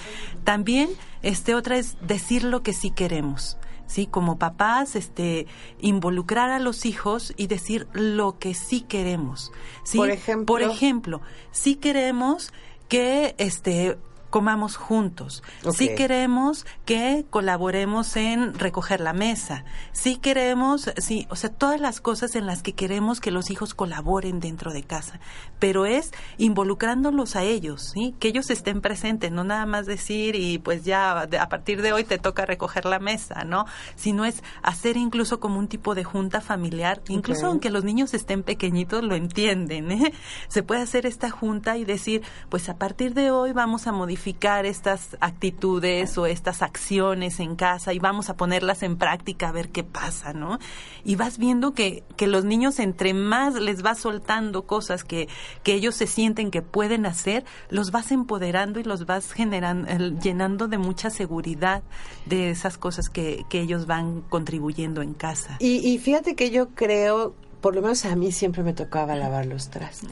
También 0.44 0.88
este 1.26 1.56
otra 1.56 1.76
es 1.76 1.96
decir 2.00 2.44
lo 2.44 2.62
que 2.62 2.72
sí 2.72 2.90
queremos. 2.90 3.58
Sí, 3.86 4.06
como 4.06 4.38
papás, 4.38 4.96
este, 4.96 5.46
involucrar 5.80 6.50
a 6.50 6.58
los 6.58 6.86
hijos 6.86 7.32
y 7.36 7.46
decir 7.46 7.88
lo 7.92 8.38
que 8.38 8.54
sí 8.54 8.80
queremos. 8.80 9.52
¿sí? 9.84 9.98
Por 9.98 10.10
ejemplo. 10.10 10.46
Por 10.46 10.62
ejemplo, 10.62 11.20
sí 11.50 11.76
queremos 11.76 12.52
que, 12.88 13.34
este, 13.38 13.98
comamos 14.36 14.76
juntos. 14.76 15.42
Sí 15.72 15.88
Ok. 15.88 15.96
queremos 15.96 16.66
que 16.84 17.24
colaboremos 17.30 18.16
en 18.16 18.52
recoger 18.52 19.00
la 19.00 19.14
mesa. 19.14 19.64
Sí 19.92 20.16
queremos, 20.16 20.90
sí, 20.98 21.26
o 21.30 21.36
sea, 21.36 21.48
todas 21.48 21.80
las 21.80 22.02
cosas 22.02 22.36
en 22.36 22.44
las 22.44 22.62
que 22.62 22.74
queremos 22.74 23.20
que 23.22 23.30
los 23.30 23.50
hijos 23.50 23.72
colaboren 23.72 24.38
dentro 24.38 24.74
de 24.74 24.82
casa. 24.82 25.20
Pero 25.58 25.86
es 25.86 26.12
involucrándolos 26.36 27.34
a 27.34 27.44
ellos, 27.44 27.92
¿sí? 27.94 28.14
Que 28.20 28.28
ellos 28.28 28.50
estén 28.50 28.82
presentes, 28.82 29.32
no 29.32 29.42
nada 29.42 29.64
más 29.64 29.86
decir 29.86 30.34
y 30.34 30.58
pues 30.58 30.84
ya 30.84 31.22
a 31.22 31.48
partir 31.48 31.80
de 31.80 31.94
hoy 31.94 32.04
te 32.04 32.18
toca 32.18 32.44
recoger 32.44 32.84
la 32.84 32.98
mesa, 32.98 33.44
¿no? 33.44 33.64
Sino 33.94 34.26
es 34.26 34.42
hacer 34.62 34.98
incluso 34.98 35.40
como 35.40 35.58
un 35.58 35.66
tipo 35.66 35.94
de 35.94 36.04
junta 36.04 36.42
familiar, 36.42 37.00
incluso 37.08 37.46
aunque 37.46 37.70
los 37.70 37.84
niños 37.84 38.12
estén 38.12 38.42
pequeñitos 38.42 39.02
lo 39.02 39.14
entienden, 39.14 39.92
¿eh? 39.92 40.12
Se 40.48 40.62
puede 40.62 40.82
hacer 40.82 41.06
esta 41.06 41.30
junta 41.30 41.78
y 41.78 41.86
decir, 41.86 42.20
pues 42.50 42.68
a 42.68 42.76
partir 42.76 43.14
de 43.14 43.30
hoy 43.30 43.52
vamos 43.52 43.86
a 43.86 43.92
modificar 43.92 44.25
estas 44.66 45.16
actitudes 45.20 46.18
o 46.18 46.26
estas 46.26 46.62
acciones 46.62 47.38
en 47.40 47.56
casa 47.56 47.92
y 47.92 47.98
vamos 47.98 48.28
a 48.30 48.36
ponerlas 48.36 48.82
en 48.82 48.96
práctica 48.96 49.48
a 49.48 49.52
ver 49.52 49.68
qué 49.70 49.84
pasa, 49.84 50.32
¿no? 50.32 50.58
Y 51.04 51.14
vas 51.16 51.38
viendo 51.38 51.72
que, 51.72 52.02
que 52.16 52.26
los 52.26 52.44
niños 52.44 52.78
entre 52.78 53.14
más 53.14 53.54
les 53.54 53.82
vas 53.82 53.98
soltando 53.98 54.66
cosas 54.66 55.04
que, 55.04 55.28
que 55.62 55.74
ellos 55.74 55.94
se 55.94 56.06
sienten 56.06 56.50
que 56.50 56.62
pueden 56.62 57.06
hacer, 57.06 57.44
los 57.70 57.90
vas 57.90 58.10
empoderando 58.10 58.80
y 58.80 58.84
los 58.84 59.06
vas 59.06 59.32
generando, 59.32 59.88
el- 59.88 60.18
llenando 60.18 60.66
de 60.68 60.78
mucha 60.78 61.10
seguridad 61.10 61.82
de 62.26 62.50
esas 62.50 62.78
cosas 62.78 63.08
que, 63.08 63.44
que 63.48 63.60
ellos 63.60 63.86
van 63.86 64.22
contribuyendo 64.22 65.02
en 65.02 65.14
casa. 65.14 65.56
Y, 65.60 65.76
y 65.88 65.98
fíjate 65.98 66.34
que 66.34 66.50
yo 66.50 66.70
creo, 66.70 67.34
por 67.66 67.74
lo 67.74 67.82
menos 67.82 68.04
a 68.04 68.14
mí 68.14 68.30
siempre 68.30 68.62
me 68.62 68.74
tocaba 68.74 69.16
lavar 69.16 69.44
los 69.44 69.70
trastes. 69.70 70.08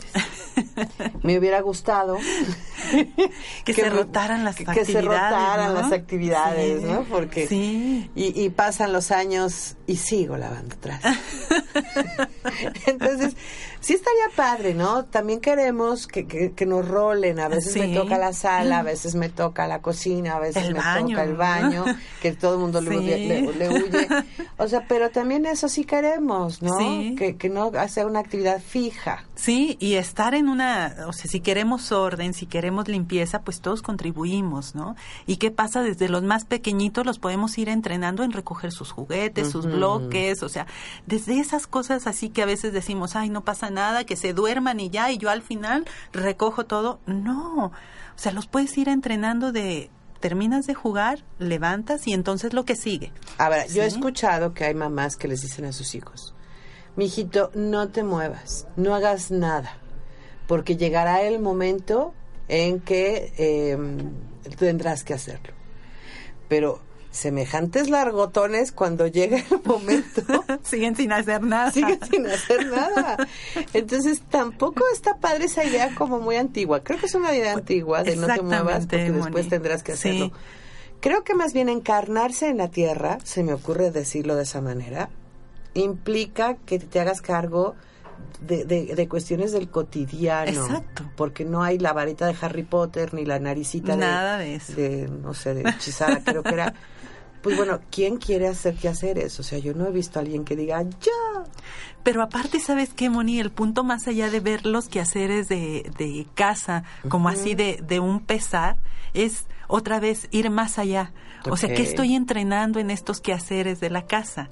me 1.23 1.39
hubiera 1.39 1.61
gustado 1.61 2.19
que, 3.65 3.75
se 3.75 3.91
rotaran 3.91 4.43
las 4.43 4.57
que, 4.57 4.65
actividades. 4.65 4.87
Que 4.89 4.93
se 4.93 5.01
rotaran 5.03 5.73
¿no? 5.73 5.81
las 5.83 5.93
actividades, 5.93 6.81
Sí. 6.81 6.87
¿no? 6.89 7.05
Porque 7.05 7.47
Sí. 7.47 8.11
y, 8.17 8.43
y 8.43 8.51
pasan 8.51 8.93
los 8.93 9.13
años 9.13 9.77
y 9.87 9.99
sigo 9.99 10.37
lavando 10.37 10.75
trastes. 10.79 11.17
Entonces, 12.87 13.37
sí 13.85 13.93
estaría 13.95 14.29
padre, 14.35 14.75
¿no? 14.75 15.05
También 15.05 15.41
queremos 15.41 16.07
que, 16.07 16.27
que, 16.27 16.53
que 16.53 16.67
nos 16.67 16.87
rolen. 16.89 17.39
A 17.39 17.49
veces 17.49 17.77
me 17.77 17.95
toca 17.95 18.19
la 18.19 18.33
sala, 18.33 18.79
a 18.79 18.83
veces 18.83 19.15
me 19.15 19.29
toca 19.29 19.67
la 19.67 19.81
cocina, 19.83 20.37
a 20.37 20.41
veces 20.41 20.65
El 20.65 20.73
me 20.75 20.81
baño, 20.81 21.09
toca 21.17 21.23
el 21.25 21.37
baño, 21.37 21.85
que 22.23 22.33
todo 22.33 22.55
el 22.55 22.61
mundo 22.61 22.81
le, 22.81 22.91
Sí. 22.99 23.05
le- 23.07 23.53
le 23.53 23.69
huye. 23.69 24.09
O 24.57 24.69
sea, 24.69 24.87
pero 24.89 25.11
también 25.11 25.47
eso 25.47 25.69
sí 25.69 25.85
queremos, 25.85 26.63
¿no? 26.63 26.79
Sí. 26.79 27.15
Que, 27.19 27.37
que 27.37 27.49
no 27.51 27.71
sea 27.89 28.07
una 28.07 28.21
actividad 28.21 28.61
fija. 28.63 29.25
Sí, 29.35 29.77
y 29.81 29.95
estar 29.95 30.35
en 30.35 30.49
una, 30.49 30.95
o 31.09 31.13
sea, 31.13 31.29
si 31.29 31.41
queremos 31.41 31.91
orden, 31.91 32.35
si 32.35 32.47
queremos 32.47 32.87
limpieza, 32.87 33.43
pues 33.43 33.61
todos 33.61 33.83
contribuimos, 33.83 34.77
¿no? 34.77 34.95
¿Y 35.27 35.37
qué 35.37 35.51
pasa? 35.51 35.83
Desde 35.83 36.09
los 36.09 36.23
más 36.23 36.45
pequeñitos 36.45 37.05
los 37.05 37.19
podemos 37.19 37.59
ir 37.59 37.69
entrenando 37.69 38.23
en 38.23 38.31
recoger 38.31 38.71
sus 38.71 38.93
juguetes, 38.93 39.51
sus 39.51 39.67
bloques, 39.67 40.43
o 40.43 40.49
sea, 40.49 40.67
desde 41.07 41.41
esas 41.41 41.67
cosas 41.67 42.07
así 42.07 42.29
que 42.29 42.43
a 42.43 42.47
veces 42.47 42.73
decimos, 42.73 43.17
ay, 43.17 43.29
no 43.29 43.43
pasa 43.43 43.71
nada, 43.71 44.05
que 44.05 44.17
se 44.17 44.35
duerman 44.35 44.79
y 44.79 44.91
ya, 44.91 45.11
y 45.11 45.19
yo 45.19 45.31
al 45.31 45.43
final 45.43 45.85
recojo 46.13 46.65
todo. 46.65 47.01
No, 47.07 47.67
o 47.67 47.73
sea, 48.19 48.33
los 48.33 48.47
puedes 48.47 48.77
ir 48.79 48.89
entrenando 48.89 49.51
de, 49.51 49.91
terminas 50.21 50.67
de 50.67 50.75
jugar, 50.75 51.25
levantas 51.39 52.07
y 52.07 52.13
entonces 52.13 52.55
lo 52.55 52.65
que 52.65 52.77
sigue. 52.77 53.13
A 53.37 53.49
ver, 53.49 53.69
yo 53.71 53.83
he 53.83 53.87
escuchado 53.87 54.55
que 54.55 54.65
hay 54.65 54.75
mamás 54.75 55.17
que 55.17 55.29
les 55.29 55.43
dicen 55.43 55.65
a 55.65 55.73
sus 55.73 55.95
hijos, 55.95 56.34
mijito, 56.97 57.51
no 57.55 57.89
te 57.89 58.03
muevas, 58.03 58.67
no 58.77 58.95
hagas 58.95 59.31
nada, 59.31 59.77
porque 60.47 60.77
llegará 60.77 61.23
el 61.23 61.41
momento 61.41 62.13
en 62.49 62.81
que 62.81 63.33
eh, 63.39 63.77
tendrás 64.59 65.05
que 65.05 65.15
hacerlo. 65.15 65.53
Pero 66.49 66.81
semejantes 67.11 67.89
largotones, 67.91 68.73
cuando 68.73 69.07
llega 69.07 69.39
el 69.39 69.63
momento, 69.65 70.23
Siguen 70.63 70.97
sin 70.97 71.13
hacer 71.13 71.43
nada. 71.43 71.71
siguen 71.73 71.99
sin 72.11 72.27
hacer 72.27 72.67
nada. 72.67 73.17
Entonces 73.73 74.21
tampoco 74.31 74.83
está 74.93 75.17
padre 75.19 75.45
esa 75.45 75.65
idea 75.65 75.95
como 75.95 76.19
muy 76.21 76.37
antigua. 76.37 76.83
Creo 76.83 76.99
que 76.99 77.07
es 77.07 77.15
una 77.15 77.35
idea 77.35 77.53
antigua 77.53 78.03
de 78.03 78.17
no 78.17 78.27
te 78.27 78.43
muevas 78.43 78.87
porque 78.87 79.11
después 79.13 79.49
tendrás 79.49 79.83
que 79.83 79.97
Sí. 79.97 80.09
hacerlo. 80.09 80.33
Creo 81.01 81.23
que 81.23 81.35
más 81.35 81.53
bien 81.53 81.69
encarnarse 81.69 82.49
en 82.49 82.59
la 82.59 82.69
tierra, 82.69 83.19
se 83.25 83.43
me 83.43 83.53
ocurre 83.53 83.91
decirlo 83.91 84.35
de 84.37 84.43
esa 84.45 84.61
manera, 84.61 85.09
implica 85.75 86.55
que 86.57 86.79
te 86.79 87.01
hagas 87.01 87.21
cargo 87.21 87.75
de, 88.41 88.65
de- 88.65 88.95
de 88.95 89.09
cuestiones 89.09 89.53
del 89.53 89.69
cotidiano. 89.69 90.51
Exacto. 90.51 91.05
Porque 91.17 91.45
no 91.45 91.63
hay 91.63 91.79
la 91.79 91.93
varita 91.93 92.27
de 92.27 92.37
Harry 92.41 92.63
Potter 92.63 93.15
ni 93.15 93.25
la 93.25 93.39
naricita 93.39 93.93
de- 93.93 93.99
Nada 93.99 94.39
de 94.39 94.55
eso. 94.57 94.73
de, 94.75 95.09
no 95.09 95.35
sé, 95.35 95.55
de 95.55 95.69
hechizada, 95.69 96.21
creo 96.25 96.43
que 96.43 96.55
era. 96.55 96.75
Pues 97.43 97.57
bueno, 97.59 97.81
¿quién 97.91 98.17
quiere 98.17 98.49
hacer 98.49 98.75
qué 98.75 98.89
hacer 98.89 99.19
eso? 99.19 99.43
O 99.43 99.45
sea, 99.45 99.59
yo 99.59 99.75
no 99.75 99.87
he 99.87 99.91
visto 99.91 100.19
a 100.19 100.23
alguien 100.23 100.45
que 100.47 100.57
diga, 100.57 100.83
ya. 100.83 101.45
Pero 102.03 102.23
aparte, 102.23 102.59
¿sabes 102.59 102.95
qué, 102.95 103.11
Moni? 103.11 103.39
El 103.39 103.51
punto 103.51 103.85
más 103.85 104.09
allá 104.09 104.31
de 104.31 104.41
ver 104.41 104.65
los 104.65 104.89
quehaceres 104.89 105.49
de, 105.49 105.91
de 105.99 106.27
casa, 106.35 106.85
como 107.09 107.29
así 107.29 107.55
de, 107.55 107.83
de 107.87 108.01
un 108.01 108.21
pesar, 108.21 108.77
es 109.13 109.45
otra 109.69 110.01
vez 110.01 110.27
ir 110.31 110.49
más 110.49 110.79
allá. 110.79 111.13
O 111.51 111.57
sea. 111.57 111.75
¿qué 111.75 111.83
estoy 111.83 112.15
entrenando 112.15 112.79
en 112.79 112.91
estos 112.91 113.21
quehaceres 113.21 113.81
de 113.81 113.91
la 113.91 114.07
casa? 114.07 114.51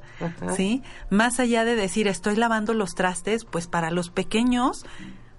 ¿Sí? 0.57 0.82
Más 1.11 1.40
allá 1.40 1.64
de 1.64 1.76
decir, 1.76 2.09
estoy 2.09 2.36
lavando 2.36 2.74
los 2.74 2.95
trastes, 2.95 3.45
pues 3.45 3.66
para 3.66 3.90
los 3.90 4.11
pequeños 4.11 4.84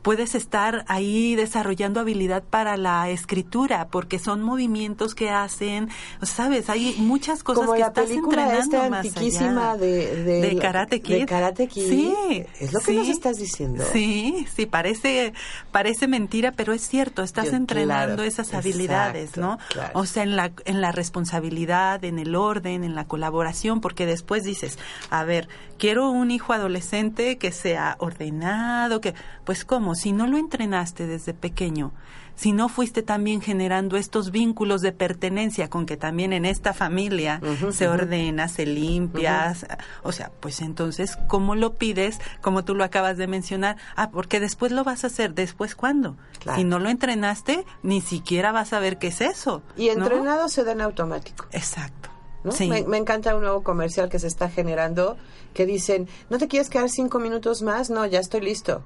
puedes 0.04 0.36
estar 0.36 0.86
ahí 0.88 1.36
desarrollando 1.36 2.00
habilidad 2.00 2.44
para 2.44 2.78
la 2.78 3.10
escritura, 3.10 3.88
porque 3.90 4.20
son 4.20 4.44
movimientos 4.44 5.16
que 5.16 5.32
hacen, 5.32 5.90
¿sabes? 6.22 6.70
Hay 6.70 6.96
muchas 7.00 7.42
cosas 7.44 7.62
Como 7.64 7.74
que 7.74 7.80
la 7.80 7.88
estás 7.88 8.06
película 8.08 8.44
entrenando 8.44 8.90
más 8.92 9.06
antiquísima 9.08 9.72
allá. 9.72 9.78
de, 9.82 10.24
de, 10.24 10.42
De 10.42 10.58
Karate 10.58 11.02
Kid. 11.02 11.20
De 11.22 11.26
Karate 11.26 11.68
Kid. 11.68 11.90
Sí. 11.90 12.14
Es 12.60 12.74
lo 12.74 12.80
que 12.82 12.94
nos 12.94 13.08
estás 13.08 13.38
diciendo. 13.38 13.84
Sí, 13.92 14.46
sí, 14.56 14.66
parece, 14.68 15.34
parece 15.72 16.08
mentira, 16.08 16.52
pero 16.52 16.74
es 16.74 16.88
cierto, 16.88 17.24
estás 17.24 17.46
Yo- 17.50 17.56
entrenando 17.56 18.16
claro, 18.18 18.24
esas 18.24 18.54
habilidades, 18.54 19.30
exacto, 19.32 19.42
¿no? 19.42 19.58
claro. 19.70 19.92
O 20.00 20.06
sea, 20.06 20.24
en 20.24 20.36
la, 20.36 20.52
en 20.66 20.82
la 20.82 20.92
responsabilidad, 20.92 22.04
en 22.04 22.20
el 22.20 22.36
orden, 22.36 22.84
en 22.84 22.94
la 22.94 23.06
colaboración, 23.06 23.80
porque 23.82 24.06
después 24.06 24.44
dices, 24.44 24.78
a 25.10 25.24
ver, 25.24 25.48
quiero 25.78 26.10
un 26.12 26.30
hijo 26.30 26.52
adolescente 26.54 27.38
que 27.38 27.52
sea 27.54 27.96
ordenado, 28.00 29.00
que, 29.02 29.14
pues 29.46 29.64
cómo, 29.66 29.93
si 29.96 30.12
no 30.12 30.28
lo 30.28 30.38
entrenaste 30.38 31.08
desde 31.08 31.34
pequeño, 31.34 31.92
si 32.36 32.52
no 32.52 32.68
fuiste 32.68 33.04
también 33.04 33.42
generando 33.42 33.96
estos 33.98 34.32
vínculos 34.32 34.82
de 34.82 34.92
pertenencia 34.92 35.70
con 35.70 35.86
que 35.86 35.98
también 35.98 36.34
en 36.34 36.46
esta 36.46 36.74
familia 36.74 37.40
se 37.72 37.88
ujú. 37.88 37.94
ordena, 37.94 38.48
se 38.48 38.66
limpia, 38.66 39.56
o 40.02 40.12
sea, 40.12 40.32
pues 40.40 40.62
entonces, 40.62 41.18
¿cómo 41.28 41.56
lo 41.56 41.76
pides? 41.76 42.20
Como 42.42 42.66
tú 42.66 42.76
lo 42.76 42.84
acabas 42.84 43.18
de 43.18 43.28
mencionar, 43.28 43.78
ah, 43.96 44.10
porque 44.10 44.40
después 44.40 44.72
lo 44.72 44.84
vas 44.84 45.04
a 45.04 45.08
hacer, 45.08 45.34
¿después 45.34 45.76
cuándo? 45.76 46.18
Claro. 46.40 46.58
Si 46.58 46.64
no 46.64 46.80
lo 46.80 46.90
entrenaste, 46.90 47.66
ni 47.84 48.02
siquiera 48.02 48.52
vas 48.52 48.74
a 48.74 48.80
ver 48.80 48.98
qué 48.98 49.08
es 49.08 49.22
eso. 49.22 49.62
Y 49.78 49.88
¿no? 49.88 49.92
entrenado 50.06 50.50
se 50.50 50.64
da 50.64 50.72
en 50.72 50.82
automático. 50.82 51.46
Exacto. 51.52 52.10
¿no? 52.44 52.52
Sí. 52.52 52.68
Me, 52.68 52.84
me 52.84 52.98
encanta 52.98 53.36
un 53.36 53.42
nuevo 53.42 53.64
comercial 53.64 54.10
que 54.10 54.20
se 54.20 54.28
está 54.28 54.50
generando 54.50 55.18
que 55.54 55.66
dicen, 55.66 56.10
¿no 56.30 56.38
te 56.38 56.48
quieres 56.48 56.70
quedar 56.70 56.90
cinco 56.90 57.20
minutos 57.20 57.62
más? 57.62 57.90
No, 57.90 58.06
ya 58.06 58.20
estoy 58.20 58.42
listo. 58.42 58.84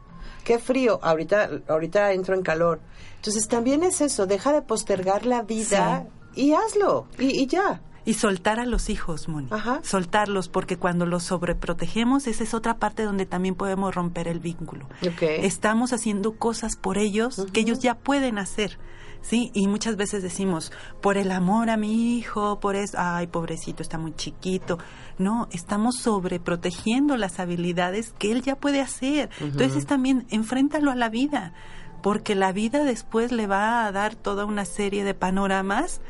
Qué 0.47 0.59
frío, 0.59 1.01
ahorita, 1.03 1.49
ahorita 1.67 2.13
entro 2.13 2.33
en 2.33 2.41
calor. 2.41 2.79
Entonces 3.17 3.49
también 3.49 3.83
es 3.83 3.99
eso, 3.99 4.27
deja 4.27 4.53
de 4.53 4.61
postergar 4.61 5.25
la 5.25 5.41
vida 5.41 6.07
y 6.35 6.53
hazlo, 6.53 7.05
y, 7.19 7.37
y 7.37 7.47
ya. 7.47 7.81
Y 8.05 8.13
soltar 8.13 8.57
a 8.61 8.65
los 8.65 8.89
hijos, 8.89 9.27
Moni. 9.27 9.49
Ajá. 9.51 9.81
Soltarlos, 9.83 10.47
porque 10.47 10.77
cuando 10.77 11.05
los 11.05 11.23
sobreprotegemos, 11.23 12.27
esa 12.27 12.45
es 12.45 12.53
otra 12.53 12.77
parte 12.77 13.03
donde 13.03 13.25
también 13.25 13.55
podemos 13.55 13.93
romper 13.93 14.29
el 14.29 14.39
vínculo. 14.39 14.85
Ok. 15.05 15.23
Estamos 15.23 15.91
haciendo 15.91 16.37
cosas 16.37 16.77
por 16.77 16.97
ellos 16.97 17.45
que 17.51 17.59
ellos 17.59 17.79
ya 17.79 17.95
pueden 17.95 18.37
hacer. 18.37 18.79
Sí, 19.21 19.51
y 19.53 19.67
muchas 19.67 19.95
veces 19.97 20.23
decimos, 20.23 20.71
por 21.01 21.17
el 21.17 21.31
amor 21.31 21.69
a 21.69 21.77
mi 21.77 22.17
hijo, 22.17 22.59
por 22.59 22.75
eso, 22.75 22.97
ay, 22.99 23.27
pobrecito, 23.27 23.83
está 23.83 23.97
muy 23.97 24.13
chiquito. 24.13 24.77
No, 25.17 25.47
estamos 25.51 25.97
sobreprotegiendo 25.97 27.17
las 27.17 27.39
habilidades 27.39 28.13
que 28.17 28.31
él 28.31 28.41
ya 28.41 28.55
puede 28.55 28.81
hacer. 28.81 29.29
Entonces 29.39 29.85
también 29.85 30.25
enfréntalo 30.29 30.91
a 30.91 30.95
la 30.95 31.09
vida, 31.09 31.53
porque 32.01 32.35
la 32.35 32.51
vida 32.51 32.83
después 32.83 33.31
le 33.31 33.47
va 33.47 33.85
a 33.85 33.91
dar 33.91 34.15
toda 34.15 34.45
una 34.45 34.65
serie 34.65 35.03
de 35.03 35.13
panoramas 35.13 36.01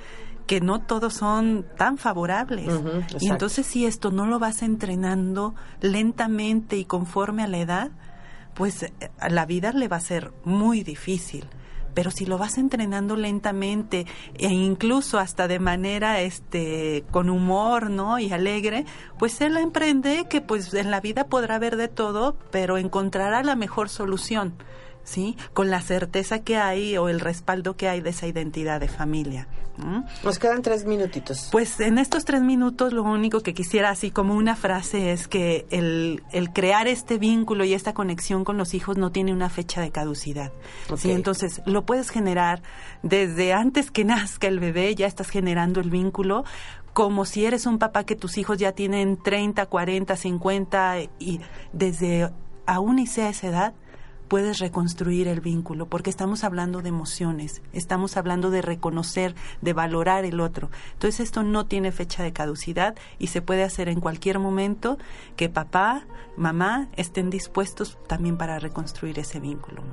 que 0.47 0.61
no 0.61 0.79
todos 0.79 1.13
son 1.13 1.65
tan 1.77 1.97
favorables. 1.97 2.73
Y 3.19 3.29
entonces 3.29 3.65
si 3.67 3.85
esto 3.85 4.11
no 4.11 4.25
lo 4.25 4.39
vas 4.39 4.63
entrenando 4.63 5.53
lentamente 5.81 6.77
y 6.77 6.85
conforme 6.85 7.43
a 7.43 7.47
la 7.47 7.57
edad, 7.57 7.91
pues 8.53 8.83
eh, 8.83 8.91
a 9.19 9.29
la 9.29 9.45
vida 9.45 9.71
le 9.71 9.87
va 9.87 9.97
a 9.97 10.01
ser 10.01 10.33
muy 10.43 10.83
difícil. 10.83 11.45
Pero 11.97 12.11
si 12.11 12.27
lo 12.27 12.37
vas 12.37 12.59
entrenando 12.59 13.15
lentamente 13.15 14.05
e 14.35 14.49
incluso 14.49 15.17
hasta 15.17 15.47
de 15.47 15.57
manera 15.57 16.21
este 16.21 17.03
con 17.09 17.27
humor, 17.27 17.89
¿no? 17.89 18.19
y 18.19 18.31
alegre, 18.31 18.85
pues 19.17 19.41
él 19.41 19.57
emprende 19.57 20.27
que 20.29 20.39
pues 20.39 20.71
en 20.75 20.91
la 20.91 21.01
vida 21.01 21.23
podrá 21.23 21.55
haber 21.55 21.75
de 21.75 21.87
todo, 21.87 22.37
pero 22.51 22.77
encontrará 22.77 23.41
la 23.41 23.55
mejor 23.55 23.89
solución. 23.89 24.53
¿Sí? 25.07 25.37
Con 25.53 25.69
la 25.69 25.79
certeza 25.79 26.39
que 26.39 26.57
hay 26.57 26.97
o 26.97 27.07
el 27.07 27.21
respaldo 27.21 27.77
que 27.77 27.87
hay 27.87 28.01
de 28.01 28.09
esa 28.09 28.27
identidad 28.27 28.81
de 28.81 28.89
familia. 28.89 29.47
Nos 30.23 30.39
quedan 30.39 30.63
tres 30.63 30.85
minutitos. 30.85 31.49
Pues 31.51 31.79
en 31.79 31.97
estos 31.97 32.25
tres 32.25 32.41
minutos 32.41 32.93
lo 32.93 33.03
único 33.03 33.41
que 33.41 33.53
quisiera 33.53 33.89
así 33.89 34.11
como 34.11 34.33
una 34.33 34.55
frase 34.55 35.11
es 35.11 35.27
que 35.27 35.67
el, 35.69 36.23
el 36.31 36.51
crear 36.51 36.87
este 36.87 37.17
vínculo 37.19 37.63
y 37.63 37.73
esta 37.73 37.93
conexión 37.93 38.43
con 38.43 38.57
los 38.57 38.73
hijos 38.73 38.97
no 38.97 39.11
tiene 39.11 39.33
una 39.33 39.49
fecha 39.49 39.79
de 39.79 39.91
caducidad. 39.91 40.51
Ok. 40.89 40.97
Sí, 40.97 41.11
entonces 41.11 41.61
lo 41.65 41.85
puedes 41.85 42.09
generar 42.09 42.61
desde 43.03 43.53
antes 43.53 43.91
que 43.91 44.03
nazca 44.03 44.47
el 44.47 44.59
bebé, 44.59 44.95
ya 44.95 45.05
estás 45.05 45.29
generando 45.29 45.79
el 45.79 45.89
vínculo 45.89 46.43
como 46.93 47.25
si 47.25 47.45
eres 47.45 47.67
un 47.67 47.77
papá 47.77 48.03
que 48.05 48.15
tus 48.15 48.39
hijos 48.39 48.57
ya 48.57 48.71
tienen 48.71 49.17
30, 49.21 49.67
40, 49.67 50.17
50 50.17 50.95
y 51.19 51.39
desde 51.71 52.31
aún 52.65 52.97
y 52.97 53.05
sea 53.05 53.29
esa 53.29 53.47
edad, 53.47 53.73
puedes 54.27 54.59
reconstruir 54.59 55.27
el 55.27 55.41
vínculo, 55.41 55.87
porque 55.87 56.09
estamos 56.09 56.43
hablando 56.43 56.81
de 56.81 56.89
emociones, 56.89 57.61
estamos 57.73 58.17
hablando 58.17 58.49
de 58.49 58.61
reconocer, 58.61 59.35
de 59.61 59.73
valorar 59.73 60.25
el 60.25 60.39
otro. 60.39 60.69
Entonces 60.93 61.19
esto 61.21 61.43
no 61.43 61.65
tiene 61.65 61.91
fecha 61.91 62.23
de 62.23 62.33
caducidad 62.33 62.95
y 63.19 63.27
se 63.27 63.41
puede 63.41 63.63
hacer 63.63 63.89
en 63.89 64.01
cualquier 64.01 64.39
momento 64.39 64.97
que 65.35 65.49
papá, 65.49 66.05
mamá 66.35 66.89
estén 66.95 67.29
dispuestos 67.29 67.97
también 68.07 68.37
para 68.37 68.59
reconstruir 68.59 69.19
ese 69.19 69.39
vínculo. 69.39 69.83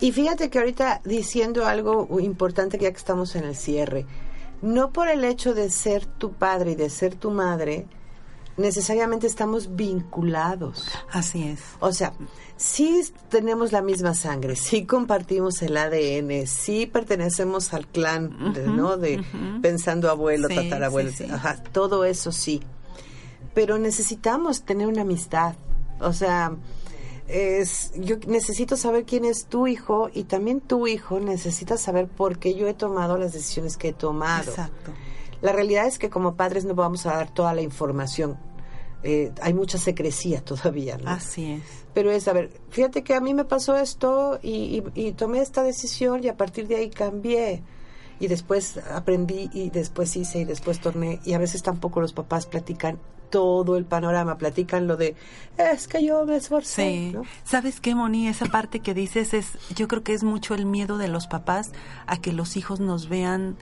Y 0.00 0.12
fíjate 0.12 0.48
que 0.48 0.58
ahorita 0.58 1.02
diciendo 1.04 1.66
algo 1.66 2.08
importante 2.20 2.78
ya 2.78 2.90
que 2.90 2.96
estamos 2.96 3.36
en 3.36 3.44
el 3.44 3.54
cierre, 3.54 4.06
no 4.62 4.92
por 4.92 5.08
el 5.08 5.24
hecho 5.24 5.54
de 5.54 5.70
ser 5.70 6.06
tu 6.06 6.32
padre 6.32 6.72
y 6.72 6.74
de 6.74 6.90
ser 6.90 7.14
tu 7.14 7.30
madre, 7.30 7.86
necesariamente 8.60 9.26
estamos 9.26 9.74
vinculados. 9.76 10.86
Así 11.10 11.44
es. 11.44 11.60
O 11.80 11.92
sea, 11.92 12.12
sí 12.56 13.02
tenemos 13.28 13.72
la 13.72 13.82
misma 13.82 14.14
sangre, 14.14 14.56
sí 14.56 14.84
compartimos 14.86 15.62
el 15.62 15.76
ADN, 15.76 16.46
sí 16.46 16.86
pertenecemos 16.86 17.74
al 17.74 17.86
clan, 17.86 18.52
de, 18.52 18.66
¿no? 18.66 18.96
De 18.96 19.22
pensando 19.62 20.10
abuelo, 20.10 20.48
Sí, 20.48 20.54
tatarabuelo, 20.56 21.10
sí, 21.10 21.24
sí. 21.24 21.30
ajá, 21.30 21.62
todo 21.72 22.04
eso 22.04 22.32
sí. 22.32 22.62
Pero 23.54 23.78
necesitamos 23.78 24.62
tener 24.62 24.86
una 24.86 25.02
amistad. 25.02 25.54
O 26.00 26.12
sea, 26.12 26.52
es, 27.28 27.92
yo 27.96 28.16
necesito 28.26 28.76
saber 28.76 29.04
quién 29.04 29.24
es 29.24 29.46
tu 29.46 29.66
hijo 29.66 30.10
y 30.12 30.24
también 30.24 30.60
tu 30.60 30.86
hijo 30.86 31.20
necesita 31.20 31.76
saber 31.76 32.08
por 32.08 32.38
qué 32.38 32.54
yo 32.54 32.66
he 32.68 32.74
tomado 32.74 33.18
las 33.18 33.32
decisiones 33.32 33.76
que 33.76 33.88
he 33.88 33.92
tomado. 33.92 34.50
Exacto. 34.50 34.92
La 35.42 35.52
realidad 35.52 35.86
es 35.86 35.98
que 35.98 36.10
como 36.10 36.34
padres 36.34 36.64
no 36.64 36.74
vamos 36.74 37.06
a 37.06 37.14
dar 37.14 37.32
toda 37.32 37.54
la 37.54 37.62
información. 37.62 38.36
Eh, 39.02 39.32
hay 39.40 39.54
mucha 39.54 39.78
secrecía 39.78 40.40
todavía, 40.44 40.98
¿no? 40.98 41.10
Así 41.10 41.52
es. 41.52 41.62
Pero 41.94 42.10
es, 42.10 42.28
a 42.28 42.32
ver, 42.32 42.50
fíjate 42.70 43.02
que 43.02 43.14
a 43.14 43.20
mí 43.20 43.34
me 43.34 43.44
pasó 43.44 43.76
esto 43.76 44.38
y, 44.42 44.82
y- 44.94 45.08
y 45.08 45.12
tomé 45.12 45.40
esta 45.40 45.62
decisión 45.62 46.22
y 46.22 46.28
a 46.28 46.36
partir 46.36 46.68
de 46.68 46.76
ahí 46.76 46.90
cambié. 46.90 47.62
Y 48.20 48.26
después 48.28 48.76
aprendí 48.92 49.48
y 49.54 49.70
después 49.70 50.14
hice 50.16 50.40
y 50.40 50.44
después 50.44 50.78
torné. 50.80 51.20
Y 51.24 51.32
a 51.32 51.38
veces 51.38 51.62
tampoco 51.62 52.00
los 52.02 52.12
papás 52.12 52.44
platican 52.46 52.98
todo 53.30 53.76
el 53.76 53.84
panorama, 53.86 54.36
platican 54.38 54.86
lo 54.88 54.96
de, 54.96 55.14
es 55.56 55.86
que 55.88 56.04
yo 56.04 56.26
me 56.26 56.36
esforcé. 56.36 56.82
Sí. 56.82 57.10
¿no? 57.14 57.22
¿Sabes 57.44 57.80
qué, 57.80 57.94
Moni? 57.94 58.26
Esa 58.28 58.46
parte 58.46 58.80
que 58.80 58.92
dices 58.92 59.32
es, 59.34 59.52
yo 59.74 59.86
creo 59.88 60.02
que 60.02 60.12
es 60.12 60.22
mucho 60.24 60.54
el 60.54 60.66
miedo 60.66 60.98
de 60.98 61.06
los 61.08 61.28
papás 61.28 61.70
a 62.06 62.16
que 62.20 62.32
los 62.32 62.56
hijos 62.56 62.80
nos 62.80 63.08
vean 63.08 63.56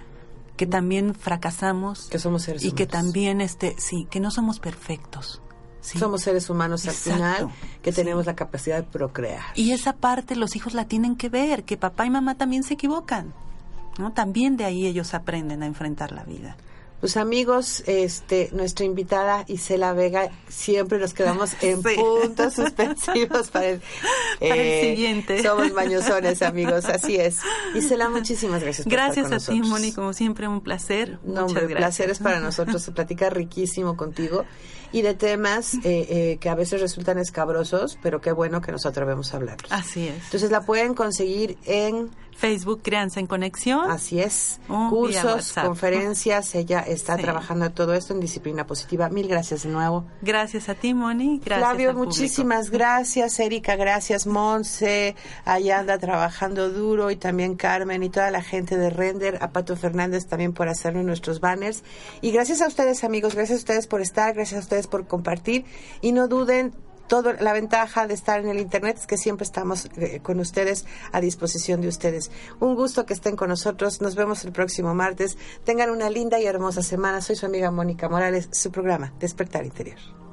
que 0.59 0.67
también 0.67 1.15
fracasamos 1.15 2.09
Que 2.11 2.19
somos 2.19 2.43
seres 2.43 2.63
y 2.65 2.73
que 2.73 2.83
humanos. 2.83 3.03
también, 3.05 3.41
este, 3.41 3.75
sí, 3.79 4.07
que 4.11 4.21
no 4.21 4.31
somos 4.31 4.61
perfectos. 4.61 5.41
Sí. 5.81 5.99
Somos 5.99 6.21
seres 6.23 6.51
humanos 6.51 6.87
al 6.87 6.93
final 6.95 7.49
que 7.81 7.93
Sí. 7.93 7.97
tenemos 8.03 8.27
la 8.27 8.35
capacidad 8.37 8.77
de 8.77 8.83
procrear. 8.83 9.41
Y 9.55 9.71
esa 9.73 9.95
parte 9.95 10.37
los 10.37 10.55
hijos 10.57 10.75
la 10.75 10.85
tienen 10.87 11.17
que 11.17 11.31
ver, 11.31 11.65
que 11.65 11.79
papá 11.79 12.05
y 12.05 12.11
mamá 12.11 12.35
también 12.35 12.63
se 12.65 12.75
equivocan. 12.75 13.33
¿no? 13.99 14.13
También 14.13 14.57
de 14.57 14.65
ahí 14.65 14.87
ellos 14.87 15.15
aprenden 15.15 15.63
a 15.63 15.67
enfrentar 15.67 16.13
la 16.13 16.23
vida. 16.25 16.57
Pues 17.01 17.17
amigos, 17.17 17.85
este, 17.87 18.51
nuestra 18.53 18.85
invitada 18.85 19.45
Isela 19.47 19.93
Vega, 19.93 20.31
siempre 20.49 20.99
nos 20.99 21.15
quedamos 21.15 21.53
en 21.63 21.81
Sí. 21.83 21.95
puntos 21.97 22.55
suspensivos 22.55 23.51
para 23.53 23.67
el, 23.67 23.81
Para 24.41 24.55
el 24.57 24.61
eh, 24.61 24.81
siguiente. 24.91 25.43
Somos 25.43 25.73
mañosones, 25.73 26.43
amigos, 26.43 26.87
así 26.87 27.17
es. 27.17 27.39
Isela, 27.75 28.09
muchísimas 28.09 28.63
gracias. 28.63 28.85
por 28.85 28.93
estar 28.93 29.07
Gracias 29.15 29.27
con 29.47 29.57
a 29.57 29.63
ti. 29.63 29.69
Moni, 29.69 29.93
como 29.93 30.13
siempre, 30.13 30.49
un 30.49 30.61
placer. 30.61 31.19
No, 31.23 31.43
Muchas 31.43 31.63
hombre, 31.63 31.77
placer 31.77 32.11
es 32.11 32.19
para 32.19 32.41
nosotros. 32.41 32.83
Se 32.83 32.91
platica 32.91 33.31
riquísimo 33.31 33.97
contigo 33.97 34.45
y 34.91 35.03
de 35.03 35.15
temas 35.15 35.75
eh, 35.75 35.81
eh, 35.85 36.39
que 36.41 36.49
a 36.49 36.55
veces 36.55 36.81
resultan 36.81 37.19
escabrosos, 37.19 37.99
pero 38.03 38.21
qué 38.21 38.33
bueno 38.33 38.61
que 38.61 38.73
nos 38.73 38.87
atrevemos 38.87 39.33
a 39.35 39.37
hablar. 39.37 39.59
Así 39.71 40.09
es. 40.09 40.25
Entonces 40.25 40.51
la 40.51 40.63
pueden 40.63 40.95
conseguir 40.95 41.59
en 41.65 42.11
Facebook 42.39 42.83
Crianza 42.85 43.19
en 43.19 43.27
Conexión. 43.27 43.91
Así 43.91 44.21
es. 44.21 44.61
Oh, 44.69 44.91
Cursos, 44.91 45.53
conferencias, 45.53 46.55
ella 46.55 46.79
está 46.81 47.17
Sí. 47.17 47.23
trabajando 47.23 47.69
todo 47.73 47.95
esto 47.95 48.15
en 48.15 48.21
disciplina 48.21 48.65
positiva. 48.65 49.09
Mil 49.09 49.27
gracias 49.27 49.65
de 49.65 49.71
nuevo. 49.71 50.05
Gracias 50.23 50.69
a 50.69 50.77
ti, 50.77 50.95
Moni. 50.95 51.41
Gracias 51.45 51.69
Flavio, 51.69 51.91
al 51.91 51.97
muchísimas 51.97 52.71
gracias. 52.71 53.41
Erika, 53.41 53.75
gracias. 53.75 54.29
Monse, 54.29 55.17
allá 55.45 55.81
anda 55.81 55.99
trabajando 55.99 56.71
duro 56.71 57.11
y 57.11 57.17
también 57.17 57.57
Carmen 57.57 58.05
y 58.05 58.09
toda 58.09 58.31
la 58.31 58.43
gente 58.43 58.77
de 58.77 58.91
Render. 58.91 59.39
A 59.41 59.51
Pato 59.51 59.75
Fernández 59.75 60.27
también 60.27 60.53
por 60.53 60.69
hacernos 60.69 61.05
nuestros 61.05 61.41
banners. 61.41 61.83
Y 62.21 62.31
gracias 62.31 62.63
a 62.63 62.69
ustedes, 62.69 63.03
amigos. 63.03 63.35
Gracias 63.35 63.57
a 63.57 63.61
ustedes 63.61 63.89
por 63.89 64.01
estar. 64.01 64.33
Gracias 64.35 64.59
a 64.59 64.63
ustedes 64.63 64.87
por 64.87 65.09
compartir. 65.09 65.65
Y 66.03 66.13
no 66.13 66.29
duden. 66.29 66.73
Todo, 67.09 67.33
la 67.33 67.53
ventaja 67.53 68.07
de 68.07 68.15
estar 68.15 68.41
en 68.41 68.49
el 68.49 68.59
Internet 68.59 68.99
es 68.99 69.07
que 69.07 69.17
siempre 69.17 69.45
estamos 69.45 69.89
eh, 69.97 70.21
con 70.23 70.41
ustedes, 70.41 70.85
a 71.13 71.21
disposición 71.21 71.81
de 71.81 71.89
ustedes. 71.89 72.31
Un 72.61 72.75
gusto 72.75 73.07
que 73.07 73.15
estén 73.15 73.35
con 73.35 73.49
nosotros. 73.49 74.01
Nos 74.01 74.15
vemos 74.15 74.45
el 74.45 74.53
próximo 74.53 74.95
martes. 74.95 75.39
Tengan 75.65 75.91
una 75.91 76.11
linda 76.11 76.39
y 76.39 76.47
hermosa 76.47 76.83
semana. 76.83 77.21
Soy 77.21 77.37
su 77.37 77.47
amiga 77.47 77.71
Mónica 77.71 78.09
Morales, 78.09 78.49
su 78.53 78.71
programa 78.71 79.13
Despertar 79.19 79.65
Interior. 79.65 80.28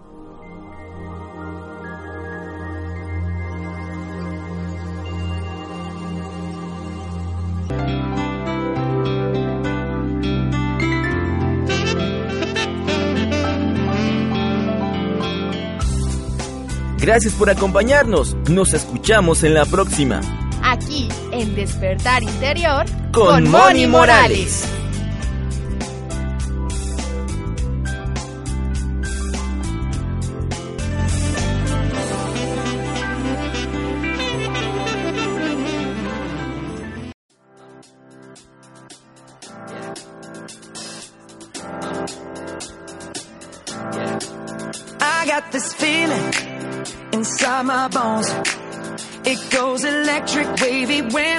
Gracias 17.05 17.35
por 17.35 17.51
acompañarnos. 17.51 18.35
Nos 18.49 18.73
escuchamos 18.73 19.43
en 19.43 19.53
la 19.53 19.65
próxima. 19.65 20.21
Aquí 20.63 21.07
en 21.31 21.53
Despertar 21.53 22.23
Interior 22.23 22.83
Con 23.11 23.47
Moni 23.47 23.85
Morales. 23.85 24.67